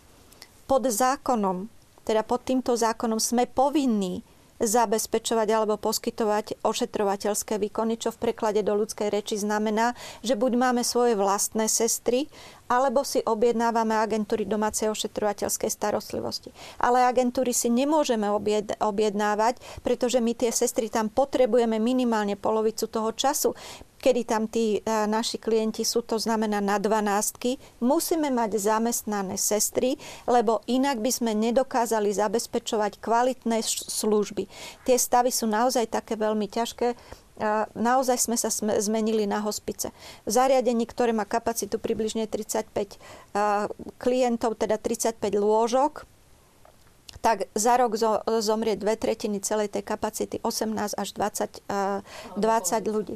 pod 0.65 0.87
zákonom 0.87 1.67
teda 2.03 2.21
pod 2.23 2.43
týmto 2.43 2.75
zákonom 2.75 3.17
sme 3.19 3.47
povinní 3.47 4.27
zabezpečovať 4.65 5.47
alebo 5.51 5.75
poskytovať 5.77 6.63
ošetrovateľské 6.63 7.59
výkony, 7.59 7.99
čo 7.99 8.11
v 8.15 8.29
preklade 8.29 8.63
do 8.63 8.73
ľudskej 8.73 9.11
reči 9.11 9.35
znamená, 9.39 9.93
že 10.23 10.39
buď 10.39 10.51
máme 10.57 10.81
svoje 10.81 11.19
vlastné 11.19 11.67
sestry, 11.67 12.31
alebo 12.73 13.05
si 13.05 13.21
objednávame 13.21 13.93
agentúry 13.93 14.49
domácej 14.49 14.89
ošetrovateľskej 14.89 15.69
starostlivosti. 15.69 16.49
Ale 16.81 17.05
agentúry 17.05 17.53
si 17.53 17.69
nemôžeme 17.69 18.25
objednávať, 18.81 19.61
pretože 19.85 20.17
my 20.17 20.33
tie 20.33 20.49
sestry 20.49 20.89
tam 20.89 21.13
potrebujeme 21.13 21.77
minimálne 21.77 22.33
polovicu 22.33 22.89
toho 22.89 23.13
času 23.13 23.53
kedy 24.03 24.21
tam 24.27 24.51
tí 24.51 24.83
e, 24.83 25.07
naši 25.07 25.39
klienti 25.39 25.87
sú, 25.87 26.03
to 26.03 26.19
znamená 26.19 26.59
na 26.59 26.75
dvanástky, 26.75 27.55
musíme 27.79 28.27
mať 28.27 28.59
zamestnané 28.59 29.39
sestry, 29.39 29.95
lebo 30.27 30.59
inak 30.67 30.99
by 30.99 31.07
sme 31.07 31.31
nedokázali 31.31 32.11
zabezpečovať 32.11 32.99
kvalitné 32.99 33.63
služby. 33.63 34.51
Tie 34.83 34.97
stavy 34.99 35.31
sú 35.31 35.47
naozaj 35.47 35.87
také 35.87 36.19
veľmi 36.19 36.51
ťažké. 36.51 37.22
Naozaj 37.73 38.17
sme 38.29 38.37
sa 38.37 38.53
zmenili 38.53 39.25
na 39.25 39.41
hospice. 39.41 39.89
V 40.25 40.31
zariadení, 40.31 40.85
ktoré 40.85 41.17
má 41.17 41.25
kapacitu 41.25 41.81
približne 41.81 42.29
35 42.29 42.97
klientov, 43.97 44.61
teda 44.61 44.77
35 44.77 45.17
lôžok, 45.33 46.05
tak 47.23 47.47
za 47.55 47.79
rok 47.79 47.95
zomrie 48.43 48.75
dve 48.75 48.99
tretiny 48.99 49.39
celej 49.39 49.71
tej 49.71 49.81
kapacity, 49.87 50.43
18 50.43 50.93
až 50.93 51.09
20, 51.15 51.63
20 52.35 52.93
ľudí 52.93 53.15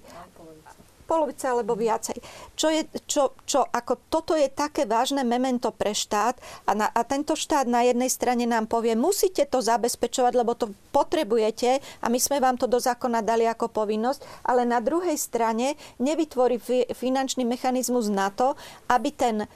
polovica 1.08 1.55
alebo 1.55 1.80
viacej. 1.80 2.20
Čo 2.60 2.68
je, 2.68 2.84
čo, 3.08 3.32
čo, 3.47 3.64
ako 3.64 4.12
toto 4.12 4.36
je 4.36 4.51
také 4.51 4.84
vážne 4.84 5.24
memento 5.24 5.72
pre 5.72 5.95
štát 5.95 6.36
a, 6.68 6.76
na, 6.76 6.91
a 6.91 7.01
tento 7.08 7.39
štát 7.39 7.64
na 7.64 7.88
jednej 7.88 8.12
strane 8.12 8.43
nám 8.43 8.68
povie, 8.68 8.99
musíte 8.99 9.47
to 9.47 9.64
zabezpečovať, 9.64 10.34
lebo 10.36 10.51
to 10.60 10.76
potrebujete 10.91 11.80
a 12.03 12.05
my 12.12 12.20
sme 12.20 12.43
vám 12.43 12.60
to 12.60 12.68
do 12.68 12.78
zákona 12.78 13.24
dali 13.24 13.47
ako 13.47 13.72
povinnosť, 13.72 14.43
ale 14.43 14.68
na 14.68 14.84
druhej 14.84 15.16
strane 15.16 15.80
nevytvorí 16.03 16.60
finančný 16.91 17.47
mechanizmus 17.47 18.12
na 18.12 18.28
to, 18.28 18.60
aby 18.91 19.10
ten 19.16 19.47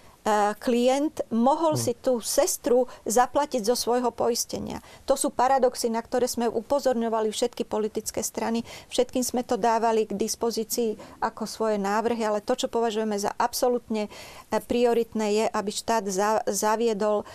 klient 0.61 1.25
mohol 1.33 1.73
hmm. 1.73 1.81
si 1.81 1.93
tú 1.97 2.21
sestru 2.21 2.85
zaplatiť 3.09 3.65
zo 3.65 3.73
svojho 3.73 4.13
poistenia. 4.13 4.77
To 5.09 5.17
sú 5.17 5.33
paradoxy, 5.33 5.89
na 5.89 5.97
ktoré 5.97 6.29
sme 6.29 6.45
upozorňovali 6.45 7.33
všetky 7.33 7.65
politické 7.65 8.21
strany. 8.21 8.61
Všetkým 8.93 9.25
sme 9.25 9.41
to 9.41 9.57
dávali 9.57 10.05
k 10.05 10.13
dispozícii 10.13 10.93
ako 11.25 11.49
svoje 11.49 11.81
návrhy, 11.81 12.21
ale 12.21 12.45
to, 12.45 12.53
čo 12.53 12.69
považujeme 12.69 13.17
za 13.17 13.33
absolútne 13.33 14.13
e, 14.53 14.61
prioritné, 14.61 15.27
je, 15.41 15.45
aby 15.49 15.71
štát 15.73 16.05
zaviedol, 16.45 17.25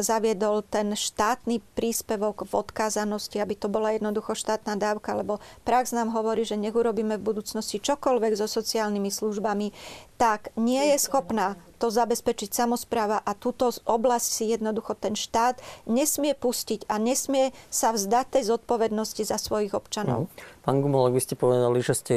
zaviedol 0.00 0.64
ten 0.64 0.96
štátny 0.96 1.60
príspevok 1.76 2.48
v 2.48 2.52
odkázanosti, 2.54 3.42
aby 3.42 3.58
to 3.58 3.68
bola 3.68 3.92
jednoducho 3.92 4.32
štátna 4.32 4.78
dávka, 4.78 5.12
lebo 5.12 5.42
prax 5.68 5.92
nám 5.92 6.14
hovorí, 6.14 6.48
že 6.48 6.56
nech 6.56 6.72
urobíme 6.72 7.20
v 7.20 7.26
budúcnosti 7.28 7.82
čokoľvek 7.82 8.38
so 8.38 8.46
sociálnymi 8.46 9.10
službami, 9.10 9.74
tak 10.16 10.54
nie 10.54 10.94
je 10.94 11.02
schopná 11.02 11.57
to 11.78 11.94
zabezpečiť 11.94 12.50
samozpráva 12.50 13.22
a 13.22 13.32
túto 13.38 13.70
oblasť 13.86 14.28
si 14.28 14.44
jednoducho 14.50 14.98
ten 14.98 15.14
štát 15.14 15.62
nesmie 15.86 16.34
pustiť 16.34 16.90
a 16.90 16.98
nesmie 16.98 17.54
sa 17.70 17.94
vzdať 17.94 18.38
tej 18.38 18.44
zodpovednosti 18.50 19.22
za 19.22 19.38
svojich 19.38 19.72
občanov. 19.72 20.26
Mm. 20.26 20.66
Pán 20.66 20.78
Gumolek, 20.82 21.14
vy 21.14 21.22
ste 21.22 21.38
povedali, 21.38 21.78
že 21.80 21.94
ste 21.94 22.16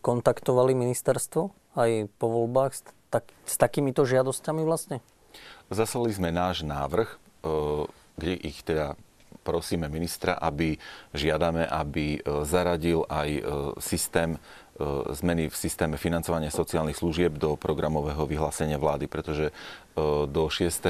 kontaktovali 0.00 0.72
ministerstvo 0.72 1.52
aj 1.76 2.08
po 2.16 2.26
voľbách 2.26 2.72
s, 2.72 2.80
tak, 3.12 3.28
s 3.44 3.54
takýmito 3.60 4.08
žiadosťami 4.08 4.64
vlastne? 4.64 5.04
Zaslali 5.68 6.12
sme 6.12 6.32
náš 6.32 6.64
návrh, 6.64 7.08
e, 7.12 7.16
kde 8.16 8.34
ich 8.40 8.60
teda 8.64 8.96
prosíme 9.42 9.90
ministra, 9.90 10.38
aby 10.38 10.78
žiadame, 11.12 11.66
aby 11.66 12.16
e, 12.16 12.18
zaradil 12.46 13.04
aj 13.10 13.28
e, 13.28 13.42
systém 13.82 14.38
zmeny 15.14 15.48
v 15.48 15.56
systéme 15.56 15.96
financovania 15.96 16.50
sociálnych 16.52 16.98
služieb 16.98 17.36
do 17.36 17.54
programového 17.56 18.24
vyhlásenia 18.26 18.80
vlády, 18.80 19.06
pretože 19.06 19.50
e, 19.50 19.52
do 20.26 20.44
6 20.48 20.82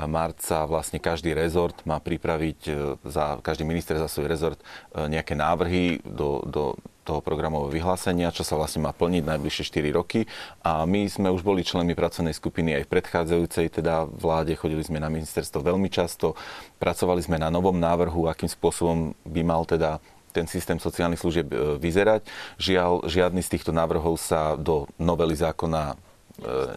marca 0.00 0.64
vlastne 0.64 1.02
každý 1.02 1.34
rezort 1.34 1.76
má 1.84 2.00
pripraviť, 2.00 2.60
e, 2.68 2.72
za, 3.04 3.42
každý 3.42 3.66
minister 3.66 3.98
za 3.98 4.08
svoj 4.08 4.30
rezort 4.30 4.60
nejaké 4.94 5.36
návrhy 5.36 6.00
do, 6.06 6.40
do 6.46 6.78
toho 7.10 7.18
programového 7.24 7.74
vyhlásenia, 7.74 8.30
čo 8.30 8.46
sa 8.46 8.54
vlastne 8.54 8.86
má 8.86 8.94
plniť 8.94 9.26
najbližšie 9.26 9.64
4 9.66 9.98
roky. 9.98 10.30
A 10.62 10.86
my 10.86 11.10
sme 11.10 11.32
už 11.34 11.42
boli 11.42 11.66
členmi 11.66 11.98
pracovnej 11.98 12.30
skupiny 12.30 12.78
aj 12.78 12.86
v 12.86 12.92
predchádzajúcej 12.94 13.66
teda 13.82 14.06
vláde, 14.06 14.54
chodili 14.54 14.86
sme 14.86 15.02
na 15.02 15.10
ministerstvo 15.10 15.58
veľmi 15.58 15.90
často, 15.90 16.38
pracovali 16.78 17.18
sme 17.24 17.42
na 17.42 17.50
novom 17.50 17.74
návrhu, 17.74 18.30
akým 18.30 18.46
spôsobom 18.46 19.16
by 19.26 19.42
mal 19.42 19.66
teda 19.66 19.98
ten 20.30 20.46
systém 20.46 20.78
sociálnych 20.78 21.20
služieb 21.20 21.50
e, 21.50 21.76
vyzerať. 21.76 22.26
Žiaľ, 22.56 23.06
žiadny 23.06 23.42
z 23.42 23.52
týchto 23.58 23.74
návrhov 23.74 24.16
sa 24.16 24.54
do 24.54 24.86
novely 24.96 25.34
zákona 25.34 25.92
e, 25.92 25.96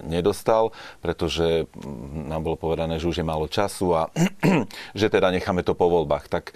nedostal, 0.06 0.74
pretože 1.00 1.70
nám 2.28 2.44
bolo 2.44 2.58
povedané, 2.58 2.98
že 2.98 3.10
už 3.10 3.22
je 3.22 3.26
málo 3.26 3.46
času 3.48 3.94
a 3.94 4.10
že 5.00 5.08
teda 5.08 5.32
necháme 5.32 5.62
to 5.62 5.78
po 5.78 5.88
voľbách. 5.88 6.28
Tak 6.28 6.52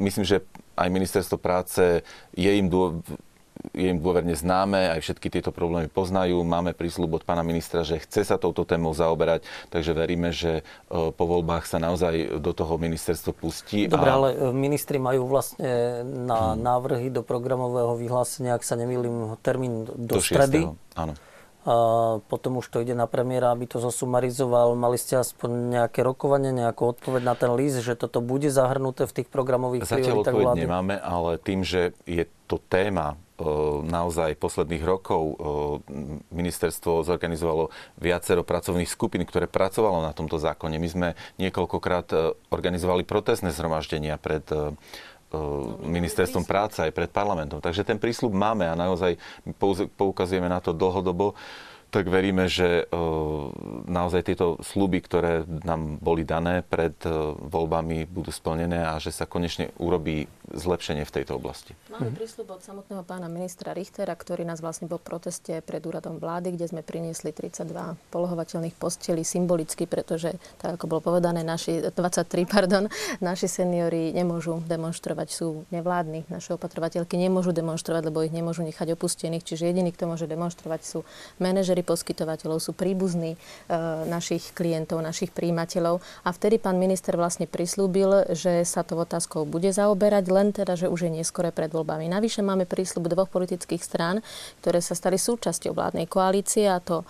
myslím, 0.00 0.24
že 0.24 0.42
aj 0.80 0.88
ministerstvo 0.88 1.36
práce 1.36 2.00
je 2.32 2.50
im 2.56 2.72
je 3.72 3.86
im 3.92 4.00
dôverne 4.00 4.32
známe, 4.34 4.90
aj 4.96 5.00
všetky 5.04 5.28
tieto 5.30 5.54
problémy 5.54 5.86
poznajú. 5.86 6.42
Máme 6.42 6.72
prísľub 6.74 7.20
od 7.20 7.24
pána 7.24 7.46
ministra, 7.46 7.86
že 7.86 8.02
chce 8.02 8.26
sa 8.26 8.36
touto 8.36 8.66
témou 8.66 8.92
zaoberať, 8.92 9.46
takže 9.70 9.92
veríme, 9.94 10.34
že 10.34 10.60
e, 10.60 10.62
po 11.12 11.24
voľbách 11.24 11.64
sa 11.68 11.78
naozaj 11.78 12.42
do 12.42 12.52
toho 12.52 12.76
ministerstvo 12.76 13.32
pustí. 13.32 13.86
Dobre, 13.86 14.10
a... 14.10 14.16
ale 14.16 14.28
e, 14.34 14.50
ministri 14.50 14.98
majú 14.98 15.30
vlastne 15.30 16.02
na 16.04 16.52
hmm. 16.52 16.60
návrhy 16.60 17.08
do 17.14 17.22
programového 17.22 17.94
vyhlásenia, 17.96 18.58
ak 18.58 18.64
sa 18.66 18.74
nemýlim, 18.74 19.38
termín 19.40 19.86
do, 19.86 20.18
do 20.18 20.20
stredy. 20.20 20.66
Áno. 20.98 21.14
A 21.70 21.74
potom 22.26 22.58
už 22.58 22.66
to 22.66 22.82
ide 22.82 22.98
na 22.98 23.06
premiéra, 23.06 23.54
aby 23.54 23.62
to 23.70 23.78
zosumarizoval. 23.78 24.74
Mali 24.74 24.98
ste 24.98 25.22
aspoň 25.22 25.78
nejaké 25.78 26.02
rokovanie, 26.02 26.50
nejakú 26.50 26.98
odpoveď 26.98 27.22
na 27.22 27.38
ten 27.38 27.54
list, 27.54 27.86
že 27.86 27.94
toto 27.94 28.18
bude 28.18 28.50
zahrnuté 28.50 29.06
v 29.06 29.22
tých 29.22 29.28
programových 29.30 29.86
Zatiaľ 29.86 30.26
prioritách 30.26 30.34
vlády? 30.34 30.66
nemáme, 30.66 30.98
ale 30.98 31.38
tým, 31.38 31.62
že 31.62 31.94
je 32.10 32.26
to 32.50 32.58
téma 32.58 33.14
e, 33.14 33.46
naozaj 33.86 34.34
posledných 34.42 34.82
rokov 34.82 35.22
e, 35.22 35.34
ministerstvo 36.34 37.06
zorganizovalo 37.06 37.70
viacero 38.02 38.42
pracovných 38.42 38.90
skupín, 38.90 39.22
ktoré 39.22 39.46
pracovalo 39.46 40.02
na 40.02 40.10
tomto 40.10 40.42
zákone. 40.42 40.74
My 40.74 40.88
sme 40.90 41.08
niekoľkokrát 41.38 42.08
e, 42.10 42.34
organizovali 42.50 43.06
protestné 43.06 43.54
zhromaždenia 43.54 44.18
pred 44.18 44.42
ministerstvom 45.86 46.42
práce 46.42 46.82
aj 46.82 46.90
pred 46.90 47.10
parlamentom. 47.10 47.62
Takže 47.62 47.86
ten 47.86 48.02
prísľub 48.02 48.34
máme 48.34 48.66
a 48.66 48.74
naozaj 48.74 49.14
poukazujeme 49.94 50.50
na 50.50 50.58
to 50.58 50.74
dlhodobo 50.74 51.38
tak 51.90 52.06
veríme, 52.06 52.46
že 52.46 52.86
e, 52.86 52.94
naozaj 53.90 54.22
tieto 54.30 54.56
sluby, 54.62 55.02
ktoré 55.02 55.42
nám 55.66 55.98
boli 55.98 56.22
dané 56.22 56.62
pred 56.62 56.94
e, 57.02 57.10
voľbami, 57.34 58.06
budú 58.06 58.30
splnené 58.30 58.86
a 58.86 58.96
že 59.02 59.10
sa 59.10 59.26
konečne 59.26 59.74
urobí 59.82 60.30
zlepšenie 60.50 61.06
v 61.06 61.14
tejto 61.14 61.38
oblasti. 61.38 61.74
Máme 61.90 62.10
prísľub 62.14 62.58
od 62.58 62.62
samotného 62.62 63.02
pána 63.06 63.30
ministra 63.30 63.70
Richtera, 63.74 64.14
ktorý 64.14 64.42
nás 64.42 64.58
vlastne 64.58 64.90
po 64.90 64.98
proteste 64.98 65.62
pred 65.62 65.82
úradom 65.82 66.18
vlády, 66.18 66.54
kde 66.54 66.66
sme 66.70 66.82
priniesli 66.82 67.30
32 67.30 67.70
polohovateľných 68.10 68.74
postelí 68.74 69.22
symbolicky, 69.22 69.86
pretože, 69.86 70.34
tak 70.58 70.78
ako 70.78 70.86
bolo 70.86 71.00
povedané, 71.14 71.46
naši, 71.46 71.82
23, 71.90 72.46
pardon, 72.54 72.86
naši 73.22 73.46
seniori 73.46 74.14
nemôžu 74.14 74.62
demonstrovať, 74.66 75.28
sú 75.30 75.66
nevládni. 75.74 76.26
Naše 76.30 76.54
opatrovateľky 76.54 77.18
nemôžu 77.18 77.50
demonstrovať, 77.54 78.10
lebo 78.10 78.22
ich 78.22 78.34
nemôžu 78.34 78.62
nechať 78.66 78.94
opustených. 78.94 79.46
Čiže 79.46 79.70
jediný, 79.70 79.90
kto 79.94 80.10
môže 80.10 80.26
demonstrovať, 80.30 80.80
sú 80.82 80.98
manažeri 81.38 81.79
poskytovateľov, 81.84 82.62
sú 82.62 82.72
príbuzní 82.72 83.34
e, 83.34 83.38
našich 84.08 84.54
klientov, 84.56 85.02
našich 85.04 85.34
príjimateľov. 85.34 86.00
A 86.24 86.30
vtedy 86.30 86.56
pán 86.56 86.78
minister 86.78 87.18
vlastne 87.18 87.50
prislúbil, 87.50 88.32
že 88.32 88.64
sa 88.64 88.86
to 88.86 88.96
otázkou 88.96 89.44
bude 89.44 89.68
zaoberať, 89.74 90.24
len 90.30 90.48
teda, 90.54 90.78
že 90.78 90.86
už 90.86 91.10
je 91.10 91.20
neskore 91.20 91.50
pred 91.50 91.68
voľbami. 91.68 92.06
Navyše 92.06 92.40
máme 92.40 92.64
prísľub 92.64 93.10
dvoch 93.10 93.30
politických 93.32 93.82
strán, 93.82 94.22
ktoré 94.64 94.78
sa 94.78 94.94
stali 94.94 95.18
súčasťou 95.18 95.74
vládnej 95.74 96.06
koalície, 96.06 96.70
a 96.70 96.78
to 96.78 97.02
e, 97.02 97.06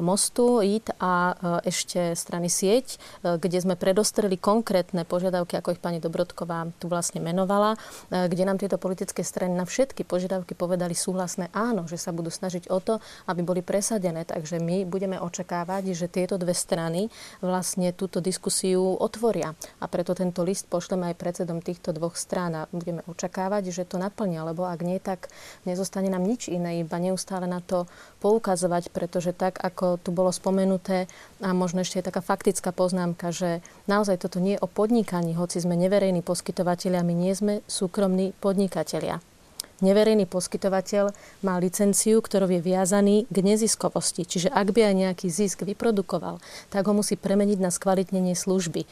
Mostu, 0.00 0.62
IT 0.62 0.94
a 1.02 1.34
e, 1.34 1.68
ešte 1.68 2.14
strany 2.14 2.48
Sieť, 2.52 3.00
kde 3.22 3.58
sme 3.58 3.78
predostreli 3.78 4.36
konkrétne 4.36 5.06
požiadavky, 5.08 5.56
ako 5.56 5.74
ich 5.74 5.82
pani 5.82 6.02
Dobrodková 6.02 6.68
tu 6.76 6.90
vlastne 6.90 7.22
menovala, 7.22 7.78
kde 8.10 8.44
nám 8.44 8.58
tieto 8.58 8.76
politické 8.76 9.24
strany 9.24 9.54
na 9.54 9.64
všetky 9.64 10.04
požiadavky 10.04 10.52
povedali 10.58 10.92
súhlasné 10.92 11.48
áno, 11.56 11.88
že 11.88 11.96
sa 11.96 12.12
budú 12.12 12.28
snažiť 12.28 12.68
o 12.68 12.78
to, 12.82 12.98
aby 13.30 13.40
boli 13.40 13.62
presadené 13.62 14.01
presadené, 14.02 14.26
takže 14.26 14.58
my 14.58 14.82
budeme 14.82 15.14
očakávať, 15.22 15.94
že 15.94 16.10
tieto 16.10 16.34
dve 16.34 16.58
strany 16.58 17.06
vlastne 17.38 17.94
túto 17.94 18.18
diskusiu 18.18 18.98
otvoria. 18.98 19.54
A 19.78 19.86
preto 19.86 20.10
tento 20.18 20.42
list 20.42 20.66
pošleme 20.66 21.14
aj 21.14 21.22
predsedom 21.22 21.62
týchto 21.62 21.94
dvoch 21.94 22.18
strán 22.18 22.50
a 22.58 22.66
budeme 22.74 23.06
očakávať, 23.06 23.70
že 23.70 23.86
to 23.86 24.02
naplnia, 24.02 24.42
lebo 24.42 24.66
ak 24.66 24.82
nie, 24.82 24.98
tak 24.98 25.30
nezostane 25.62 26.10
nám 26.10 26.26
nič 26.26 26.50
iné, 26.50 26.82
iba 26.82 26.98
neustále 26.98 27.46
na 27.46 27.62
to 27.62 27.86
poukazovať, 28.18 28.90
pretože 28.90 29.30
tak, 29.30 29.62
ako 29.62 30.02
tu 30.02 30.10
bolo 30.10 30.34
spomenuté, 30.34 31.06
a 31.38 31.54
možno 31.54 31.86
ešte 31.86 32.02
je 32.02 32.08
taká 32.10 32.26
faktická 32.26 32.74
poznámka, 32.74 33.30
že 33.30 33.62
naozaj 33.86 34.18
toto 34.18 34.42
nie 34.42 34.58
je 34.58 34.62
o 34.66 34.66
podnikaní, 34.66 35.38
hoci 35.38 35.62
sme 35.62 35.78
neverejní 35.78 36.26
poskytovateľia, 36.26 37.06
my 37.06 37.14
nie 37.14 37.30
sme 37.38 37.62
súkromní 37.70 38.34
podnikatelia 38.42 39.22
neverejný 39.82 40.30
poskytovateľ 40.30 41.10
má 41.42 41.58
licenciu, 41.58 42.22
ktorou 42.22 42.48
je 42.48 42.62
viazaný 42.62 43.26
k 43.28 43.36
neziskovosti. 43.42 44.22
Čiže 44.22 44.48
ak 44.48 44.70
by 44.70 44.80
aj 44.88 44.94
nejaký 44.94 45.26
zisk 45.28 45.66
vyprodukoval, 45.66 46.38
tak 46.70 46.86
ho 46.86 46.94
musí 46.94 47.18
premeniť 47.18 47.58
na 47.58 47.74
skvalitnenie 47.74 48.38
služby. 48.38 48.86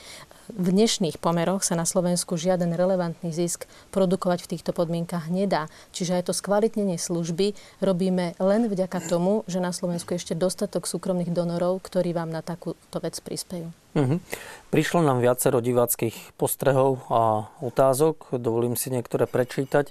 V 0.51 0.67
dnešných 0.75 1.23
pomeroch 1.23 1.63
sa 1.63 1.79
na 1.79 1.87
Slovensku 1.87 2.35
žiaden 2.35 2.75
relevantný 2.75 3.31
zisk 3.31 3.71
produkovať 3.95 4.43
v 4.43 4.51
týchto 4.57 4.75
podmienkach 4.75 5.31
nedá. 5.31 5.71
Čiže 5.95 6.19
aj 6.19 6.23
to 6.27 6.35
skvalitnenie 6.35 6.99
služby 6.99 7.55
robíme 7.79 8.35
len 8.43 8.67
vďaka 8.67 8.99
tomu, 9.07 9.47
že 9.47 9.63
na 9.63 9.71
Slovensku 9.71 10.11
je 10.15 10.27
ešte 10.27 10.35
dostatok 10.35 10.91
súkromných 10.91 11.31
donorov, 11.31 11.79
ktorí 11.87 12.11
vám 12.11 12.35
na 12.35 12.43
takúto 12.43 12.99
vec 12.99 13.15
prispejú. 13.23 13.71
Mhm. 13.95 14.23
Prišlo 14.71 15.03
nám 15.03 15.23
viacero 15.23 15.63
diváckých 15.63 16.35
postrehov 16.35 17.03
a 17.11 17.51
otázok. 17.63 18.39
Dovolím 18.39 18.75
si 18.75 18.91
niektoré 18.91 19.27
prečítať. 19.31 19.91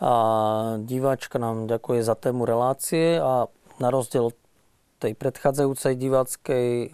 A 0.00 0.12
diváčka 0.80 1.36
nám 1.36 1.68
ďakuje 1.68 2.00
za 2.00 2.16
tému 2.16 2.48
relácie 2.48 3.20
a 3.20 3.52
na 3.76 3.88
rozdiel 3.92 4.32
od 4.32 4.36
tej 5.00 5.16
predchádzajúcej 5.16 5.96
diváckej 5.96 6.66
e, 6.68 6.86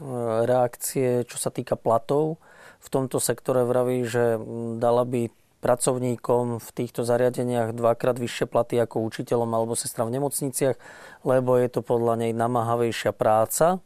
reakcie, 0.47 1.23
čo 1.27 1.39
sa 1.39 1.51
týka 1.51 1.75
platov, 1.75 2.39
v 2.83 2.89
tomto 2.91 3.19
sektore 3.19 3.67
vraví, 3.67 4.07
že 4.07 4.39
dala 4.79 5.03
by 5.03 5.31
pracovníkom 5.59 6.63
v 6.63 6.69
týchto 6.71 7.03
zariadeniach 7.03 7.75
dvakrát 7.75 8.15
vyššie 8.23 8.47
platy 8.47 8.79
ako 8.79 9.03
učiteľom 9.03 9.51
alebo 9.51 9.75
sestra 9.75 10.07
v 10.07 10.15
nemocniciach, 10.15 10.79
lebo 11.27 11.59
je 11.59 11.67
to 11.67 11.83
podľa 11.83 12.23
nej 12.23 12.33
namáhavejšia 12.37 13.11
práca. 13.11 13.83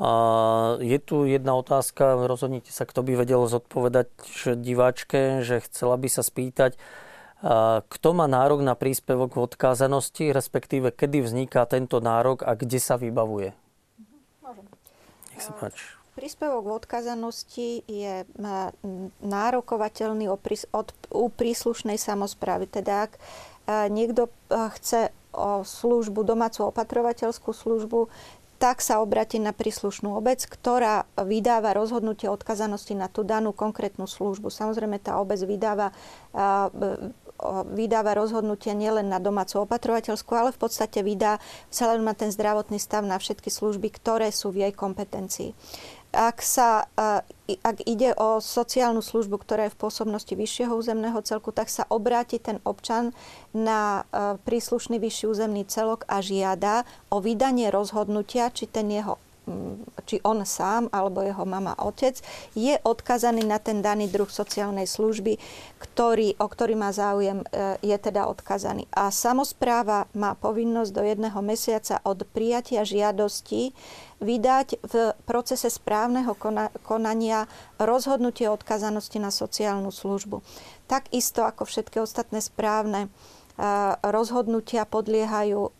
A 0.00 0.12
je 0.80 0.96
tu 0.96 1.28
jedna 1.28 1.52
otázka, 1.60 2.24
rozhodnite 2.24 2.72
sa, 2.72 2.88
kto 2.88 3.04
by 3.04 3.20
vedel 3.20 3.44
zodpovedať 3.44 4.08
diváčke, 4.56 5.44
že 5.44 5.60
chcela 5.68 6.00
by 6.00 6.08
sa 6.08 6.24
spýtať, 6.24 6.80
kto 7.88 8.08
má 8.12 8.28
nárok 8.28 8.60
na 8.60 8.76
príspevok 8.76 9.32
v 9.32 9.48
odkázanosti, 9.48 10.28
respektíve 10.28 10.92
kedy 10.92 11.24
vzniká 11.24 11.64
tento 11.64 11.96
nárok 11.96 12.44
a 12.44 12.52
kde 12.52 12.76
sa 12.76 13.00
vybavuje? 13.00 13.56
Môžem. 14.44 14.68
Nech 15.32 15.40
sa 15.40 15.56
páči. 15.56 15.96
Príspevok 16.20 16.68
v 16.68 16.76
odkazanosti 16.76 17.70
je 17.88 18.28
nárokovateľný 19.24 20.28
od, 20.28 20.88
u 21.08 21.26
príslušnej 21.32 21.96
samozprávy. 21.96 22.68
Teda 22.68 23.08
ak 23.08 23.16
niekto 23.88 24.28
chce 24.52 25.08
o 25.32 25.64
službu, 25.64 26.26
domácu 26.26 26.68
opatrovateľskú 26.68 27.56
službu, 27.56 28.12
tak 28.60 28.84
sa 28.84 29.00
obratí 29.00 29.40
na 29.40 29.56
príslušnú 29.56 30.12
obec, 30.12 30.44
ktorá 30.44 31.08
vydáva 31.16 31.72
rozhodnutie 31.72 32.28
odkazanosti 32.28 32.92
na 32.92 33.08
tú 33.08 33.24
danú 33.24 33.56
konkrétnu 33.56 34.04
službu. 34.04 34.52
Samozrejme, 34.52 35.00
tá 35.00 35.16
obec 35.16 35.40
vydáva 35.40 35.96
vydáva 37.72 38.12
rozhodnutia 38.12 38.76
nielen 38.76 39.08
na 39.08 39.16
domácu 39.16 39.64
opatrovateľskú, 39.64 40.32
ale 40.36 40.52
v 40.52 40.60
podstate 40.60 41.00
vydá 41.00 41.40
celý 41.72 41.98
má 42.04 42.12
ten 42.12 42.28
zdravotný 42.28 42.76
stav 42.76 43.02
na 43.02 43.16
všetky 43.16 43.48
služby, 43.48 43.88
ktoré 43.90 44.28
sú 44.28 44.52
v 44.52 44.68
jej 44.68 44.72
kompetencii. 44.76 45.56
Ak, 46.10 46.42
sa, 46.42 46.90
ak 47.62 47.76
ide 47.86 48.10
o 48.18 48.42
sociálnu 48.42 48.98
službu, 48.98 49.46
ktorá 49.46 49.70
je 49.70 49.74
v 49.78 49.80
pôsobnosti 49.86 50.34
vyššieho 50.34 50.74
územného 50.74 51.22
celku, 51.22 51.54
tak 51.54 51.70
sa 51.70 51.86
obráti 51.86 52.42
ten 52.42 52.58
občan 52.66 53.14
na 53.54 54.02
príslušný 54.42 54.98
vyšší 54.98 55.30
územný 55.30 55.62
celok 55.70 56.02
a 56.10 56.18
žiada 56.18 56.82
o 57.14 57.22
vydanie 57.22 57.70
rozhodnutia, 57.70 58.50
či 58.50 58.66
ten 58.66 58.90
jeho 58.90 59.22
či 60.06 60.20
on 60.22 60.42
sám 60.44 60.88
alebo 60.92 61.24
jeho 61.24 61.44
mama, 61.44 61.74
otec, 61.78 62.18
je 62.54 62.76
odkazaný 62.82 63.46
na 63.46 63.58
ten 63.58 63.82
daný 63.82 64.10
druh 64.10 64.28
sociálnej 64.28 64.86
služby, 64.86 65.38
ktorý, 65.80 66.36
o 66.38 66.46
ktorý 66.46 66.74
má 66.76 66.90
záujem, 66.92 67.42
e, 67.50 67.78
je 67.82 67.96
teda 67.96 68.28
odkazaný. 68.28 68.86
A 68.92 69.08
samozpráva 69.10 70.06
má 70.12 70.36
povinnosť 70.36 70.90
do 70.92 71.02
jedného 71.02 71.40
mesiaca 71.42 71.98
od 72.04 72.22
prijatia 72.30 72.84
žiadosti 72.86 73.72
vydať 74.20 74.84
v 74.84 74.94
procese 75.24 75.72
správneho 75.72 76.36
konania 76.84 77.48
rozhodnutie 77.80 78.46
o 78.46 78.54
odkazanosti 78.54 79.16
na 79.16 79.32
sociálnu 79.32 79.88
službu. 79.88 80.44
Takisto 80.84 81.48
ako 81.48 81.64
všetky 81.64 82.02
ostatné 82.02 82.44
správne 82.44 83.08
rozhodnutia 84.00 84.88
podliehajú, 84.88 85.76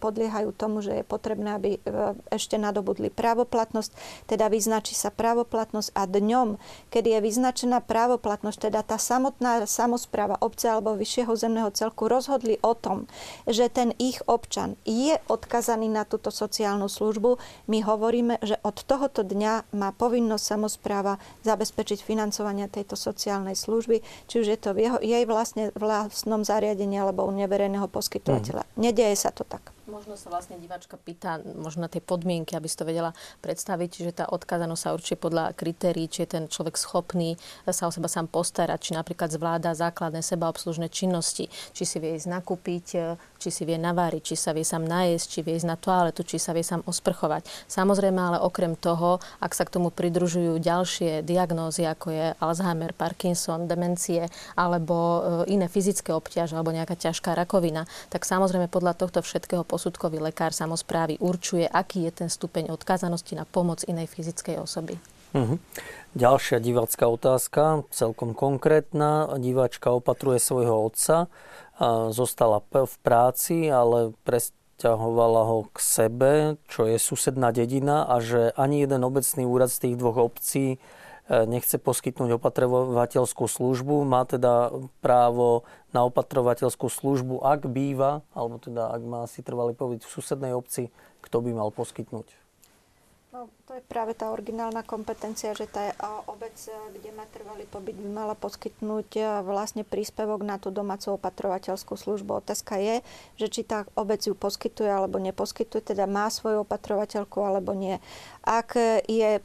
podliehajú 0.00 0.50
tomu, 0.56 0.80
že 0.80 1.02
je 1.02 1.04
potrebné, 1.04 1.56
aby 1.56 1.70
e, 1.76 1.80
ešte 2.32 2.56
nadobudli 2.56 3.12
právoplatnosť, 3.12 3.90
teda 4.24 4.48
vyznačí 4.48 4.96
sa 4.96 5.12
právoplatnosť 5.12 5.92
a 5.92 6.08
dňom, 6.08 6.56
kedy 6.88 7.18
je 7.18 7.20
vyznačená 7.20 7.84
právoplatnosť, 7.84 8.72
teda 8.72 8.80
tá 8.80 8.96
samotná 8.96 9.68
samozpráva 9.68 10.40
obce 10.40 10.72
alebo 10.72 10.96
vyššieho 10.96 11.32
zemného 11.36 11.68
celku 11.76 12.08
rozhodli 12.08 12.56
o 12.64 12.72
tom, 12.72 13.04
že 13.44 13.68
ten 13.68 13.92
ich 14.00 14.24
občan 14.24 14.80
je 14.88 15.20
odkazaný 15.28 15.92
na 15.92 16.08
túto 16.08 16.32
sociálnu 16.32 16.88
službu, 16.88 17.36
my 17.68 17.78
hovoríme, 17.84 18.40
že 18.40 18.56
od 18.64 18.80
tohoto 18.86 19.20
dňa 19.20 19.76
má 19.76 19.92
povinnosť 19.92 20.44
samozpráva 20.56 21.20
zabezpečiť 21.44 22.00
financovanie 22.00 22.64
tejto 22.70 22.96
sociálnej 22.96 23.58
služby, 23.58 24.00
či 24.24 24.34
už 24.40 24.46
je 24.48 24.58
to 24.58 24.72
v 24.72 24.88
jeho, 24.88 24.98
jej 25.04 25.24
vlastne 25.28 25.68
vlastnom 25.76 26.46
zariadení 26.46 27.09
alebo 27.10 27.26
u 27.26 27.34
neverejného 27.34 27.90
poskytovateľa. 27.90 28.62
Mm. 28.62 28.70
Nedieje 28.78 29.16
sa 29.18 29.34
to 29.34 29.42
tak. 29.42 29.74
Možno 29.90 30.14
sa 30.14 30.30
vlastne 30.30 30.54
diváčka 30.62 30.94
pýta 30.94 31.42
možno 31.42 31.90
tie 31.90 31.98
podmienky, 31.98 32.54
aby 32.54 32.70
si 32.70 32.78
to 32.78 32.86
vedela 32.86 33.10
predstaviť, 33.42 33.88
čiže 33.90 34.22
tá 34.22 34.24
odkázanosť 34.30 34.82
sa 34.86 34.94
určite 34.94 35.18
podľa 35.18 35.50
kritérií, 35.58 36.06
či 36.06 36.22
je 36.22 36.38
ten 36.38 36.44
človek 36.46 36.78
schopný 36.78 37.34
sa 37.66 37.90
o 37.90 37.92
seba 37.92 38.06
sám 38.06 38.30
postarať, 38.30 38.78
či 38.78 38.90
napríklad 38.94 39.34
zvláda 39.34 39.74
základné 39.74 40.22
sebaobslužné 40.22 40.94
činnosti, 40.94 41.50
či 41.74 41.82
si 41.82 41.98
vie 41.98 42.14
ísť 42.14 42.30
nakúpiť, 42.30 42.86
či 43.40 43.48
si 43.50 43.66
vie 43.66 43.82
naváriť, 43.82 44.22
či 44.30 44.36
sa 44.38 44.54
vie 44.54 44.62
sám 44.62 44.86
najesť, 44.86 45.26
či 45.26 45.40
vie 45.42 45.58
ísť 45.58 45.66
na 45.66 45.74
toaletu, 45.74 46.22
či 46.22 46.38
sa 46.38 46.54
vie 46.54 46.62
sám 46.62 46.86
osprchovať. 46.86 47.50
Samozrejme, 47.66 48.20
ale 48.20 48.38
okrem 48.38 48.78
toho, 48.78 49.18
ak 49.42 49.58
sa 49.58 49.66
k 49.66 49.74
tomu 49.74 49.90
pridružujú 49.90 50.62
ďalšie 50.62 51.26
diagnózy, 51.26 51.82
ako 51.82 52.14
je 52.14 52.26
Alzheimer, 52.38 52.94
Parkinson, 52.94 53.66
demencie 53.66 54.30
alebo 54.54 54.94
e, 54.94 55.56
iné 55.56 55.66
fyzické 55.66 56.14
obťaže 56.14 56.54
alebo 56.54 56.70
nejaká 56.70 56.94
ťažká 56.94 57.32
rakovina, 57.32 57.88
tak 58.12 58.28
samozrejme 58.28 58.68
podľa 58.68 58.94
tohto 58.94 59.24
všetkého 59.24 59.64
posudkový 59.80 60.20
lekár 60.20 60.52
samozprávy 60.52 61.16
určuje, 61.24 61.64
aký 61.64 62.04
je 62.04 62.12
ten 62.12 62.28
stupeň 62.28 62.68
odkázanosti 62.68 63.32
na 63.32 63.48
pomoc 63.48 63.80
inej 63.88 64.12
fyzickej 64.12 64.60
osoby. 64.60 65.00
Uh-huh. 65.32 65.56
Ďalšia 66.12 66.60
divácká 66.60 67.08
otázka, 67.08 67.88
celkom 67.88 68.36
konkrétna. 68.36 69.32
Diváčka 69.40 69.96
opatruje 69.96 70.36
svojho 70.36 70.84
otca, 70.84 71.32
zostala 72.12 72.60
v 72.60 72.96
práci, 73.00 73.72
ale 73.72 74.12
presťahovala 74.28 75.48
ho 75.48 75.72
k 75.72 75.76
sebe, 75.80 76.32
čo 76.68 76.84
je 76.84 77.00
susedná 77.00 77.48
dedina 77.48 78.04
a 78.04 78.20
že 78.20 78.52
ani 78.60 78.84
jeden 78.84 79.00
obecný 79.00 79.48
úrad 79.48 79.72
z 79.72 79.88
tých 79.88 79.94
dvoch 79.96 80.28
obcí 80.28 80.76
nechce 81.30 81.78
poskytnúť 81.78 82.42
opatrovateľskú 82.42 83.46
službu, 83.46 84.02
má 84.02 84.26
teda 84.26 84.74
právo 84.98 85.62
na 85.94 86.02
opatrovateľskú 86.02 86.90
službu, 86.90 87.46
ak 87.46 87.70
býva, 87.70 88.26
alebo 88.34 88.58
teda 88.58 88.90
ak 88.90 89.02
má 89.06 89.22
si 89.30 89.46
trvalý 89.46 89.78
pobyt 89.78 90.02
v 90.02 90.10
susednej 90.10 90.50
obci, 90.58 90.90
kto 91.22 91.38
by 91.38 91.54
mal 91.54 91.70
poskytnúť. 91.70 92.40
No, 93.30 93.46
to 93.62 93.78
je 93.78 93.82
práve 93.86 94.10
tá 94.18 94.34
originálna 94.34 94.82
kompetencia, 94.82 95.54
že 95.54 95.70
tá 95.70 95.94
obec, 96.26 96.50
e, 96.66 96.74
kde 96.98 97.14
má 97.14 97.22
trvalý 97.30 97.62
pobyt, 97.62 97.94
by 97.94 98.10
mala 98.10 98.34
poskytnúť 98.34 99.08
e, 99.14 99.22
vlastne 99.46 99.86
príspevok 99.86 100.42
na 100.42 100.58
tú 100.58 100.74
domácu 100.74 101.14
opatrovateľskú 101.14 101.94
službu. 101.94 102.42
Otázka 102.42 102.82
je, 102.82 103.06
že 103.38 103.46
či 103.46 103.62
tá 103.62 103.86
obec 103.94 104.18
ju 104.26 104.34
poskytuje 104.34 104.90
alebo 104.90 105.22
neposkytuje, 105.22 105.94
teda 105.94 106.10
má 106.10 106.26
svoju 106.26 106.66
opatrovateľku 106.66 107.38
alebo 107.38 107.70
nie. 107.70 108.02
Ak 108.42 108.74
je 109.06 109.38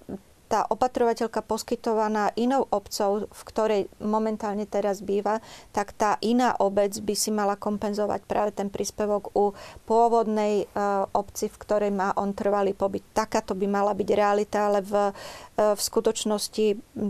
tá 0.46 0.64
opatrovateľka 0.70 1.42
poskytovaná 1.42 2.30
inou 2.38 2.70
obcov, 2.70 3.28
v 3.30 3.42
ktorej 3.50 3.82
momentálne 3.98 4.70
teraz 4.70 5.02
býva, 5.02 5.42
tak 5.74 5.92
tá 5.98 6.22
iná 6.22 6.54
obec 6.62 6.94
by 7.02 7.16
si 7.18 7.34
mala 7.34 7.58
kompenzovať 7.58 8.22
práve 8.30 8.52
ten 8.54 8.70
príspevok 8.70 9.34
u 9.34 9.58
pôvodnej 9.90 10.66
e, 10.66 10.86
obci, 11.14 11.50
v 11.50 11.58
ktorej 11.58 11.92
má 11.94 12.14
on 12.18 12.38
trvalý 12.38 12.78
pobyt. 12.78 13.02
Takáto 13.14 13.58
by 13.58 13.66
mala 13.66 13.98
byť 13.98 14.10
realita, 14.14 14.70
ale 14.70 14.86
v, 14.86 14.94
e, 15.58 15.74
v 15.74 15.82
skutočnosti 15.82 16.66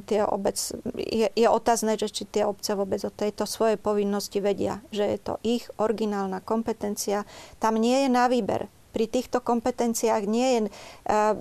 tie 0.08 0.22
obec, 0.24 0.56
je, 0.96 1.28
je 1.32 1.48
otázne, 1.48 2.00
že 2.00 2.08
či 2.08 2.24
tie 2.28 2.48
obce 2.48 2.72
vôbec 2.74 3.04
o 3.04 3.12
tejto 3.12 3.44
svojej 3.44 3.76
povinnosti 3.76 4.40
vedia, 4.40 4.80
že 4.96 5.04
je 5.04 5.20
to 5.20 5.34
ich 5.44 5.68
originálna 5.76 6.40
kompetencia. 6.40 7.28
Tam 7.60 7.76
nie 7.76 8.08
je 8.08 8.10
na 8.10 8.32
výber 8.32 8.72
pri 8.96 9.12
týchto 9.12 9.44
kompetenciách 9.44 10.24
nie 10.24 10.48
je... 10.48 10.60
Uh, 11.04 11.36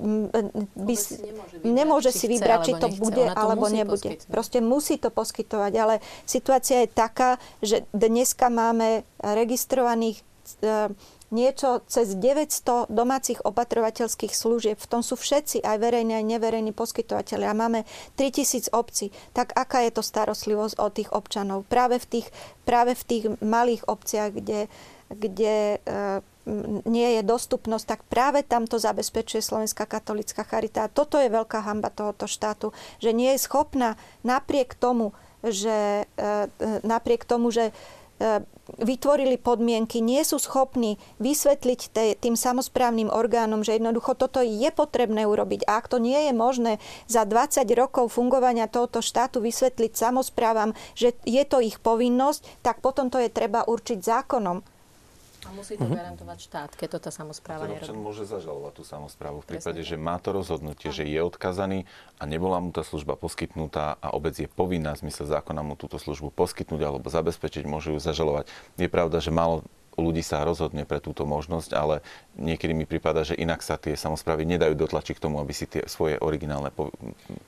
by, 0.74 0.94
nemôže, 0.98 1.54
vybrať, 1.62 1.62
nemôže 1.62 2.10
si 2.10 2.26
vybrať, 2.26 2.58
či 2.66 2.72
to 2.74 2.90
nechce. 2.90 2.98
bude 2.98 3.24
alebo 3.30 3.70
nebude. 3.70 4.10
Poskytnúť. 4.10 4.34
Proste 4.34 4.58
musí 4.58 4.98
to 4.98 5.14
poskytovať, 5.14 5.72
ale 5.78 5.94
situácia 6.26 6.82
je 6.82 6.90
taká, 6.90 7.38
že 7.62 7.86
dneska 7.94 8.50
máme 8.50 9.06
registrovaných 9.22 10.18
uh, 10.66 10.90
niečo 11.34 11.82
cez 11.90 12.14
900 12.14 12.86
domácich 12.86 13.42
opatrovateľských 13.42 14.30
služieb. 14.30 14.78
V 14.78 14.90
tom 14.90 15.02
sú 15.02 15.18
všetci, 15.18 15.66
aj 15.66 15.76
verejní, 15.82 16.14
aj 16.14 16.24
neverejní 16.30 16.70
poskytovateľi. 16.70 17.44
A 17.50 17.54
máme 17.58 17.82
3000 18.14 18.70
obcí. 18.70 19.10
Tak 19.34 19.50
aká 19.58 19.82
je 19.82 19.90
to 19.90 20.02
starostlivosť 20.06 20.78
od 20.78 20.90
tých 20.94 21.10
občanov? 21.10 21.66
Práve 21.66 21.98
v 21.98 22.06
tých, 22.06 22.26
práve 22.62 22.94
v 22.94 23.04
tých 23.04 23.24
malých 23.42 23.82
obciach, 23.90 24.30
kde, 24.30 24.70
kde 25.10 25.82
uh, 25.82 26.22
nie 26.84 27.08
je 27.20 27.22
dostupnosť, 27.24 27.86
tak 27.88 28.00
práve 28.04 28.44
tam 28.44 28.68
to 28.68 28.76
zabezpečuje 28.76 29.40
Slovenská 29.40 29.88
katolická 29.88 30.44
charita. 30.44 30.84
A 30.84 30.92
toto 30.92 31.16
je 31.16 31.32
veľká 31.32 31.64
hamba 31.64 31.88
tohoto 31.88 32.28
štátu, 32.28 32.76
že 33.00 33.16
nie 33.16 33.32
je 33.36 33.44
schopná 33.44 33.96
napriek 34.20 34.76
tomu, 34.76 35.16
že, 35.44 36.04
e, 36.04 36.24
e, 36.24 36.68
napriek 36.84 37.24
tomu, 37.28 37.52
že 37.52 37.68
e, 37.68 37.72
vytvorili 38.80 39.36
podmienky, 39.36 40.00
nie 40.00 40.24
sú 40.24 40.40
schopní 40.40 40.96
vysvetliť 41.20 41.80
tým 42.16 42.32
samozprávnym 42.32 43.12
orgánom, 43.12 43.60
že 43.60 43.76
jednoducho 43.76 44.16
toto 44.16 44.40
je 44.40 44.68
potrebné 44.72 45.28
urobiť. 45.28 45.68
A 45.68 45.76
ak 45.76 45.92
to 45.92 46.00
nie 46.00 46.28
je 46.28 46.32
možné 46.32 46.72
za 47.04 47.28
20 47.28 47.68
rokov 47.76 48.16
fungovania 48.16 48.72
tohoto 48.72 49.04
štátu 49.04 49.44
vysvetliť 49.44 49.92
samozprávam, 49.92 50.72
že 50.96 51.12
je 51.28 51.44
to 51.44 51.60
ich 51.60 51.76
povinnosť, 51.76 52.64
tak 52.64 52.80
potom 52.80 53.12
to 53.12 53.20
je 53.20 53.28
treba 53.28 53.68
určiť 53.68 54.00
zákonom. 54.00 54.73
A 55.44 55.50
musí 55.52 55.76
to 55.76 55.84
uh-huh. 55.84 55.96
garantovať 55.96 56.38
štát, 56.40 56.70
keď 56.74 56.88
to 56.96 56.98
tá 57.08 57.10
samozpráva 57.12 57.68
nerobí. 57.68 57.84
Občan 57.84 58.00
môže 58.00 58.24
zažalovať 58.24 58.72
tú 58.80 58.82
samozprávu 58.82 59.44
v 59.44 59.46
prípade, 59.56 59.80
Presne. 59.84 59.92
že 59.94 59.96
má 60.00 60.16
to 60.16 60.30
rozhodnutie, 60.32 60.88
že 60.88 61.04
je 61.04 61.20
odkazaný 61.20 61.84
a 62.16 62.22
nebola 62.24 62.58
mu 62.58 62.72
tá 62.72 62.80
služba 62.80 63.14
poskytnutá 63.20 64.00
a 64.00 64.16
obec 64.16 64.34
je 64.34 64.48
povinná 64.48 64.96
v 64.96 65.08
zmysle 65.08 65.28
zákona 65.28 65.60
mu 65.60 65.76
túto 65.76 66.00
službu 66.00 66.32
poskytnúť 66.32 66.80
alebo 66.80 67.06
zabezpečiť, 67.06 67.68
môže 67.68 67.92
ju 67.92 68.00
zažalovať. 68.00 68.48
Je 68.80 68.88
pravda, 68.88 69.20
že 69.20 69.28
málo 69.28 69.62
ľudí 69.96 70.22
sa 70.22 70.42
rozhodne 70.42 70.84
pre 70.84 70.98
túto 70.98 71.24
možnosť, 71.26 71.70
ale 71.74 72.04
niekedy 72.34 72.74
mi 72.74 72.84
prípada, 72.84 73.22
že 73.22 73.38
inak 73.38 73.62
sa 73.62 73.78
tie 73.78 73.94
samozprávy 73.94 74.42
nedajú 74.44 74.74
dotlačiť 74.74 75.14
k 75.18 75.22
tomu, 75.22 75.38
aby 75.38 75.54
si 75.54 75.70
tie 75.70 75.86
svoje 75.86 76.18
originálne 76.18 76.74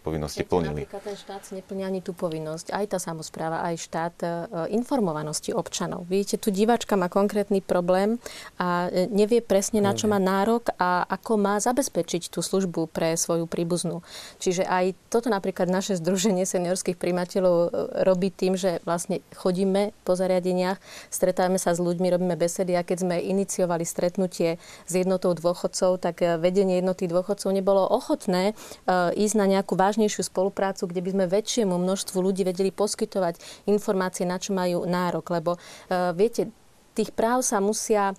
povinnosti 0.07 0.47
Keď 0.47 0.51
plnili. 0.51 0.83
Napríklad 0.87 1.03
ten 1.03 1.17
štát 1.19 1.43
si 1.43 1.53
neplní 1.59 1.83
ani 1.83 2.01
tú 2.03 2.15
povinnosť, 2.15 2.71
aj 2.71 2.85
tá 2.95 2.99
samozpráva, 3.03 3.67
aj 3.67 3.75
štát 3.83 4.17
e, 4.23 4.29
informovanosti 4.75 5.51
občanov. 5.51 6.07
Vidíte, 6.07 6.39
tu 6.39 6.55
diváčka 6.55 6.95
má 6.95 7.11
konkrétny 7.11 7.59
problém 7.59 8.23
a 8.63 8.87
e, 8.89 9.11
nevie 9.11 9.43
presne, 9.43 9.83
na 9.83 9.93
čo 9.93 10.07
má 10.07 10.23
nárok 10.23 10.71
a 10.79 11.03
ako 11.11 11.35
má 11.35 11.59
zabezpečiť 11.59 12.31
tú 12.31 12.41
službu 12.45 12.87
pre 12.87 13.19
svoju 13.19 13.51
príbuznú. 13.51 14.07
Čiže 14.39 14.63
aj 14.63 14.95
toto 15.11 15.27
napríklad 15.33 15.67
naše 15.67 15.99
Združenie 15.99 16.47
seniorských 16.47 16.95
primateľov 16.95 17.55
e, 17.59 17.69
robí 18.07 18.31
tým, 18.31 18.55
že 18.55 18.79
vlastne 18.87 19.19
chodíme 19.35 19.91
po 20.07 20.15
zariadeniach, 20.15 20.79
stretávame 21.11 21.59
sa 21.59 21.75
s 21.75 21.83
ľuďmi, 21.83 22.07
robíme 22.15 22.36
besedy 22.37 22.77
a 22.77 22.85
keď 22.85 23.03
sme 23.03 23.17
iniciovali 23.19 23.83
stretnutie 23.83 24.61
s 24.85 24.93
jednotou 24.93 25.33
dôchodcov, 25.33 25.99
tak 25.99 26.23
eh, 26.23 26.37
vedenie 26.37 26.79
jednoty 26.79 27.09
dôchodcov 27.09 27.51
nebolo 27.51 27.83
ochotné 27.89 28.53
eh, 28.53 29.11
ísť 29.17 29.35
na 29.41 29.47
nejakú 29.49 29.75
vážnejšiu 29.75 30.29
spoluprácu, 30.29 30.87
kde 30.87 31.01
by 31.01 31.11
sme 31.17 31.25
väčšiemu 31.27 31.75
množstvu 31.75 32.19
ľudí 32.21 32.45
vedeli 32.45 32.69
poskytovať 32.69 33.67
informácie, 33.67 34.29
na 34.29 34.37
čo 34.37 34.53
majú 34.53 34.85
nárok. 34.85 35.33
Lebo 35.33 35.57
eh, 35.57 36.13
viete, 36.13 36.53
tých 36.97 37.13
práv 37.13 37.45
sa 37.45 37.61
musia 37.61 38.11
e, 38.11 38.15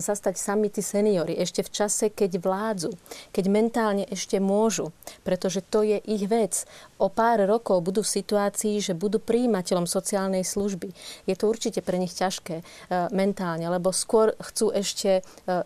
zastať 0.00 0.40
sami 0.40 0.72
tí 0.72 0.80
seniory 0.80 1.36
ešte 1.36 1.60
v 1.60 1.70
čase, 1.70 2.08
keď 2.08 2.40
vládzu, 2.40 2.90
keď 3.28 3.44
mentálne 3.52 4.04
ešte 4.08 4.40
môžu, 4.40 4.96
pretože 5.20 5.60
to 5.60 5.84
je 5.84 6.00
ich 6.00 6.24
vec. 6.24 6.64
O 6.96 7.12
pár 7.12 7.44
rokov 7.44 7.84
budú 7.84 8.00
v 8.00 8.14
situácii, 8.16 8.80
že 8.80 8.96
budú 8.96 9.20
príjimateľom 9.20 9.84
sociálnej 9.84 10.48
služby. 10.48 10.96
Je 11.28 11.36
to 11.36 11.44
určite 11.44 11.84
pre 11.84 12.00
nich 12.00 12.16
ťažké 12.16 12.56
e, 12.60 12.64
mentálne, 13.12 13.68
lebo 13.68 13.92
skôr 13.92 14.32
chcú 14.40 14.72
ešte 14.72 15.20
e, 15.20 15.62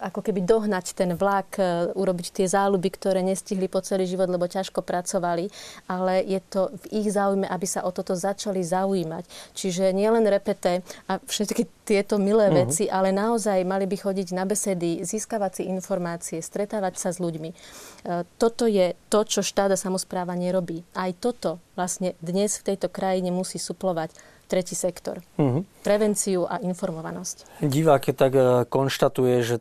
ako 0.00 0.24
keby 0.24 0.40
dohnať 0.42 0.96
ten 0.96 1.12
vlak, 1.12 1.60
e, 1.60 1.92
urobiť 1.92 2.42
tie 2.42 2.46
záľuby, 2.48 2.88
ktoré 2.88 3.20
nestihli 3.20 3.68
po 3.68 3.84
celý 3.84 4.08
život, 4.08 4.32
lebo 4.32 4.48
ťažko 4.48 4.80
pracovali, 4.80 5.52
ale 5.86 6.24
je 6.24 6.40
to 6.40 6.72
v 6.88 7.04
ich 7.04 7.08
záujme, 7.12 7.44
aby 7.44 7.66
sa 7.68 7.84
o 7.84 7.92
toto 7.92 8.16
začali 8.16 8.64
zaujímať. 8.64 9.24
Čiže 9.52 9.92
nielen 9.92 10.24
repete 10.24 10.80
a 11.06 11.20
všetky 11.20 11.68
tieto 11.84 12.16
milé 12.16 12.48
uh-huh. 12.48 12.66
veci, 12.66 12.88
ale 12.88 13.12
naozaj 13.12 13.60
mali 13.68 13.84
by 13.84 13.96
chodiť 14.00 14.28
na 14.32 14.48
besedy, 14.48 15.04
získavať 15.04 15.60
si 15.60 15.62
informácie, 15.68 16.38
stretávať 16.40 16.96
sa 16.96 17.10
s 17.12 17.20
ľuďmi. 17.20 17.50
E, 17.52 17.54
toto 18.40 18.64
je 18.64 18.96
to, 19.12 19.20
čo 19.28 19.44
štát 19.44 19.74
a 19.74 19.78
samozpráva 19.78 20.32
nerobí. 20.32 20.82
Aj 20.96 21.12
toto 21.12 21.60
vlastne 21.76 22.16
dnes 22.24 22.56
v 22.56 22.72
tejto 22.72 22.88
krajine 22.88 23.28
musí 23.28 23.60
suplovať 23.60 24.16
tretí 24.50 24.74
sektor. 24.74 25.22
Uh-huh. 25.38 25.62
Prevenciu 25.86 26.42
a 26.50 26.58
informovanosť. 26.58 27.62
Divák 27.62 28.02
je 28.10 28.14
tak 28.14 28.32
e, 28.34 28.42
konštatuje, 28.66 29.46
že 29.46 29.56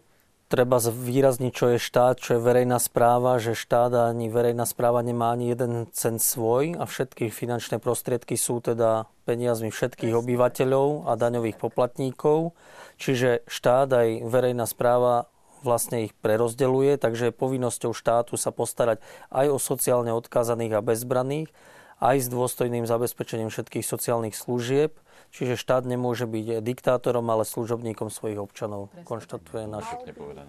treba 0.49 0.81
výrazniť, 0.81 1.53
čo 1.53 1.65
je 1.77 1.79
štát, 1.79 2.17
čo 2.17 2.35
je 2.35 2.41
verejná 2.41 2.81
správa, 2.81 3.37
že 3.37 3.53
štát 3.53 3.93
ani 4.09 4.33
verejná 4.33 4.65
správa 4.65 5.05
nemá 5.05 5.37
ani 5.37 5.53
jeden 5.53 5.85
cent 5.93 6.17
svoj 6.17 6.73
a 6.81 6.89
všetky 6.89 7.29
finančné 7.29 7.77
prostriedky 7.77 8.33
sú 8.33 8.57
teda 8.57 9.05
peniazmi 9.29 9.69
všetkých 9.69 10.09
obyvateľov 10.09 11.05
a 11.05 11.13
daňových 11.13 11.61
poplatníkov. 11.61 12.57
Čiže 12.97 13.45
štát 13.45 13.93
aj 13.93 14.07
verejná 14.25 14.65
správa 14.65 15.29
vlastne 15.61 16.09
ich 16.09 16.17
prerozdeluje, 16.17 16.97
takže 16.97 17.29
je 17.29 17.39
povinnosťou 17.39 17.93
štátu 17.93 18.33
sa 18.33 18.49
postarať 18.49 19.05
aj 19.29 19.53
o 19.53 19.57
sociálne 19.61 20.09
odkázaných 20.17 20.81
a 20.81 20.85
bezbraných 20.85 21.53
aj 21.99 22.15
s 22.23 22.27
dôstojným 22.31 22.87
zabezpečením 22.87 23.51
všetkých 23.51 23.83
sociálnych 23.83 24.35
služieb. 24.35 24.95
Čiže 25.29 25.61
štát 25.61 25.85
nemôže 25.85 26.25
byť 26.25 26.65
diktátorom, 26.65 27.21
ale 27.29 27.45
služobníkom 27.45 28.09
svojich 28.09 28.41
občanov, 28.41 28.89
Presne 28.89 29.05
konštatuje 29.05 29.63
náš 29.69 29.85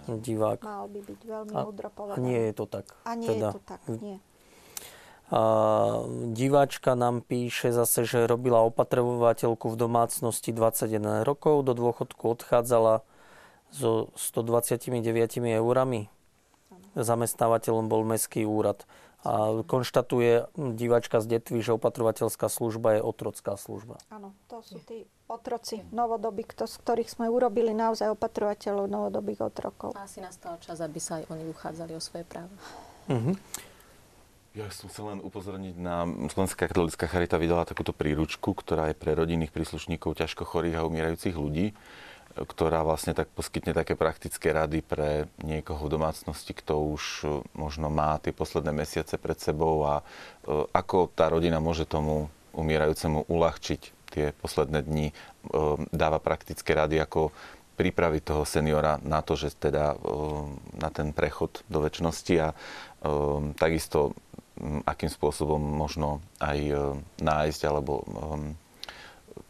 divák. 0.08 0.64
Mal 0.64 0.88
by 0.88 1.00
byť 1.04 1.20
veľmi 1.20 1.52
A- 1.52 1.64
múdro 1.68 1.88
A 1.88 1.92
povedané. 1.92 2.24
nie 2.24 2.40
je 2.48 2.52
to 2.56 2.64
tak. 2.64 2.86
A 3.04 3.12
nie 3.12 3.28
teda. 3.28 3.48
je 3.52 3.56
to 3.60 3.62
tak, 3.68 3.82
nie. 4.00 4.16
A 5.30 5.40
diváčka 6.34 6.98
nám 6.98 7.22
píše 7.22 7.70
zase, 7.70 8.02
že 8.02 8.26
robila 8.26 8.66
opatrovateľku 8.66 9.70
v 9.70 9.76
domácnosti 9.78 10.50
21 10.50 11.22
rokov, 11.22 11.62
do 11.62 11.76
dôchodku 11.76 12.34
odchádzala 12.34 13.06
so 13.70 14.10
129 14.18 14.90
eurami. 15.54 16.10
Zamestnávateľom 16.98 17.86
bol 17.86 18.02
Mestský 18.02 18.42
úrad. 18.42 18.82
A 19.20 19.60
konštatuje 19.68 20.48
diváčka 20.56 21.20
z 21.20 21.36
Detvy, 21.36 21.60
že 21.60 21.76
opatrovateľská 21.76 22.48
služba 22.48 22.96
je 22.96 23.00
otrocká 23.04 23.60
služba. 23.60 24.00
Áno, 24.08 24.32
to 24.48 24.64
sú 24.64 24.80
tí 24.80 25.04
otroci 25.28 25.84
novodobí, 25.92 26.48
z 26.48 26.76
ktorých 26.80 27.12
sme 27.12 27.28
urobili 27.28 27.76
naozaj 27.76 28.16
opatrovateľov 28.16 28.88
novodobých 28.88 29.52
otrokov. 29.52 29.92
Asi 29.92 30.24
nastal 30.24 30.56
čas, 30.64 30.80
aby 30.80 30.96
sa 30.96 31.20
aj 31.20 31.28
oni 31.28 31.44
uchádzali 31.52 31.92
o 31.92 32.00
svoje 32.00 32.24
práva. 32.24 32.52
Mhm. 33.12 33.36
Ja 34.50 34.66
som 34.74 34.90
chcel 34.90 35.14
len 35.14 35.22
upozorniť 35.22 35.78
na 35.78 36.02
Slovenská 36.26 36.66
katolická 36.66 37.06
charita 37.06 37.38
vydala 37.38 37.62
takúto 37.62 37.94
príručku, 37.94 38.50
ktorá 38.50 38.90
je 38.90 38.98
pre 38.98 39.14
rodinných 39.14 39.54
príslušníkov 39.54 40.18
ťažko 40.18 40.42
chorých 40.42 40.82
a 40.82 40.86
umierajúcich 40.90 41.38
ľudí, 41.38 41.70
ktorá 42.34 42.86
vlastne 42.86 43.10
tak 43.10 43.26
poskytne 43.34 43.74
také 43.74 43.98
praktické 43.98 44.54
rady 44.54 44.86
pre 44.86 45.26
niekoho 45.42 45.90
v 45.90 45.98
domácnosti, 45.98 46.54
kto 46.54 46.94
už 46.94 47.02
e, 47.02 47.26
možno 47.58 47.90
má 47.90 48.22
tie 48.22 48.30
posledné 48.30 48.70
mesiace 48.70 49.18
pred 49.18 49.34
sebou 49.42 49.82
a 49.82 49.94
e, 50.00 50.04
ako 50.70 51.10
tá 51.10 51.26
rodina 51.26 51.58
môže 51.58 51.90
tomu 51.90 52.30
umierajúcemu 52.54 53.26
uľahčiť 53.26 53.80
tie 54.14 54.30
posledné 54.38 54.86
dni, 54.86 55.06
e, 55.10 55.14
dáva 55.90 56.22
praktické 56.22 56.70
rady, 56.70 57.02
ako 57.02 57.34
pripraviť 57.74 58.22
toho 58.22 58.44
seniora 58.46 59.00
na 59.02 59.24
to, 59.24 59.40
že 59.40 59.56
teda 59.56 59.96
na 60.76 60.92
ten 60.92 61.16
prechod 61.16 61.64
do 61.64 61.80
väčšnosti 61.80 62.34
a 62.36 62.52
takisto 63.56 64.12
akým 64.84 65.08
spôsobom 65.08 65.56
možno 65.56 66.20
aj 66.44 66.60
nájsť 67.24 67.60
alebo 67.64 68.04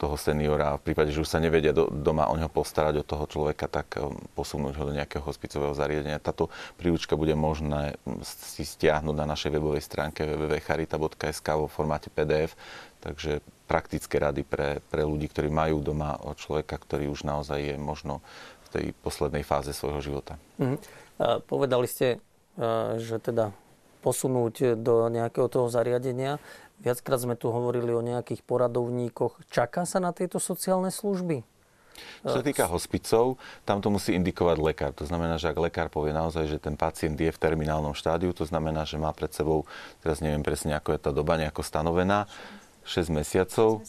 toho 0.01 0.17
seniora 0.17 0.81
v 0.81 0.91
prípade, 0.91 1.13
že 1.13 1.21
už 1.21 1.29
sa 1.29 1.37
nevedia 1.37 1.77
do, 1.77 1.93
doma 1.93 2.33
o 2.33 2.35
neho 2.41 2.49
postarať, 2.49 3.05
o 3.05 3.05
toho 3.05 3.29
človeka, 3.29 3.69
tak 3.69 4.01
um, 4.01 4.17
posunúť 4.33 4.73
ho 4.81 4.89
do 4.89 4.97
nejakého 4.97 5.21
hospicového 5.21 5.77
zariadenia. 5.77 6.17
Táto 6.17 6.49
príručka 6.81 7.21
bude 7.21 7.37
možné 7.37 8.01
m, 8.09 8.25
si 8.25 8.65
stiahnuť 8.65 9.13
na 9.13 9.29
našej 9.29 9.53
webovej 9.53 9.85
stránke 9.85 10.25
www.charita.sk 10.25 11.49
vo 11.53 11.69
formáte 11.69 12.09
PDF, 12.09 12.57
takže 13.05 13.45
praktické 13.69 14.17
rady 14.17 14.41
pre, 14.41 14.81
pre 14.89 15.05
ľudí, 15.05 15.29
ktorí 15.29 15.53
majú 15.53 15.85
doma 15.85 16.17
o 16.25 16.33
človeka, 16.33 16.81
ktorý 16.81 17.13
už 17.13 17.29
naozaj 17.29 17.61
je 17.61 17.77
možno 17.77 18.25
v 18.73 18.81
tej 18.81 18.85
poslednej 19.05 19.45
fáze 19.45 19.77
svojho 19.77 20.01
života. 20.01 20.41
Mhm. 20.57 20.77
A 21.21 21.45
povedali 21.45 21.85
ste, 21.85 22.17
a, 22.57 22.97
že 22.97 23.21
teda 23.21 23.53
posunúť 24.01 24.81
do 24.81 25.13
nejakého 25.13 25.47
toho 25.53 25.69
zariadenia. 25.69 26.41
Viackrát 26.81 27.20
sme 27.20 27.36
tu 27.36 27.52
hovorili 27.52 27.93
o 27.93 28.01
nejakých 28.01 28.40
poradovníkoch. 28.44 29.36
Čaká 29.52 29.85
sa 29.85 30.01
na 30.01 30.16
tieto 30.16 30.40
sociálne 30.40 30.89
služby? 30.89 31.44
Čo 32.24 32.40
sa 32.40 32.44
týka 32.44 32.65
hospicov, 32.65 33.36
tam 33.69 33.85
to 33.85 33.93
musí 33.93 34.16
indikovať 34.16 34.57
lekár. 34.57 34.93
To 34.97 35.05
znamená, 35.05 35.36
že 35.36 35.52
ak 35.52 35.61
lekár 35.61 35.89
povie 35.93 36.16
naozaj, 36.16 36.48
že 36.48 36.57
ten 36.57 36.73
pacient 36.73 37.16
je 37.16 37.28
v 37.28 37.36
terminálnom 37.40 37.93
štádiu, 37.93 38.32
to 38.32 38.48
znamená, 38.48 38.89
že 38.89 38.97
má 38.97 39.12
pred 39.12 39.28
sebou, 39.32 39.69
teraz 40.01 40.24
neviem 40.24 40.40
presne, 40.40 40.73
ako 40.73 40.97
je 40.97 41.01
tá 41.01 41.11
doba 41.12 41.36
nejako 41.36 41.61
stanovená, 41.61 42.24
6 42.89 43.12
mesiacov, 43.12 43.85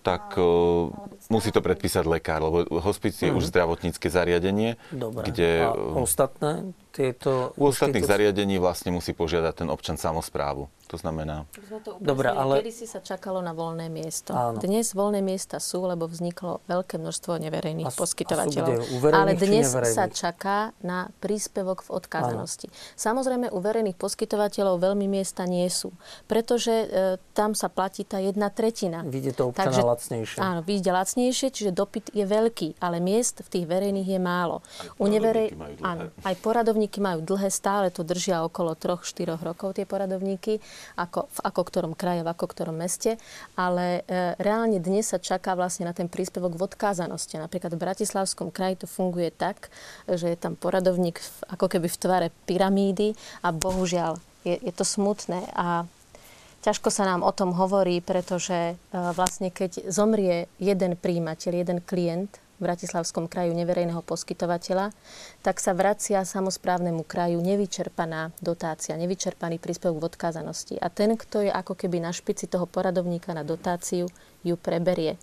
tak 0.00 0.38
uh, 0.38 0.88
musí 1.28 1.50
to 1.50 1.58
predpísať 1.58 2.06
lekár, 2.06 2.38
lebo 2.38 2.62
hospic 2.78 3.18
je 3.18 3.28
už 3.34 3.50
zdravotnícke 3.50 4.06
zariadenie, 4.06 4.78
Dobre. 4.94 5.26
kde 5.28 5.66
A 5.66 5.74
ostatné 5.98 6.70
tieto... 6.96 7.52
u 7.60 7.68
ostatných 7.68 8.00
inštitúcie? 8.00 8.32
zariadení 8.32 8.56
vlastne 8.56 8.88
musí 8.88 9.12
požiadať 9.12 9.52
ten 9.60 9.68
občan 9.68 10.00
samozprávu. 10.00 10.72
To 10.86 10.94
znamená, 10.94 11.50
Dobre, 11.98 12.30
ale- 12.30 12.62
Kedy 12.62 12.70
si 12.70 12.86
sa 12.86 13.02
čakalo 13.02 13.42
na 13.42 13.50
voľné 13.50 13.90
miesto. 13.90 14.30
Áno. 14.30 14.62
Dnes 14.62 14.94
voľné 14.94 15.18
miesta 15.18 15.58
sú, 15.58 15.82
lebo 15.82 16.06
vzniklo 16.06 16.62
veľké 16.70 17.02
množstvo 17.02 17.34
A 17.34 17.42
neverejných 17.42 17.90
a 17.90 17.92
poskytovateľov. 17.92 18.70
kde? 18.70 18.94
U 18.94 18.96
verejných 19.02 19.18
ale 19.18 19.32
dnes 19.34 19.66
sa 19.90 20.06
čaká 20.06 20.70
na 20.86 21.10
príspevok 21.18 21.82
v 21.82 21.90
odkázanosti. 21.90 22.70
Samozrejme, 22.94 23.50
u 23.50 23.58
verejných 23.58 23.98
poskytovateľov 23.98 24.78
veľmi 24.78 25.10
miesta 25.10 25.42
nie 25.42 25.66
sú, 25.66 25.90
pretože 26.30 26.70
e, 26.70 26.86
tam 27.34 27.58
sa 27.58 27.66
platí 27.66 28.06
tá 28.06 28.22
jedna 28.22 28.46
tretina. 28.54 29.02
Vidie 29.02 29.34
to 29.34 29.50
občana 29.50 29.74
Takže- 29.74 29.82
lacnejšie. 29.82 30.38
Áno, 30.38 30.62
vyjde 30.62 30.90
lacnejšie, 30.94 31.48
čiže 31.50 31.74
dopyt 31.74 32.14
je 32.14 32.22
veľký, 32.22 32.78
ale 32.78 33.02
miest 33.02 33.42
v 33.42 33.48
tých 33.50 33.64
verejných 33.66 34.06
je 34.06 34.20
málo. 34.22 34.62
poradovníky 35.02 35.58
majú 35.58 35.74
dlhé. 35.74 35.90
áno, 35.90 36.02
aj 36.22 36.34
poradovníky 36.38 36.85
majú 37.02 37.20
dlhé, 37.26 37.50
stále 37.50 37.90
to 37.90 38.06
držia 38.06 38.46
okolo 38.46 38.78
3-4 38.78 39.34
rokov 39.42 39.74
tie 39.74 39.84
poradovníky, 39.84 40.62
ako 40.94 41.26
v 41.26 41.38
ako 41.42 41.62
ktorom 41.66 41.92
kraji, 41.98 42.22
v 42.22 42.30
ako 42.30 42.46
ktorom 42.46 42.76
meste, 42.78 43.18
ale 43.58 44.06
e, 44.06 44.38
reálne 44.38 44.78
dnes 44.78 45.10
sa 45.10 45.18
čaká 45.18 45.58
vlastne 45.58 45.90
na 45.90 45.92
ten 45.92 46.06
príspevok 46.06 46.54
v 46.54 46.66
odkázanosti. 46.70 47.42
Napríklad 47.42 47.74
v 47.74 47.82
Bratislavskom 47.82 48.54
kraji 48.54 48.84
to 48.84 48.86
funguje 48.86 49.34
tak, 49.34 49.68
že 50.06 50.30
je 50.30 50.38
tam 50.38 50.54
poradovník 50.54 51.18
v, 51.18 51.30
ako 51.50 51.66
keby 51.66 51.90
v 51.90 52.00
tvare 52.00 52.28
pyramídy 52.46 53.18
a 53.42 53.50
bohužiaľ 53.50 54.22
je, 54.46 54.54
je 54.62 54.72
to 54.72 54.86
smutné 54.86 55.42
a 55.58 55.84
Ťažko 56.66 56.90
sa 56.90 57.06
nám 57.06 57.22
o 57.22 57.30
tom 57.30 57.54
hovorí, 57.54 58.02
pretože 58.02 58.74
e, 58.74 58.74
vlastne 58.90 59.54
keď 59.54 59.86
zomrie 59.86 60.50
jeden 60.58 60.98
príjimateľ, 60.98 61.62
jeden 61.62 61.78
klient 61.78 62.42
v 62.56 62.64
Bratislavskom 62.64 63.28
kraju 63.28 63.52
neverejného 63.52 64.00
poskytovateľa, 64.00 64.96
tak 65.44 65.60
sa 65.60 65.76
vracia 65.76 66.24
samozprávnemu 66.24 67.04
kraju 67.04 67.38
nevyčerpaná 67.44 68.32
dotácia, 68.40 68.96
nevyčerpaný 68.96 69.60
príspevok 69.60 70.00
v 70.00 70.08
odkázanosti. 70.12 70.74
A 70.80 70.88
ten, 70.88 71.14
kto 71.14 71.44
je 71.44 71.52
ako 71.52 71.76
keby 71.76 72.00
na 72.00 72.16
špici 72.16 72.48
toho 72.48 72.64
poradovníka 72.64 73.36
na 73.36 73.44
dotáciu, 73.44 74.08
ju 74.40 74.54
preberie. 74.56 75.20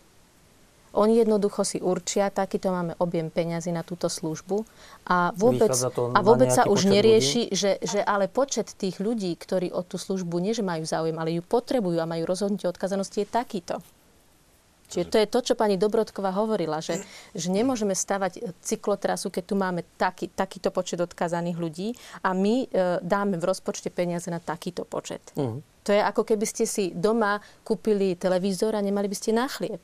Oni 0.93 1.17
jednoducho 1.17 1.65
si 1.65 1.81
určia, 1.81 2.29
takýto 2.29 2.69
máme 2.69 2.93
objem 3.01 3.33
peňazí 3.33 3.73
na 3.73 3.81
túto 3.81 4.13
službu 4.13 4.61
a 5.09 5.33
vôbec, 5.33 5.73
a 5.89 6.19
vôbec 6.21 6.53
sa 6.53 6.69
už 6.69 6.85
nerieši, 6.85 7.49
že, 7.49 7.81
že 7.81 7.97
ale 8.05 8.29
počet 8.29 8.77
tých 8.77 9.01
ľudí, 9.01 9.33
ktorí 9.33 9.73
o 9.73 9.81
tú 9.81 9.97
službu 9.97 10.37
nie, 10.37 10.53
že 10.53 10.61
majú 10.61 10.85
záujem, 10.85 11.17
ale 11.17 11.33
ju 11.33 11.41
potrebujú 11.41 11.97
a 11.97 12.05
majú 12.05 12.29
rozhodnutie 12.29 12.69
odkazanosti, 12.69 13.25
je 13.25 13.27
takýto. 13.33 13.81
Čiže 14.93 15.09
to 15.09 15.17
je 15.17 15.27
to, 15.27 15.39
čo 15.41 15.53
pani 15.57 15.75
Dobrotková 15.81 16.29
hovorila, 16.37 16.77
že, 16.79 17.01
že 17.33 17.49
nemôžeme 17.49 17.97
stavať 17.97 18.53
cyklotrasu, 18.61 19.33
keď 19.33 19.43
tu 19.43 19.55
máme 19.57 19.81
taký, 19.97 20.29
takýto 20.29 20.69
počet 20.69 21.01
odkazaných 21.01 21.57
ľudí 21.57 21.97
a 22.21 22.37
my 22.37 22.55
e, 22.63 22.67
dáme 23.01 23.41
v 23.41 23.43
rozpočte 23.49 23.89
peniaze 23.89 24.29
na 24.29 24.37
takýto 24.37 24.85
počet. 24.85 25.21
Mhm. 25.33 25.73
To 25.83 25.91
je 25.91 25.99
ako 25.99 26.23
keby 26.23 26.45
ste 26.47 26.63
si 26.63 26.95
doma 26.95 27.43
kúpili 27.67 28.15
televízor 28.15 28.71
a 28.71 28.79
nemali 28.79 29.11
by 29.11 29.17
ste 29.19 29.35
na 29.35 29.51
chlieb. 29.51 29.83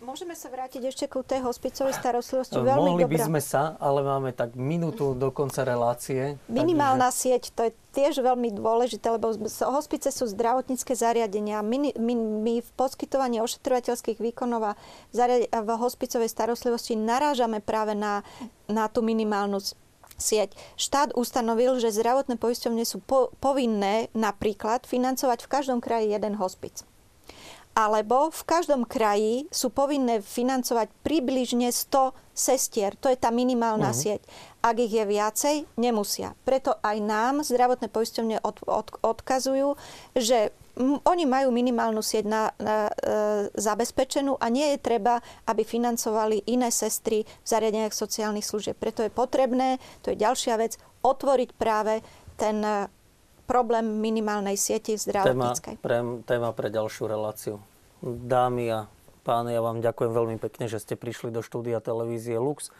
Môžeme 0.00 0.32
sa 0.32 0.48
vrátiť 0.48 0.80
ešte 0.88 1.04
ku 1.12 1.20
tej 1.20 1.44
hospicovej 1.44 1.92
starostlivosti. 1.92 2.56
Veľmi 2.56 2.96
Mohli 2.96 3.04
by 3.04 3.18
dobrá. 3.20 3.28
sme 3.28 3.40
sa, 3.44 3.76
ale 3.76 4.00
máme 4.00 4.32
tak 4.32 4.56
minútu 4.56 5.12
do 5.12 5.28
konca 5.28 5.60
relácie. 5.60 6.40
Minimálna 6.48 7.12
sieť, 7.12 7.52
to 7.52 7.68
je 7.68 7.76
tiež 7.92 8.24
veľmi 8.24 8.48
dôležité, 8.56 9.12
lebo 9.12 9.36
hospice 9.68 10.08
sú 10.08 10.24
zdravotnícke 10.24 10.96
zariadenia. 10.96 11.60
My, 11.60 11.92
my, 12.00 12.14
my 12.16 12.54
v 12.64 12.70
poskytovaní 12.80 13.44
ošetrovateľských 13.44 14.24
výkonov 14.24 14.72
a 14.72 15.58
v 15.60 15.70
hospicovej 15.76 16.32
starostlivosti 16.32 16.96
narážame 16.96 17.60
práve 17.60 17.92
na, 17.92 18.24
na 18.72 18.88
tú 18.88 19.04
minimálnu 19.04 19.60
sieť. 20.16 20.56
Štát 20.80 21.12
ustanovil, 21.12 21.76
že 21.76 21.92
zdravotné 21.92 22.40
poisťovne 22.40 22.88
sú 22.88 23.04
po, 23.04 23.36
povinné 23.36 24.08
napríklad 24.16 24.88
financovať 24.88 25.44
v 25.44 25.50
každom 25.52 25.84
kraji 25.84 26.16
jeden 26.16 26.40
hospic 26.40 26.88
alebo 27.80 28.28
v 28.28 28.42
každom 28.44 28.84
kraji 28.84 29.48
sú 29.48 29.72
povinné 29.72 30.20
financovať 30.20 30.92
približne 31.00 31.72
100 31.72 32.12
sestier. 32.36 32.92
To 33.00 33.08
je 33.08 33.16
tá 33.16 33.32
minimálna 33.32 33.96
uh-huh. 33.96 34.20
sieť. 34.20 34.20
Ak 34.60 34.76
ich 34.76 34.92
je 34.92 35.04
viacej, 35.08 35.64
nemusia. 35.80 36.36
Preto 36.44 36.76
aj 36.84 36.96
nám 37.00 37.40
zdravotné 37.40 37.88
poisťovne 37.88 38.44
od, 38.44 38.60
od, 38.68 38.88
odkazujú, 39.00 39.80
že 40.12 40.52
oni 40.80 41.24
majú 41.28 41.52
minimálnu 41.52 42.00
sieť 42.00 42.24
na, 42.24 42.42
na, 42.56 42.88
e, 42.88 42.92
zabezpečenú 43.52 44.40
a 44.40 44.46
nie 44.48 44.76
je 44.76 44.78
treba, 44.80 45.20
aby 45.44 45.64
financovali 45.64 46.48
iné 46.48 46.72
sestry 46.72 47.24
v 47.24 47.46
zariadeniach 47.46 47.92
sociálnych 47.92 48.46
služieb. 48.46 48.76
Preto 48.80 49.04
je 49.04 49.12
potrebné, 49.12 49.76
to 50.00 50.14
je 50.14 50.16
ďalšia 50.16 50.56
vec, 50.56 50.80
otvoriť 51.04 51.50
práve 51.56 52.00
ten 52.40 52.64
e, 52.64 52.88
problém 53.44 53.98
minimálnej 53.98 54.54
Téma 54.54 54.94
zdravotníckej. 54.94 55.82
pre, 55.82 56.22
téma 56.22 56.54
pre 56.54 56.70
ďalšiu 56.70 57.04
reláciu. 57.10 57.58
Dámy 58.00 58.64
a 58.72 58.80
páni, 59.28 59.52
ja 59.52 59.60
vám 59.60 59.84
ďakujem 59.84 60.12
veľmi 60.16 60.36
pekne, 60.40 60.72
že 60.72 60.80
ste 60.80 60.96
prišli 60.96 61.28
do 61.28 61.44
štúdia 61.44 61.84
televízie 61.84 62.40
Lux. 62.40 62.72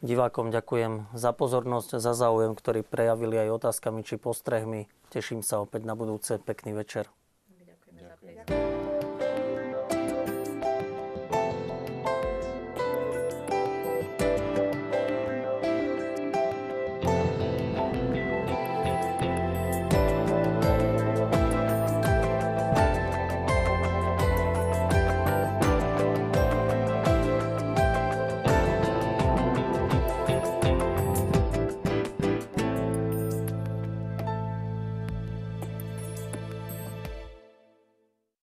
Divákom 0.00 0.54
ďakujem 0.54 1.10
za 1.12 1.34
pozornosť, 1.34 1.98
za 1.98 2.14
záujem, 2.14 2.54
ktorý 2.54 2.86
prejavili 2.86 3.36
aj 3.36 3.60
otázkami 3.60 4.06
či 4.06 4.16
postrehmi. 4.16 4.86
Teším 5.10 5.42
sa 5.42 5.60
opäť 5.60 5.84
na 5.84 5.98
budúce. 5.98 6.38
Pekný 6.38 6.72
večer. 6.72 7.10
Ďakujeme 7.50 8.00
ďakujem. 8.00 8.08
za 8.08 8.16
príklad. 8.16 8.79